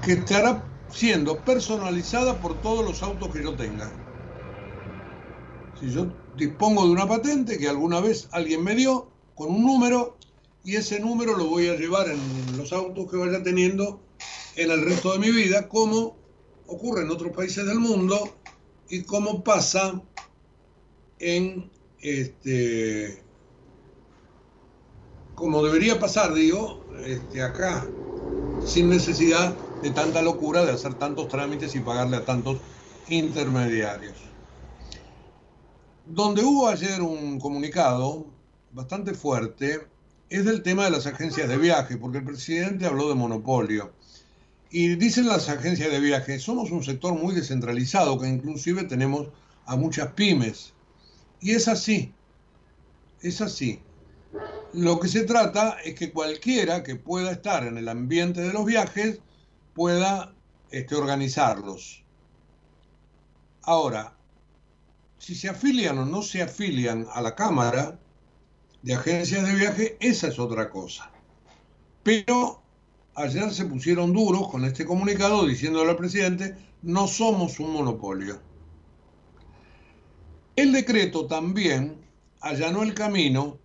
que 0.03 0.13
estará 0.13 0.63
siendo 0.87 1.43
personalizada 1.43 2.39
por 2.39 2.61
todos 2.61 2.85
los 2.85 3.01
autos 3.01 3.33
que 3.33 3.41
yo 3.41 3.55
tenga. 3.55 3.91
Si 5.73 5.91
yo 5.91 6.07
dispongo 6.35 6.85
de 6.85 6.91
una 6.91 7.07
patente 7.07 7.57
que 7.57 7.67
alguna 7.67 7.99
vez 7.99 8.29
alguien 8.31 8.63
me 8.63 8.75
dio 8.75 9.09
con 9.33 9.49
un 9.49 9.63
número 9.63 10.17
y 10.63 10.75
ese 10.75 10.99
número 10.99 11.35
lo 11.35 11.47
voy 11.47 11.69
a 11.69 11.75
llevar 11.75 12.07
en 12.07 12.19
los 12.55 12.71
autos 12.71 13.09
que 13.09 13.17
vaya 13.17 13.41
teniendo 13.41 13.99
en 14.57 14.69
el 14.69 14.85
resto 14.85 15.13
de 15.13 15.19
mi 15.19 15.31
vida, 15.31 15.67
como 15.67 16.17
ocurre 16.67 17.01
en 17.01 17.09
otros 17.09 17.35
países 17.35 17.65
del 17.65 17.79
mundo 17.79 18.37
y 18.89 19.03
como 19.03 19.43
pasa 19.43 20.01
en 21.19 21.69
este 22.01 23.27
como 25.37 25.63
debería 25.63 25.99
pasar, 25.99 26.33
digo, 26.33 26.79
este, 27.05 27.43
acá, 27.43 27.87
sin 28.65 28.89
necesidad 28.89 29.55
de 29.83 29.91
tanta 29.91 30.23
locura 30.23 30.65
de 30.65 30.71
hacer 30.71 30.95
tantos 30.95 31.27
trámites 31.27 31.75
y 31.75 31.79
pagarle 31.79 32.17
a 32.17 32.25
tantos 32.25 32.57
intermediarios. 33.07 34.15
Donde 36.07 36.43
hubo 36.43 36.67
ayer 36.67 37.03
un 37.03 37.39
comunicado 37.39 38.25
bastante 38.71 39.13
fuerte 39.13 39.87
es 40.31 40.43
del 40.43 40.63
tema 40.63 40.85
de 40.85 40.91
las 40.91 41.05
agencias 41.05 41.47
de 41.47 41.57
viaje, 41.57 41.97
porque 41.97 42.17
el 42.17 42.25
presidente 42.25 42.87
habló 42.87 43.07
de 43.07 43.13
monopolio. 43.13 43.91
Y 44.69 44.95
dicen 44.95 45.27
las 45.27 45.47
agencias 45.49 45.91
de 45.91 45.99
viaje, 45.99 46.39
somos 46.39 46.71
un 46.71 46.83
sector 46.83 47.13
muy 47.13 47.33
descentralizado, 47.33 48.19
que 48.19 48.27
inclusive 48.27 48.83
tenemos 48.83 49.29
a 49.65 49.75
muchas 49.75 50.11
pymes. 50.13 50.73
Y 51.39 51.51
es 51.51 51.67
así, 51.67 52.13
es 53.21 53.41
así. 53.41 53.81
Lo 54.73 54.99
que 54.99 55.07
se 55.07 55.23
trata 55.23 55.77
es 55.83 55.95
que 55.95 56.11
cualquiera 56.11 56.83
que 56.83 56.95
pueda 56.95 57.31
estar 57.31 57.65
en 57.65 57.77
el 57.77 57.87
ambiente 57.87 58.41
de 58.41 58.51
los 58.51 58.65
viajes 58.65 59.19
pueda 59.73 60.33
este, 60.71 60.95
organizarlos. 60.95 62.03
Ahora, 63.61 64.17
si 65.17 65.35
se 65.35 65.49
afilian 65.49 65.97
o 65.97 66.05
no 66.05 66.21
se 66.21 66.41
afilian 66.41 67.07
a 67.13 67.21
la 67.21 67.35
Cámara 67.35 67.99
de 68.81 68.93
Agencias 68.93 69.45
de 69.45 69.55
Viaje, 69.55 69.97
esa 69.99 70.27
es 70.27 70.39
otra 70.39 70.69
cosa. 70.69 71.09
Pero 72.03 72.61
ayer 73.17 73.51
se 73.51 73.65
pusieron 73.65 74.13
duros 74.13 74.47
con 74.47 74.63
este 74.63 74.85
comunicado 74.85 75.45
diciéndole 75.45 75.89
al 75.89 75.97
presidente, 75.97 76.55
no 76.83 77.07
somos 77.07 77.59
un 77.59 77.73
monopolio. 77.73 78.39
El 80.55 80.71
decreto 80.71 81.25
también 81.25 81.97
allanó 82.41 82.83
el 82.83 82.93
camino 82.93 83.57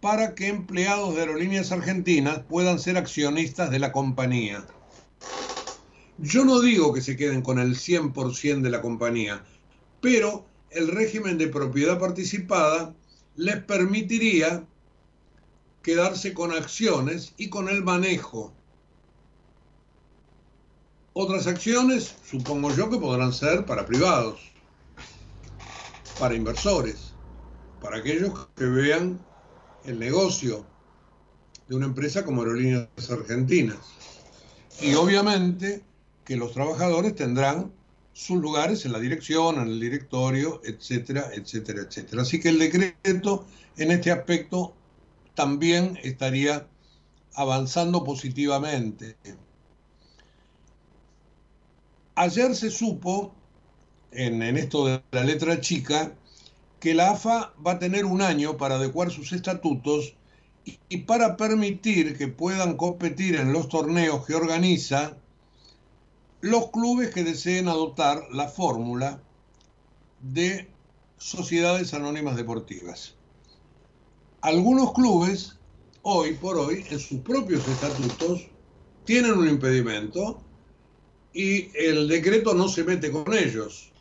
para 0.00 0.36
que 0.36 0.46
empleados 0.46 1.14
de 1.14 1.22
aerolíneas 1.22 1.72
argentinas 1.72 2.40
puedan 2.48 2.78
ser 2.78 2.96
accionistas 2.96 3.70
de 3.72 3.80
la 3.80 3.90
compañía. 3.90 4.64
Yo 6.18 6.44
no 6.44 6.60
digo 6.60 6.92
que 6.92 7.02
se 7.02 7.16
queden 7.16 7.42
con 7.42 7.58
el 7.58 7.74
100% 7.74 8.62
de 8.62 8.70
la 8.70 8.80
compañía, 8.80 9.44
pero 10.00 10.46
el 10.70 10.88
régimen 10.88 11.38
de 11.38 11.48
propiedad 11.48 11.98
participada 11.98 12.94
les 13.34 13.56
permitiría 13.64 14.64
quedarse 15.82 16.34
con 16.34 16.52
acciones 16.52 17.34
y 17.36 17.48
con 17.48 17.68
el 17.68 17.82
manejo. 17.82 18.55
Otras 21.18 21.46
acciones, 21.46 22.14
supongo 22.28 22.70
yo, 22.76 22.90
que 22.90 22.98
podrán 22.98 23.32
ser 23.32 23.64
para 23.64 23.86
privados, 23.86 24.38
para 26.18 26.34
inversores, 26.34 27.14
para 27.80 27.96
aquellos 27.96 28.48
que 28.54 28.66
vean 28.66 29.18
el 29.86 29.98
negocio 29.98 30.66
de 31.68 31.74
una 31.74 31.86
empresa 31.86 32.22
como 32.22 32.42
Aerolíneas 32.42 32.90
Argentinas. 33.08 33.78
Y 34.82 34.92
obviamente 34.92 35.82
que 36.26 36.36
los 36.36 36.52
trabajadores 36.52 37.14
tendrán 37.14 37.72
sus 38.12 38.38
lugares 38.38 38.84
en 38.84 38.92
la 38.92 38.98
dirección, 38.98 39.54
en 39.54 39.68
el 39.68 39.80
directorio, 39.80 40.60
etcétera, 40.64 41.30
etcétera, 41.32 41.80
etcétera. 41.80 42.20
Así 42.20 42.38
que 42.40 42.50
el 42.50 42.58
decreto 42.58 43.46
en 43.78 43.90
este 43.90 44.10
aspecto 44.10 44.74
también 45.34 45.98
estaría 46.02 46.68
avanzando 47.32 48.04
positivamente. 48.04 49.16
Ayer 52.18 52.56
se 52.56 52.70
supo, 52.70 53.34
en, 54.10 54.42
esto 54.56 54.86
de 54.86 55.02
la 55.10 55.22
letra 55.22 55.60
chica, 55.60 56.14
que 56.80 56.94
la 56.94 57.10
AFA 57.10 57.52
va 57.64 57.72
a 57.72 57.78
tener 57.78 58.06
un 58.06 58.22
año 58.22 58.56
para 58.56 58.76
adecuar 58.76 59.10
sus 59.10 59.32
estatutos 59.32 60.14
y 60.88 60.96
para 60.98 61.36
permitir 61.36 62.16
que 62.16 62.28
puedan 62.28 62.78
competir 62.78 63.36
en 63.36 63.52
los 63.52 63.68
torneos 63.68 64.24
que 64.24 64.34
organiza 64.34 65.18
los 66.40 66.70
clubes 66.70 67.12
que 67.12 67.22
deseen 67.22 67.68
adoptar 67.68 68.22
la 68.32 68.48
fórmula 68.48 69.20
de 70.22 70.70
sociedades 71.18 71.92
anónimas 71.92 72.36
deportivas. 72.36 73.14
Algunos 74.40 74.94
clubes, 74.94 75.58
hoy 76.00 76.32
por 76.32 76.56
hoy, 76.56 76.86
en 76.88 76.98
sus 76.98 77.20
propios 77.20 77.68
estatutos, 77.68 78.48
tienen 79.04 79.32
un 79.32 79.48
impedimento 79.48 80.45
y 81.36 81.70
el 81.74 82.08
decreto 82.08 82.54
no 82.54 82.66
se 82.66 82.82
mete 82.82 83.12
con 83.12 83.34
ellos. 83.34 83.92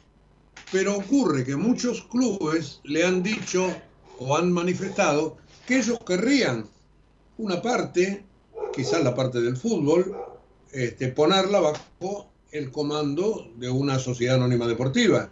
Pero 0.71 0.95
ocurre 0.95 1.43
que 1.43 1.57
muchos 1.57 2.03
clubes 2.03 2.79
le 2.85 3.03
han 3.03 3.21
dicho 3.21 3.67
o 4.19 4.37
han 4.37 4.53
manifestado 4.53 5.35
que 5.67 5.79
ellos 5.79 5.99
querrían 6.07 6.65
una 7.37 7.61
parte, 7.61 8.23
quizás 8.73 9.03
la 9.03 9.13
parte 9.13 9.41
del 9.41 9.57
fútbol, 9.57 10.15
este, 10.71 11.09
ponerla 11.09 11.59
bajo 11.59 12.29
el 12.51 12.71
comando 12.71 13.51
de 13.57 13.69
una 13.69 13.99
sociedad 13.99 14.35
anónima 14.35 14.65
deportiva. 14.65 15.29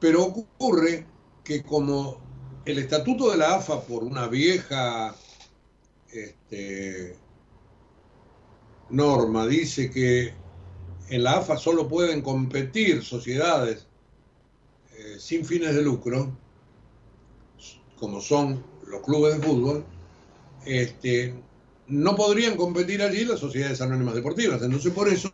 Pero 0.00 0.24
ocurre 0.24 1.06
que 1.44 1.62
como 1.62 2.20
el 2.64 2.78
estatuto 2.80 3.30
de 3.30 3.36
la 3.36 3.54
AFA 3.54 3.82
por 3.82 4.02
una 4.02 4.26
vieja 4.26 5.14
este, 6.10 7.16
norma 8.90 9.46
dice 9.46 9.88
que 9.92 10.43
en 11.08 11.22
la 11.22 11.38
AFA 11.38 11.56
solo 11.56 11.88
pueden 11.88 12.22
competir 12.22 13.02
sociedades 13.04 13.86
eh, 14.96 15.16
sin 15.18 15.44
fines 15.44 15.74
de 15.74 15.82
lucro, 15.82 16.36
como 17.96 18.20
son 18.20 18.62
los 18.86 19.02
clubes 19.02 19.36
de 19.38 19.46
fútbol, 19.46 19.84
este, 20.66 21.34
no 21.88 22.16
podrían 22.16 22.56
competir 22.56 23.02
allí 23.02 23.24
las 23.24 23.40
sociedades 23.40 23.80
anónimas 23.80 24.14
deportivas. 24.14 24.62
Entonces 24.62 24.92
por 24.92 25.08
eso 25.08 25.32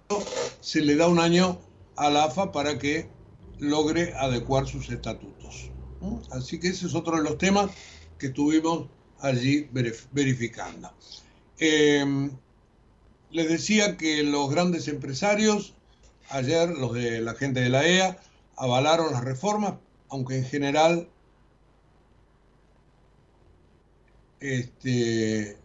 se 0.61 0.81
le 0.83 0.97
da 0.97 1.09
un 1.09 1.18
año 1.18 1.59
a 1.97 2.11
la 2.11 2.25
AFA 2.25 2.53
para 2.53 2.79
que 2.79 3.09
logre 3.59 4.14
adecuar 4.14 4.66
sus 4.66 4.89
estatutos. 4.91 5.71
Así 6.31 6.59
que 6.59 6.68
ese 6.68 6.87
es 6.87 6.95
otro 6.95 7.16
de 7.16 7.23
los 7.23 7.37
temas 7.37 7.71
que 8.18 8.29
estuvimos 8.29 8.89
allí 9.21 9.68
verif- 9.73 10.09
verificando. 10.12 10.91
Eh, 11.59 12.31
les 13.33 13.49
decía 13.49 13.97
que 13.97 14.22
los 14.22 14.51
grandes 14.51 14.89
empresarios, 14.89 15.74
ayer 16.28 16.70
los 16.70 16.95
de 16.95 17.20
la 17.20 17.35
gente 17.35 17.61
de 17.61 17.68
la 17.68 17.87
EA, 17.87 18.18
avalaron 18.57 19.12
las 19.12 19.24
reformas, 19.24 19.74
aunque 20.09 20.37
en 20.37 20.45
general 20.45 21.09
este, 24.41 25.57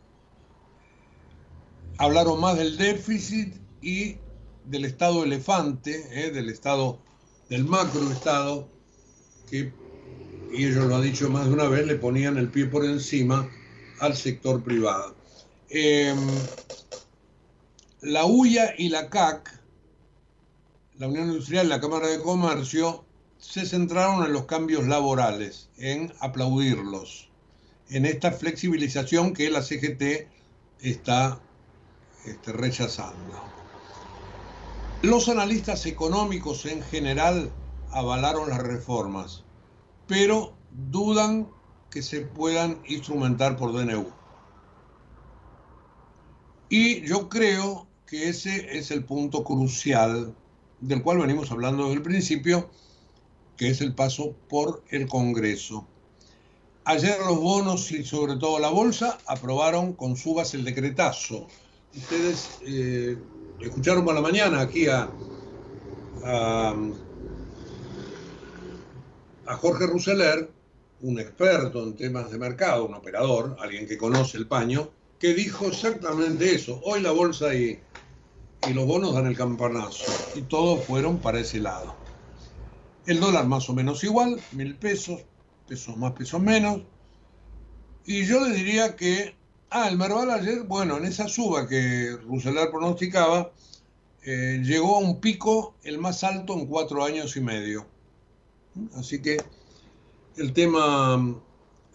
hablaron 1.97 2.39
más 2.39 2.57
del 2.57 2.77
déficit 2.77 3.55
y 3.81 4.17
del 4.65 4.85
estado 4.85 5.23
elefante, 5.23 6.05
eh, 6.11 6.31
del 6.31 6.49
estado, 6.49 6.99
del 7.49 7.65
macroestado, 7.65 8.67
que, 9.49 9.71
y 10.51 10.65
ellos 10.65 10.85
lo 10.85 10.95
han 10.95 11.03
dicho 11.03 11.29
más 11.29 11.47
de 11.47 11.53
una 11.53 11.67
vez, 11.67 11.85
le 11.85 11.95
ponían 11.95 12.37
el 12.37 12.49
pie 12.49 12.65
por 12.65 12.85
encima 12.85 13.49
al 13.99 14.15
sector 14.15 14.63
privado. 14.63 15.15
Eh, 15.69 16.13
la 18.05 18.25
UIA 18.25 18.75
y 18.77 18.89
la 18.89 19.09
CAC, 19.09 19.59
la 20.99 21.07
Unión 21.07 21.29
Industrial 21.29 21.65
y 21.65 21.69
la 21.69 21.81
Cámara 21.81 22.07
de 22.07 22.21
Comercio, 22.21 23.03
se 23.39 23.65
centraron 23.65 24.23
en 24.23 24.31
los 24.31 24.45
cambios 24.45 24.85
laborales, 24.85 25.69
en 25.77 26.13
aplaudirlos, 26.19 27.31
en 27.89 28.05
esta 28.05 28.31
flexibilización 28.31 29.33
que 29.33 29.49
la 29.49 29.63
CGT 29.63 30.29
está 30.81 31.39
este, 32.25 32.51
rechazando. 32.51 33.41
Los 35.01 35.27
analistas 35.27 35.87
económicos 35.87 36.67
en 36.67 36.83
general 36.83 37.51
avalaron 37.89 38.49
las 38.49 38.61
reformas, 38.61 39.43
pero 40.05 40.53
dudan 40.91 41.49
que 41.89 42.03
se 42.03 42.21
puedan 42.21 42.79
instrumentar 42.85 43.57
por 43.57 43.73
DNU. 43.73 44.05
Y 46.69 47.01
yo 47.01 47.29
creo 47.29 47.87
que 48.07 48.29
ese 48.29 48.77
es 48.77 48.91
el 48.91 49.03
punto 49.03 49.43
crucial 49.43 50.33
del 50.79 51.01
cual 51.01 51.19
venimos 51.19 51.51
hablando 51.51 51.83
desde 51.83 51.97
el 51.97 52.01
principio, 52.03 52.69
que 53.57 53.69
es 53.69 53.81
el 53.81 53.95
paso 53.95 54.35
por 54.49 54.83
el 54.89 55.07
Congreso. 55.07 55.87
Ayer 56.83 57.17
los 57.19 57.39
bonos 57.39 57.91
y 57.91 58.03
sobre 58.03 58.35
todo 58.35 58.59
la 58.59 58.69
bolsa 58.69 59.17
aprobaron 59.25 59.93
con 59.93 60.15
subas 60.15 60.53
el 60.53 60.63
decretazo. 60.63 61.47
Ustedes 61.95 62.59
eh, 62.61 63.17
escucharon 63.59 64.05
por 64.05 64.13
la 64.13 64.21
mañana 64.21 64.61
aquí 64.61 64.87
a, 64.87 65.09
a, 66.23 66.75
Jorge 69.57 69.87
Rousseler, 69.87 70.51
un 71.01 71.19
experto 71.19 71.83
en 71.83 71.95
temas 71.95 72.29
de 72.29 72.37
mercado, 72.37 72.85
un 72.85 72.93
operador, 72.93 73.55
alguien 73.59 73.87
que 73.87 73.97
conoce 73.97 74.37
el 74.37 74.45
paño, 74.45 74.89
que 75.17 75.33
dijo 75.33 75.67
exactamente 75.67 76.53
eso. 76.53 76.79
Hoy 76.83 77.01
la 77.01 77.11
bolsa 77.11 77.55
y, 77.55 77.79
y 78.67 78.73
los 78.73 78.85
bonos 78.85 79.13
dan 79.13 79.27
el 79.27 79.37
campanazo 79.37 80.05
y 80.35 80.41
todos 80.43 80.83
fueron 80.85 81.19
para 81.19 81.39
ese 81.39 81.59
lado. 81.59 81.95
El 83.05 83.19
dólar 83.19 83.45
más 83.47 83.69
o 83.69 83.73
menos 83.73 84.03
igual, 84.03 84.41
mil 84.51 84.75
pesos, 84.77 85.21
pesos 85.67 85.95
más, 85.97 86.13
pesos 86.13 86.41
menos. 86.41 86.81
Y 88.05 88.25
yo 88.25 88.39
les 88.45 88.55
diría 88.55 88.95
que, 88.95 89.35
ah, 89.69 89.87
el 89.87 89.97
Merval 89.97 90.31
ayer, 90.31 90.63
bueno, 90.63 90.97
en 90.97 91.05
esa 91.05 91.27
suba 91.27 91.67
que 91.67 92.17
Rousseler 92.23 92.69
pronosticaba, 92.71 93.51
eh, 94.23 94.59
llegó 94.63 94.95
a 94.95 94.99
un 94.99 95.19
pico 95.19 95.75
el 95.83 95.99
más 95.99 96.23
alto 96.23 96.53
en 96.53 96.65
cuatro 96.65 97.03
años 97.03 97.37
y 97.37 97.41
medio. 97.41 97.85
Así 98.95 99.21
que 99.21 99.37
el 100.37 100.51
tema 100.53 101.17
mm, 101.17 101.41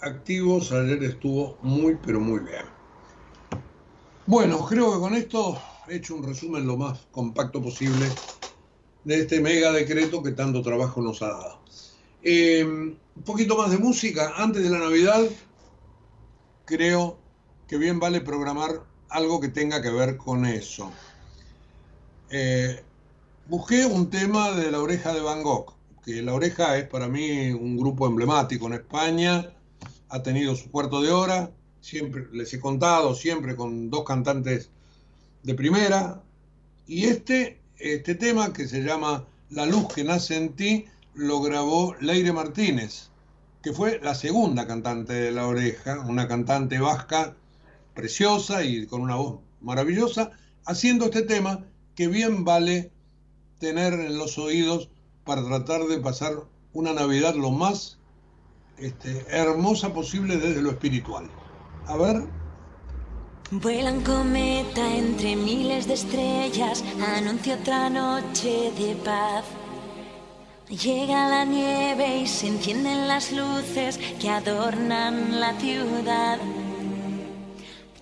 activos 0.01 0.71
ayer 0.73 1.03
estuvo 1.03 1.59
muy, 1.63 1.97
pero 1.97 2.21
muy 2.21 2.41
bien. 2.41 2.65
Bueno, 4.27 4.65
creo 4.65 4.93
que 4.93 5.01
con 5.01 5.15
esto 5.15 5.61
he 5.91 5.97
hecho 5.97 6.15
un 6.15 6.23
resumen 6.23 6.67
lo 6.67 6.77
más 6.77 7.01
compacto 7.11 7.61
posible 7.61 8.07
de 9.05 9.21
este 9.21 9.41
mega 9.41 9.73
decreto 9.73 10.23
que 10.23 10.33
tanto 10.33 10.63
trabajo 10.63 11.03
nos 11.03 11.21
ha 11.23 11.29
dado. 11.29 11.61
Eh, 12.23 12.65
un 12.65 13.23
poquito 13.25 13.57
más 13.57 13.71
de 13.71 13.79
música. 13.79 14.35
Antes 14.37 14.63
de 14.63 14.71
la 14.71 14.79
Navidad, 14.79 15.23
creo 16.65 17.19
que 17.67 17.77
bien 17.77 17.99
vale 17.99 18.21
programar 18.21 18.85
algo 19.09 19.41
que 19.41 19.49
tenga 19.49 19.83
que 19.83 19.91
ver 19.91 20.17
con 20.17 20.47
eso. 20.47 20.93
Eh, 22.31 22.85
busqué 23.49 23.85
un 23.85 24.11
tema 24.11 24.53
de 24.53 24.71
la 24.71 24.81
oreja 24.81 25.13
de 25.13 25.21
Van 25.21 25.43
Gogh, 25.43 25.75
que 26.05 26.23
la 26.23 26.35
oreja 26.35 26.79
es 26.79 26.89
para 26.89 27.09
mí 27.09 27.51
un 27.51 27.77
grupo 27.77 28.07
emblemático 28.07 28.67
en 28.69 28.75
España, 28.75 29.57
ha 30.09 30.23
tenido 30.23 30.55
su 30.55 30.71
cuarto 30.71 31.03
de 31.03 31.11
hora, 31.11 31.51
siempre 31.81 32.27
les 32.33 32.53
he 32.55 32.61
contado, 32.61 33.15
siempre 33.15 33.57
con 33.57 33.91
dos 33.91 34.05
cantantes 34.05 34.71
de 35.43 35.55
primera, 35.55 36.23
y 36.87 37.05
este, 37.05 37.61
este 37.79 38.15
tema 38.15 38.53
que 38.53 38.69
se 38.69 38.83
llama 38.83 39.27
La 39.49 39.67
luz 39.67 39.93
que 39.95 40.05
nace 40.05 40.37
en 40.37 40.55
ti, 40.55 40.87
lo 41.15 41.41
grabó 41.41 41.95
Leire 42.01 42.33
Martínez, 42.33 43.11
que 43.63 43.73
fue 43.73 44.01
la 44.03 44.15
segunda 44.15 44.67
cantante 44.67 45.13
de 45.13 45.33
La 45.33 45.47
Oreja, 45.47 46.01
una 46.01 46.29
cantante 46.29 46.79
vasca 46.79 47.37
preciosa 47.95 48.65
y 48.65 48.87
con 48.87 49.03
una 49.03 49.17
voz 49.17 49.41
maravillosa, 49.61 50.31
haciendo 50.65 51.07
este 51.07 51.23
tema 51.23 51.65
que 51.95 52.09
bien 52.09 52.45
vale 52.45 52.91
tener 53.59 53.93
en 53.93 54.17
los 54.17 54.39
oídos 54.39 54.89
para 55.25 55.45
tratar 55.45 55.85
de 55.85 55.99
pasar 55.99 56.33
una 56.73 56.93
Navidad 56.93 57.35
lo 57.35 57.51
más 57.51 57.99
este, 58.79 59.27
hermosa 59.29 59.93
posible 59.93 60.39
desde 60.39 60.63
lo 60.63 60.71
espiritual. 60.71 61.31
A 61.87 61.97
ver. 61.97 62.40
Vuelan 63.53 64.03
cometa 64.03 64.95
entre 64.95 65.35
miles 65.35 65.89
de 65.89 65.95
estrellas, 65.95 66.85
anuncia 67.17 67.57
otra 67.57 67.91
noche 67.91 68.71
de 68.79 68.95
paz. 68.95 69.45
Llega 70.69 71.29
la 71.29 71.45
nieve 71.45 72.19
y 72.19 72.27
se 72.29 72.47
encienden 72.47 73.09
las 73.09 73.33
luces 73.33 73.99
que 74.21 74.31
adornan 74.31 75.41
la 75.41 75.53
ciudad. 75.55 76.39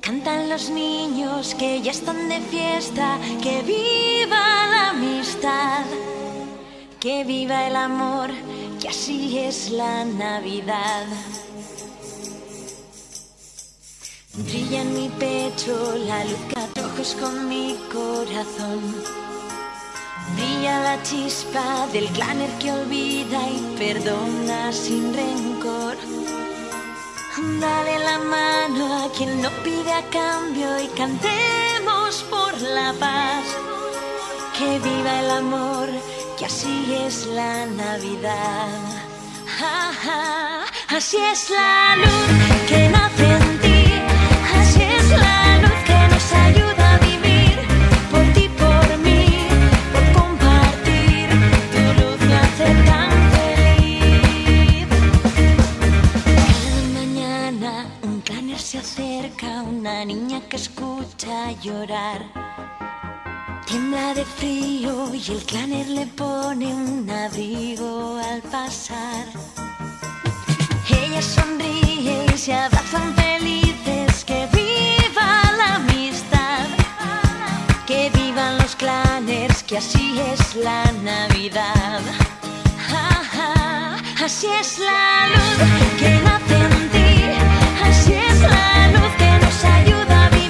Cantan 0.03 0.51
los 0.51 0.69
niños 0.69 1.55
que 1.55 1.81
ya 1.81 1.93
están 1.93 2.29
de 2.29 2.41
fiesta, 2.41 3.17
que 3.43 3.63
viva 3.63 4.67
la 4.71 4.91
amistad, 4.91 5.87
que 7.01 7.25
viva 7.25 7.67
el 7.67 7.77
amor, 7.77 8.29
que 8.79 8.91
así 8.91 9.39
es 9.39 9.71
la 9.71 10.05
Navidad. 10.05 11.07
Brilla 14.47 14.83
en 14.83 14.95
mi 14.95 15.09
pecho 15.09 15.95
la 16.07 16.23
luz 16.25 16.39
que 16.49 16.81
ojos 16.81 17.17
con 17.21 17.49
mi 17.49 17.77
corazón. 17.93 18.81
Brilla 20.37 20.79
la 20.81 21.03
chispa 21.03 21.89
del 21.93 22.07
claner 22.11 22.51
que 22.61 22.71
olvida 22.71 23.41
y 23.51 23.77
perdona 23.77 24.73
sin 24.73 25.13
rencor. 25.13 25.97
Dale 27.61 27.99
la 27.99 28.19
mano 28.19 29.05
a 29.05 29.13
quien 29.13 29.43
no 29.43 29.51
pide 29.65 29.93
a 29.93 30.03
cambio 30.11 30.69
y 30.85 30.87
cantemos 30.89 32.25
por 32.31 32.61
la 32.61 32.93
paz. 32.93 33.45
Que 34.57 34.79
viva 34.79 35.21
el 35.21 35.31
amor, 35.31 35.89
que 36.39 36.47
así 36.47 36.95
es 37.07 37.27
la 37.27 37.67
Navidad. 37.67 38.69
Así 40.89 41.17
es 41.17 41.51
la 41.51 41.97
luz 41.97 42.69
que 42.69 42.89
nace 42.89 43.48
se 58.69 58.77
acerca 58.77 59.63
una 59.63 60.05
niña 60.05 60.43
que 60.47 60.57
escucha 60.57 61.53
llorar. 61.53 62.21
Tiembla 63.65 64.13
de 64.13 64.27
frío 64.27 65.15
y 65.15 65.25
el 65.33 65.43
claner 65.45 65.89
le 65.89 66.07
pone 66.09 66.67
un 66.67 67.09
abrigo 67.09 68.21
al 68.31 68.43
pasar. 68.43 69.25
Ella 70.91 71.23
sonríe 71.23 72.27
y 72.35 72.37
se 72.37 72.53
abrazan 72.53 73.15
felices. 73.15 74.23
Que 74.27 74.47
viva 74.53 75.31
la 75.57 75.77
amistad. 75.77 76.67
Que 77.87 78.11
vivan 78.11 78.59
los 78.59 78.77
claners, 78.77 79.63
que 79.63 79.79
así 79.79 80.21
es 80.33 80.55
la 80.57 80.93
Navidad. 81.03 82.03
Ja, 82.87 83.09
ja, 83.33 83.97
Así 84.23 84.47
es 84.61 84.79
la 84.79 85.27
luz 85.33 85.59
que 85.99 86.11
nace 86.27 86.57
en 86.67 86.91
ti. 86.91 87.09
Así 87.89 88.13
es 88.13 88.28
la 88.43 88.89
luz 88.93 89.13
que 89.19 89.31
nos 89.45 89.65
ayuda 89.65 90.27
a 90.27 90.31
vivir. 90.31 90.48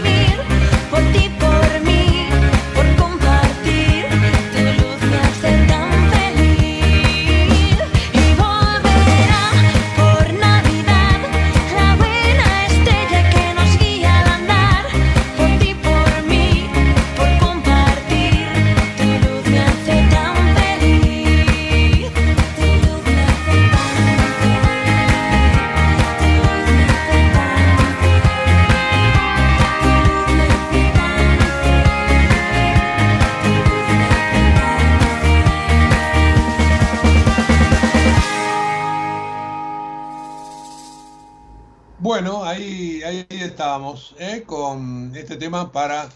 Para, 45.50 46.08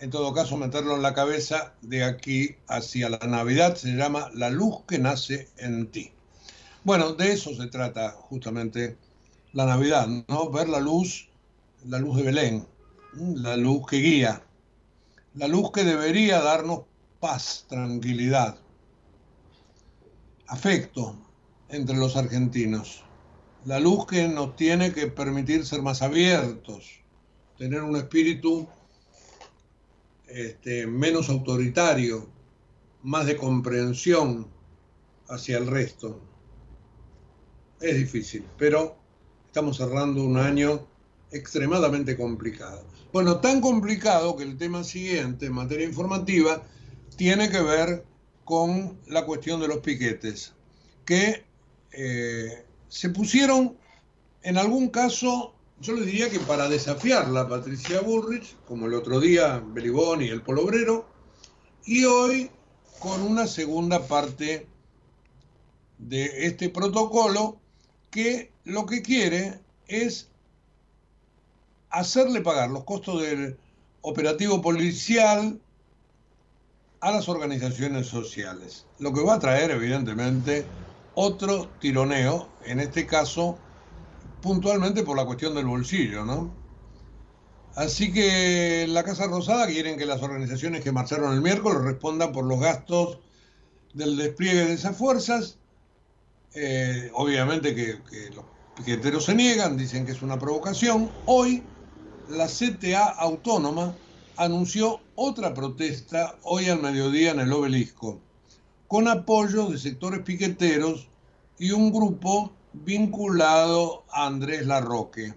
en 0.00 0.10
todo 0.10 0.32
caso, 0.32 0.56
meterlo 0.56 0.96
en 0.96 1.02
la 1.02 1.14
cabeza 1.14 1.74
de 1.82 2.04
aquí 2.04 2.56
hacia 2.68 3.08
la 3.08 3.18
Navidad. 3.18 3.76
Se 3.76 3.92
llama 3.92 4.30
La 4.34 4.50
luz 4.50 4.82
que 4.86 4.98
nace 4.98 5.48
en 5.56 5.86
ti. 5.90 6.12
Bueno, 6.82 7.12
de 7.14 7.32
eso 7.32 7.54
se 7.54 7.66
trata 7.68 8.10
justamente 8.10 8.96
la 9.52 9.66
Navidad, 9.66 10.06
¿no? 10.28 10.50
Ver 10.50 10.68
la 10.68 10.80
luz, 10.80 11.28
la 11.86 11.98
luz 11.98 12.16
de 12.16 12.22
Belén, 12.24 12.66
la 13.14 13.56
luz 13.56 13.86
que 13.86 13.96
guía, 13.96 14.42
la 15.34 15.48
luz 15.48 15.72
que 15.72 15.84
debería 15.84 16.40
darnos 16.40 16.80
paz, 17.20 17.64
tranquilidad, 17.68 18.58
afecto 20.46 21.16
entre 21.68 21.96
los 21.96 22.16
argentinos. 22.16 23.02
La 23.64 23.80
luz 23.80 24.06
que 24.06 24.28
nos 24.28 24.56
tiene 24.56 24.92
que 24.92 25.06
permitir 25.06 25.64
ser 25.64 25.80
más 25.80 26.02
abiertos, 26.02 27.00
tener 27.58 27.82
un 27.82 27.96
espíritu 27.96 28.68
este, 30.26 30.86
menos 30.86 31.28
autoritario, 31.28 32.28
más 33.02 33.26
de 33.26 33.36
comprensión 33.36 34.48
hacia 35.28 35.58
el 35.58 35.66
resto. 35.66 36.20
Es 37.80 37.96
difícil, 37.96 38.44
pero 38.56 38.96
estamos 39.46 39.76
cerrando 39.76 40.24
un 40.24 40.38
año 40.38 40.86
extremadamente 41.30 42.16
complicado. 42.16 42.84
Bueno, 43.12 43.40
tan 43.40 43.60
complicado 43.60 44.36
que 44.36 44.44
el 44.44 44.56
tema 44.56 44.82
siguiente, 44.82 45.46
en 45.46 45.52
materia 45.52 45.86
informativa, 45.86 46.62
tiene 47.16 47.50
que 47.50 47.60
ver 47.60 48.04
con 48.44 48.98
la 49.06 49.24
cuestión 49.24 49.60
de 49.60 49.68
los 49.68 49.78
piquetes, 49.78 50.52
que 51.04 51.44
eh, 51.92 52.64
se 52.88 53.10
pusieron 53.10 53.76
en 54.42 54.58
algún 54.58 54.88
caso, 54.88 55.53
yo 55.80 55.94
le 55.94 56.06
diría 56.06 56.30
que 56.30 56.40
para 56.40 56.68
desafiarla 56.68 57.48
Patricia 57.48 58.00
Bullrich, 58.00 58.56
como 58.66 58.86
el 58.86 58.94
otro 58.94 59.20
día 59.20 59.62
Belibón 59.66 60.22
y 60.22 60.28
el 60.28 60.42
Polobrero, 60.42 61.06
y 61.84 62.04
hoy 62.04 62.50
con 63.00 63.22
una 63.22 63.46
segunda 63.46 64.06
parte 64.06 64.66
de 65.98 66.46
este 66.46 66.70
protocolo 66.70 67.58
que 68.10 68.52
lo 68.64 68.86
que 68.86 69.02
quiere 69.02 69.60
es 69.88 70.28
hacerle 71.90 72.40
pagar 72.40 72.70
los 72.70 72.84
costos 72.84 73.22
del 73.22 73.58
operativo 74.02 74.62
policial 74.62 75.60
a 77.00 77.10
las 77.10 77.28
organizaciones 77.28 78.06
sociales, 78.06 78.86
lo 78.98 79.12
que 79.12 79.22
va 79.22 79.34
a 79.34 79.38
traer 79.38 79.70
evidentemente 79.70 80.64
otro 81.14 81.68
tironeo, 81.80 82.48
en 82.64 82.80
este 82.80 83.06
caso 83.06 83.58
puntualmente 84.44 85.02
por 85.04 85.16
la 85.16 85.24
cuestión 85.24 85.54
del 85.54 85.64
bolsillo, 85.64 86.22
¿no? 86.26 86.54
Así 87.76 88.12
que 88.12 88.84
la 88.86 89.02
Casa 89.02 89.26
Rosada 89.26 89.66
quieren 89.66 89.96
que 89.96 90.04
las 90.04 90.22
organizaciones 90.22 90.84
que 90.84 90.92
marcharon 90.92 91.32
el 91.32 91.40
miércoles 91.40 91.80
respondan 91.80 92.30
por 92.30 92.44
los 92.44 92.60
gastos 92.60 93.20
del 93.94 94.18
despliegue 94.18 94.66
de 94.66 94.74
esas 94.74 94.98
fuerzas. 94.98 95.56
Eh, 96.54 97.10
obviamente 97.14 97.74
que, 97.74 98.02
que 98.10 98.34
los 98.34 98.44
piqueteros 98.76 99.24
se 99.24 99.34
niegan, 99.34 99.78
dicen 99.78 100.04
que 100.04 100.12
es 100.12 100.20
una 100.20 100.38
provocación. 100.38 101.10
Hoy 101.24 101.62
la 102.28 102.46
CTA 102.46 103.06
Autónoma 103.06 103.96
anunció 104.36 105.00
otra 105.14 105.54
protesta 105.54 106.36
hoy 106.42 106.68
al 106.68 106.82
mediodía 106.82 107.30
en 107.30 107.40
el 107.40 107.52
obelisco, 107.52 108.20
con 108.88 109.08
apoyo 109.08 109.70
de 109.70 109.78
sectores 109.78 110.20
piqueteros 110.20 111.08
y 111.58 111.70
un 111.70 111.90
grupo 111.90 112.52
vinculado 112.74 114.04
a 114.10 114.26
Andrés 114.26 114.66
Larroque. 114.66 115.34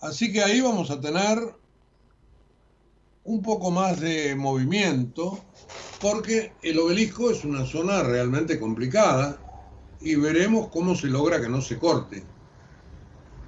Así 0.00 0.32
que 0.32 0.42
ahí 0.42 0.60
vamos 0.60 0.90
a 0.90 1.00
tener 1.00 1.38
un 3.24 3.42
poco 3.42 3.70
más 3.70 4.00
de 4.00 4.34
movimiento, 4.34 5.44
porque 6.00 6.52
el 6.62 6.78
obelisco 6.78 7.30
es 7.30 7.44
una 7.44 7.66
zona 7.66 8.02
realmente 8.02 8.58
complicada 8.58 9.38
y 10.00 10.14
veremos 10.14 10.68
cómo 10.68 10.94
se 10.94 11.08
logra 11.08 11.40
que 11.40 11.48
no 11.48 11.60
se 11.60 11.78
corte. 11.78 12.24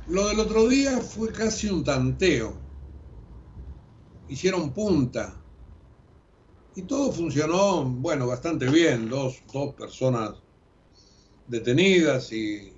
Lo 0.08 0.26
del 0.28 0.40
otro 0.40 0.68
día 0.68 0.98
fue 0.98 1.32
casi 1.32 1.68
un 1.68 1.84
tanteo. 1.84 2.54
Hicieron 4.28 4.72
punta. 4.72 5.38
Y 6.74 6.82
todo 6.82 7.12
funcionó, 7.12 7.84
bueno, 7.84 8.26
bastante 8.26 8.68
bien. 8.68 9.08
Dos, 9.08 9.42
dos 9.52 9.74
personas 9.74 10.41
detenidas 11.52 12.32
y 12.32 12.72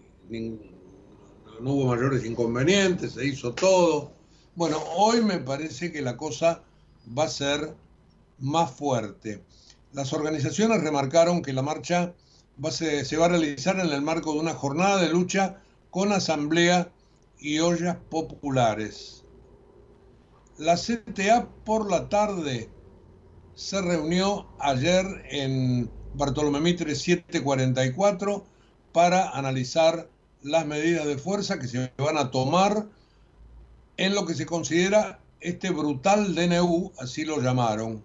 no 1.60 1.72
hubo 1.72 1.86
mayores 1.86 2.24
inconvenientes, 2.24 3.12
se 3.12 3.24
hizo 3.24 3.54
todo. 3.54 4.12
Bueno, 4.56 4.82
hoy 4.96 5.22
me 5.22 5.38
parece 5.38 5.92
que 5.92 6.02
la 6.02 6.16
cosa 6.16 6.62
va 7.16 7.24
a 7.24 7.28
ser 7.28 7.72
más 8.40 8.72
fuerte. 8.72 9.44
Las 9.92 10.12
organizaciones 10.12 10.82
remarcaron 10.82 11.40
que 11.40 11.52
la 11.52 11.62
marcha 11.62 12.14
va 12.62 12.72
se, 12.72 13.04
se 13.04 13.16
va 13.16 13.26
a 13.26 13.28
realizar 13.28 13.78
en 13.78 13.92
el 13.92 14.02
marco 14.02 14.32
de 14.32 14.40
una 14.40 14.54
jornada 14.54 15.00
de 15.00 15.08
lucha 15.08 15.62
con 15.90 16.10
asamblea 16.12 16.90
y 17.38 17.60
ollas 17.60 17.96
populares. 18.10 19.24
La 20.58 20.74
CTA 20.74 21.48
por 21.64 21.88
la 21.88 22.08
tarde 22.08 22.68
se 23.54 23.80
reunió 23.80 24.48
ayer 24.58 25.06
en 25.30 25.88
Bartolomé 26.14 26.60
Mitre 26.60 26.96
744 26.96 28.53
para 28.94 29.30
analizar 29.30 30.08
las 30.40 30.64
medidas 30.66 31.04
de 31.04 31.18
fuerza 31.18 31.58
que 31.58 31.66
se 31.66 31.90
van 31.98 32.16
a 32.16 32.30
tomar 32.30 32.86
en 33.96 34.14
lo 34.14 34.24
que 34.24 34.34
se 34.34 34.46
considera 34.46 35.18
este 35.40 35.70
brutal 35.70 36.36
DNU, 36.36 36.92
así 37.00 37.24
lo 37.24 37.40
llamaron. 37.40 38.04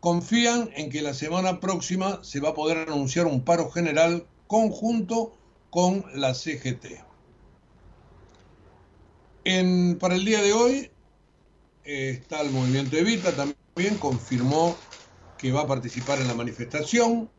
confían 0.00 0.70
en 0.74 0.90
que 0.90 1.02
la 1.02 1.14
semana 1.14 1.60
próxima 1.60 2.18
se 2.22 2.40
va 2.40 2.50
a 2.50 2.54
poder 2.54 2.78
anunciar 2.78 3.26
un 3.26 3.44
paro 3.44 3.70
general 3.70 4.26
conjunto 4.48 5.32
con 5.70 6.04
la 6.14 6.34
CGT. 6.34 7.04
Para 10.00 10.16
el 10.16 10.24
día 10.24 10.42
de 10.42 10.52
hoy 10.52 10.90
eh, 11.84 12.10
está 12.10 12.40
el 12.40 12.50
movimiento 12.50 12.96
Evita, 12.96 13.30
también 13.32 13.98
confirmó 14.00 14.76
que 15.38 15.52
va 15.52 15.60
a 15.62 15.66
participar 15.68 16.18
en 16.20 16.26
la 16.26 16.34
manifestación. 16.34 17.30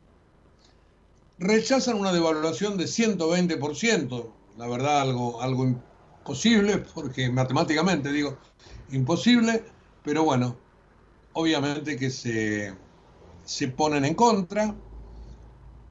Rechazan 1.40 1.96
una 1.96 2.12
devaluación 2.12 2.78
de 2.78 2.84
120%, 2.84 4.30
la 4.58 4.68
verdad 4.68 5.00
algo, 5.00 5.42
algo 5.42 5.66
imposible, 5.66 6.80
porque 6.94 7.30
matemáticamente 7.30 8.12
digo 8.12 8.38
imposible, 8.92 9.64
pero 10.04 10.26
bueno, 10.26 10.58
obviamente 11.32 11.96
que 11.96 12.10
se, 12.10 12.76
se 13.46 13.70
ponen 13.70 14.04
en 14.04 14.16
contra. 14.16 14.76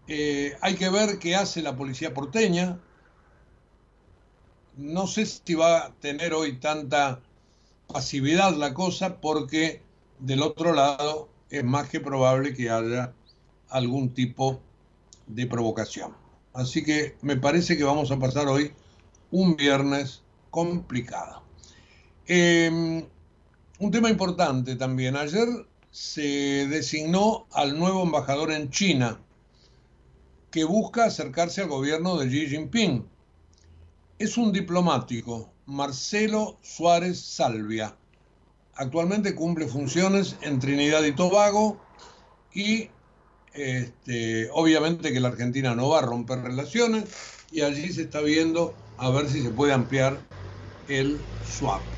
Eh, 0.06 0.54
hay 0.60 0.74
que 0.74 0.90
ver 0.90 1.18
qué 1.18 1.34
hace 1.34 1.62
la 1.62 1.76
policía 1.76 2.12
porteña. 2.12 2.78
No 4.76 5.06
sé 5.06 5.24
si 5.24 5.54
va 5.54 5.86
a 5.86 5.94
tener 5.94 6.34
hoy 6.34 6.58
tanta 6.58 7.22
pasividad 7.86 8.54
la 8.54 8.74
cosa 8.74 9.18
porque 9.18 9.82
del 10.18 10.42
otro 10.42 10.74
lado 10.74 11.30
es 11.48 11.64
más 11.64 11.88
que 11.88 12.00
probable 12.00 12.54
que 12.54 12.68
haya 12.68 13.14
algún 13.70 14.12
tipo 14.12 14.60
de 15.28 15.46
provocación. 15.46 16.14
Así 16.52 16.82
que 16.82 17.16
me 17.22 17.36
parece 17.36 17.76
que 17.76 17.84
vamos 17.84 18.10
a 18.10 18.18
pasar 18.18 18.48
hoy 18.48 18.72
un 19.30 19.56
viernes 19.56 20.22
complicado. 20.50 21.42
Eh, 22.26 23.06
un 23.78 23.90
tema 23.90 24.10
importante 24.10 24.76
también. 24.76 25.16
Ayer 25.16 25.48
se 25.90 26.66
designó 26.68 27.46
al 27.52 27.78
nuevo 27.78 28.02
embajador 28.02 28.52
en 28.52 28.70
China 28.70 29.20
que 30.50 30.64
busca 30.64 31.04
acercarse 31.04 31.62
al 31.62 31.68
gobierno 31.68 32.16
de 32.16 32.28
Xi 32.28 32.48
Jinping. 32.48 33.06
Es 34.18 34.36
un 34.36 34.52
diplomático, 34.52 35.52
Marcelo 35.66 36.58
Suárez 36.62 37.20
Salvia. 37.20 37.96
Actualmente 38.74 39.34
cumple 39.34 39.66
funciones 39.66 40.36
en 40.40 40.58
Trinidad 40.58 41.04
y 41.04 41.12
Tobago 41.12 41.80
y 42.52 42.90
este, 43.58 44.48
obviamente 44.52 45.12
que 45.12 45.20
la 45.20 45.28
Argentina 45.28 45.74
no 45.74 45.88
va 45.90 45.98
a 45.98 46.02
romper 46.02 46.40
relaciones 46.40 47.04
y 47.50 47.62
allí 47.62 47.92
se 47.92 48.02
está 48.02 48.20
viendo 48.20 48.76
a 48.96 49.10
ver 49.10 49.28
si 49.28 49.42
se 49.42 49.50
puede 49.50 49.72
ampliar 49.72 50.28
el 50.86 51.28
swap. 51.40 51.94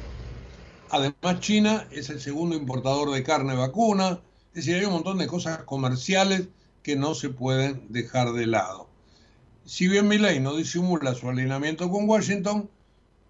Además, 0.91 1.41
China 1.41 1.87
es 1.91 2.11
el 2.11 2.21
segundo 2.21 2.57
importador 2.57 3.11
de 3.13 3.23
carne 3.23 3.55
vacuna. 3.55 4.21
Es 4.49 4.65
decir, 4.67 4.77
hay 4.77 4.85
un 4.85 4.95
montón 4.95 5.19
de 5.19 5.27
cosas 5.29 5.63
comerciales 5.65 6.49
que 6.83 6.97
no 6.97 7.15
se 7.15 7.31
pueden 7.31 7.87
dejar 7.91 8.33
de 8.33 8.47
lado. 8.47 8.89
Si 9.65 9.87
bien 9.89 10.09
Milley 10.09 10.41
no 10.41 10.57
disimula 10.57 11.15
su 11.15 11.29
alineamiento 11.29 11.89
con 11.91 12.09
Washington, 12.09 12.71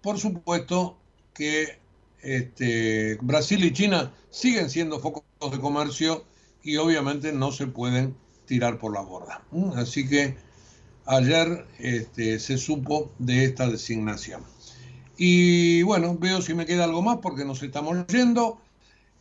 por 0.01 0.17
supuesto 0.17 0.97
que 1.33 1.79
este, 2.21 3.17
Brasil 3.21 3.63
y 3.63 3.73
China 3.73 4.13
siguen 4.29 4.69
siendo 4.69 4.99
focos 4.99 5.23
de 5.51 5.59
comercio 5.59 6.25
y 6.63 6.77
obviamente 6.77 7.31
no 7.31 7.51
se 7.51 7.67
pueden 7.67 8.15
tirar 8.45 8.77
por 8.77 8.93
la 8.93 9.01
borda. 9.01 9.43
¿Mm? 9.51 9.71
Así 9.77 10.07
que 10.07 10.35
ayer 11.05 11.65
este, 11.79 12.39
se 12.39 12.57
supo 12.57 13.11
de 13.19 13.45
esta 13.45 13.67
designación. 13.67 14.43
Y 15.17 15.83
bueno, 15.83 16.17
veo 16.17 16.41
si 16.41 16.53
me 16.53 16.65
queda 16.65 16.85
algo 16.85 17.01
más 17.01 17.17
porque 17.21 17.45
nos 17.45 17.61
estamos 17.61 18.07
yendo. 18.07 18.59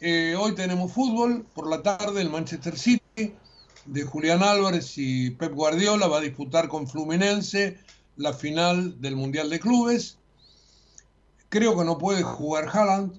Eh, 0.00 0.34
hoy 0.38 0.54
tenemos 0.54 0.92
fútbol, 0.92 1.44
por 1.54 1.68
la 1.68 1.82
tarde 1.82 2.22
el 2.22 2.30
Manchester 2.30 2.78
City 2.78 3.34
de 3.84 4.02
Julián 4.04 4.42
Álvarez 4.42 4.94
y 4.96 5.30
Pep 5.30 5.52
Guardiola 5.52 6.06
va 6.06 6.18
a 6.18 6.22
disputar 6.22 6.68
con 6.68 6.88
Fluminense 6.88 7.78
la 8.16 8.32
final 8.32 9.00
del 9.00 9.16
Mundial 9.16 9.50
de 9.50 9.60
Clubes. 9.60 10.18
Creo 11.48 11.76
que 11.76 11.84
no 11.84 11.98
puede 11.98 12.22
jugar 12.22 12.68
Haaland, 12.72 13.12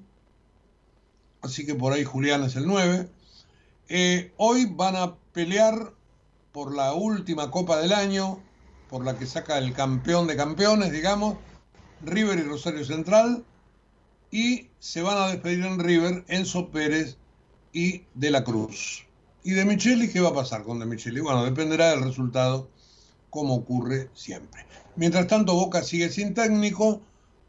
así 1.42 1.66
que 1.66 1.76
por 1.76 1.94
ahí 1.94 2.04
Julián 2.04 2.44
es 2.44 2.56
el 2.56 2.66
9. 2.66 3.10
Eh, 3.94 4.32
hoy 4.38 4.68
van 4.68 4.96
a 4.96 5.18
pelear 5.34 5.94
por 6.54 6.74
la 6.74 6.94
última 6.94 7.52
Copa 7.52 7.78
del 7.78 7.92
Año, 7.92 8.42
por 8.90 9.04
la 9.04 9.18
que 9.18 9.26
saca 9.26 9.58
el 9.58 9.74
campeón 9.74 10.28
de 10.28 10.38
campeones, 10.38 10.94
digamos, 10.94 11.36
River 12.02 12.40
y 12.40 12.44
Rosario 12.44 12.86
Central. 12.86 13.44
Y 14.32 14.70
se 14.80 15.02
van 15.02 15.18
a 15.18 15.28
despedir 15.28 15.66
en 15.66 15.78
River 15.78 16.24
Enzo 16.30 16.70
Pérez 16.70 17.18
y 17.74 18.04
De 18.14 18.32
la 18.32 18.46
Cruz. 18.46 19.06
¿Y 19.44 19.52
de 19.52 19.66
Micheli 19.66 20.10
qué 20.10 20.22
va 20.22 20.30
a 20.30 20.36
pasar 20.36 20.64
con 20.64 20.80
De 20.80 20.86
Micheli? 20.86 21.20
Bueno, 21.20 21.44
dependerá 21.44 21.90
del 21.90 22.06
resultado, 22.06 22.70
como 23.30 23.56
ocurre 23.56 24.10
siempre. 24.14 24.66
Mientras 24.96 25.28
tanto, 25.28 25.54
Boca 25.54 25.84
sigue 25.84 26.10
sin 26.10 26.34
técnico 26.34 27.02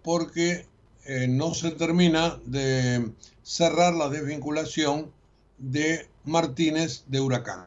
porque 0.03 0.67
eh, 1.05 1.29
no 1.29 1.55
se 1.55 1.71
termina 1.71 2.41
de 2.47 3.13
cerrar 3.45 3.95
la 3.95 4.09
desvinculación 4.09 5.13
de 5.59 6.11
Martínez 6.25 7.05
de 7.07 7.21
Huracán. 7.21 7.67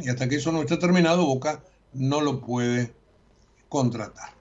Y 0.00 0.08
hasta 0.08 0.28
que 0.28 0.36
eso 0.36 0.52
no 0.52 0.60
esté 0.60 0.76
terminado, 0.76 1.26
Boca 1.26 1.62
no 1.92 2.20
lo 2.20 2.40
puede 2.40 2.92
contratar. 3.68 4.34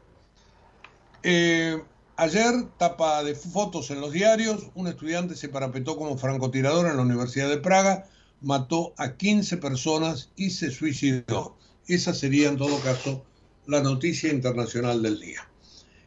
Eh, 1.23 1.81
ayer, 2.15 2.67
tapa 2.77 3.23
de 3.23 3.35
fotos 3.35 3.91
en 3.91 4.01
los 4.01 4.11
diarios, 4.11 4.69
un 4.75 4.87
estudiante 4.87 5.35
se 5.35 5.49
parapetó 5.49 5.97
como 5.97 6.17
francotirador 6.17 6.87
en 6.87 6.97
la 6.97 7.03
Universidad 7.03 7.49
de 7.49 7.57
Praga, 7.57 8.07
mató 8.41 8.93
a 8.97 9.15
15 9.15 9.57
personas 9.57 10.31
y 10.35 10.51
se 10.51 10.71
suicidó. 10.71 11.57
Esa 11.87 12.13
sería, 12.13 12.49
en 12.49 12.57
todo 12.57 12.79
caso, 12.81 13.23
la 13.65 13.81
noticia 13.81 14.31
internacional 14.31 15.01
del 15.01 15.19
día. 15.19 15.47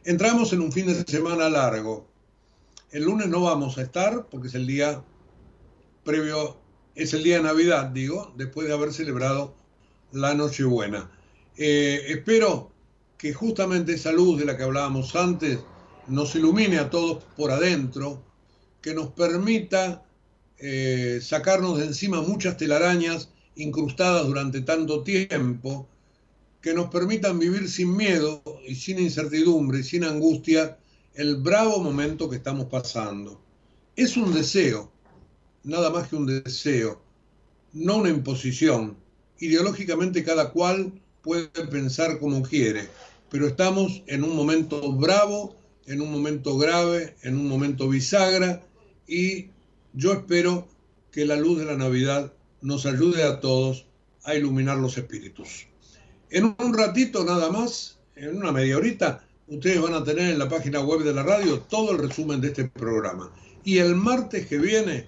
Entramos 0.03 0.53
en 0.53 0.61
un 0.61 0.71
fin 0.71 0.87
de 0.87 1.03
semana 1.03 1.49
largo. 1.49 2.07
El 2.91 3.03
lunes 3.03 3.27
no 3.27 3.41
vamos 3.41 3.77
a 3.77 3.83
estar 3.83 4.27
porque 4.29 4.47
es 4.47 4.55
el 4.55 4.67
día 4.67 5.03
previo, 6.03 6.57
es 7.01 7.13
el 7.13 7.23
día 7.23 7.37
de 7.37 7.43
Navidad, 7.43 7.87
digo, 7.87 8.33
después 8.37 8.67
de 8.67 8.73
haber 8.73 8.93
celebrado 8.93 9.55
la 10.11 10.35
Nochebuena. 10.35 11.09
Eh, 11.57 12.05
espero 12.07 12.71
que 13.17 13.33
justamente 13.33 13.93
esa 13.93 14.11
luz 14.11 14.39
de 14.39 14.45
la 14.45 14.55
que 14.55 14.63
hablábamos 14.63 15.15
antes 15.15 15.59
nos 16.07 16.35
ilumine 16.35 16.77
a 16.77 16.89
todos 16.89 17.23
por 17.35 17.51
adentro, 17.51 18.23
que 18.81 18.93
nos 18.93 19.07
permita 19.11 20.03
eh, 20.57 21.19
sacarnos 21.21 21.79
de 21.79 21.85
encima 21.85 22.21
muchas 22.21 22.57
telarañas 22.57 23.29
incrustadas 23.55 24.27
durante 24.27 24.61
tanto 24.61 25.03
tiempo, 25.03 25.87
que 26.61 26.73
nos 26.73 26.89
permitan 26.89 27.39
vivir 27.39 27.67
sin 27.69 27.95
miedo 27.95 28.43
y 28.67 28.75
sin 28.75 28.99
incertidumbre 28.99 29.79
y 29.79 29.83
sin 29.83 30.03
angustia 30.03 30.77
el 31.15 31.37
bravo 31.37 31.79
momento 31.79 32.29
que 32.29 32.37
estamos 32.37 32.67
pasando. 32.67 33.41
Es 33.95 34.17
un 34.17 34.33
deseo, 34.33 34.90
nada 35.63 35.89
más 35.89 36.07
que 36.07 36.15
un 36.15 36.25
deseo, 36.25 37.01
no 37.73 37.97
una 37.97 38.09
imposición. 38.09 38.97
Ideológicamente 39.39 40.23
cada 40.23 40.51
cual 40.51 40.93
puede 41.21 41.47
pensar 41.47 42.19
como 42.19 42.41
quiere, 42.43 42.87
pero 43.29 43.47
estamos 43.47 44.03
en 44.07 44.23
un 44.23 44.35
momento 44.35 44.91
bravo, 44.93 45.55
en 45.87 46.01
un 46.01 46.11
momento 46.11 46.57
grave, 46.57 47.15
en 47.23 47.37
un 47.37 47.47
momento 47.47 47.89
bisagra 47.89 48.61
y 49.07 49.47
yo 49.93 50.13
espero 50.13 50.67
que 51.11 51.25
la 51.25 51.35
luz 51.35 51.59
de 51.59 51.65
la 51.65 51.75
Navidad 51.75 52.31
nos 52.61 52.85
ayude 52.85 53.23
a 53.23 53.39
todos 53.39 53.85
a 54.23 54.35
iluminar 54.35 54.77
los 54.77 54.97
espíritus. 54.97 55.67
En 56.29 56.55
un 56.57 56.73
ratito 56.73 57.23
nada 57.25 57.49
más, 57.49 57.97
en 58.15 58.37
una 58.37 58.51
media 58.51 58.77
horita, 58.77 59.25
ustedes 59.47 59.81
van 59.81 59.93
a 59.93 60.03
tener 60.03 60.31
en 60.31 60.39
la 60.39 60.47
página 60.47 60.79
web 60.79 61.01
de 61.03 61.13
la 61.13 61.23
radio 61.23 61.59
todo 61.59 61.91
el 61.91 61.97
resumen 61.97 62.39
de 62.39 62.49
este 62.49 62.65
programa. 62.69 63.31
Y 63.63 63.79
el 63.79 63.95
martes 63.95 64.47
que 64.47 64.57
viene, 64.57 65.07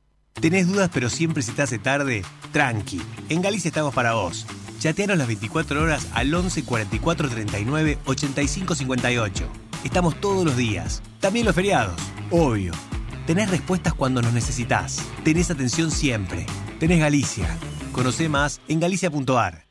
¿Tenés 0.33 0.67
dudas 0.67 0.89
pero 0.93 1.09
siempre 1.09 1.43
se 1.43 1.51
te 1.51 1.61
hace 1.61 1.77
tarde? 1.79 2.23
Tranqui, 2.51 3.01
en 3.29 3.41
Galicia 3.41 3.69
estamos 3.69 3.93
para 3.93 4.13
vos. 4.13 4.47
Chateanos 4.79 5.17
las 5.17 5.27
24 5.27 5.81
horas 5.83 6.07
al 6.13 6.33
11 6.33 6.63
44 6.63 7.29
39 7.29 7.99
85 8.05 8.75
58. 8.75 9.47
Estamos 9.83 10.19
todos 10.19 10.45
los 10.45 10.57
días, 10.57 11.01
también 11.19 11.45
los 11.45 11.55
feriados, 11.55 11.99
obvio. 12.31 12.73
Tenés 13.27 13.51
respuestas 13.51 13.93
cuando 13.93 14.21
nos 14.21 14.33
necesitas. 14.33 14.97
Tenés 15.23 15.51
atención 15.51 15.91
siempre. 15.91 16.45
Tenés 16.79 16.99
Galicia. 16.99 17.47
Conoce 17.91 18.27
más 18.29 18.61
en 18.67 18.79
galicia.ar. 18.79 19.70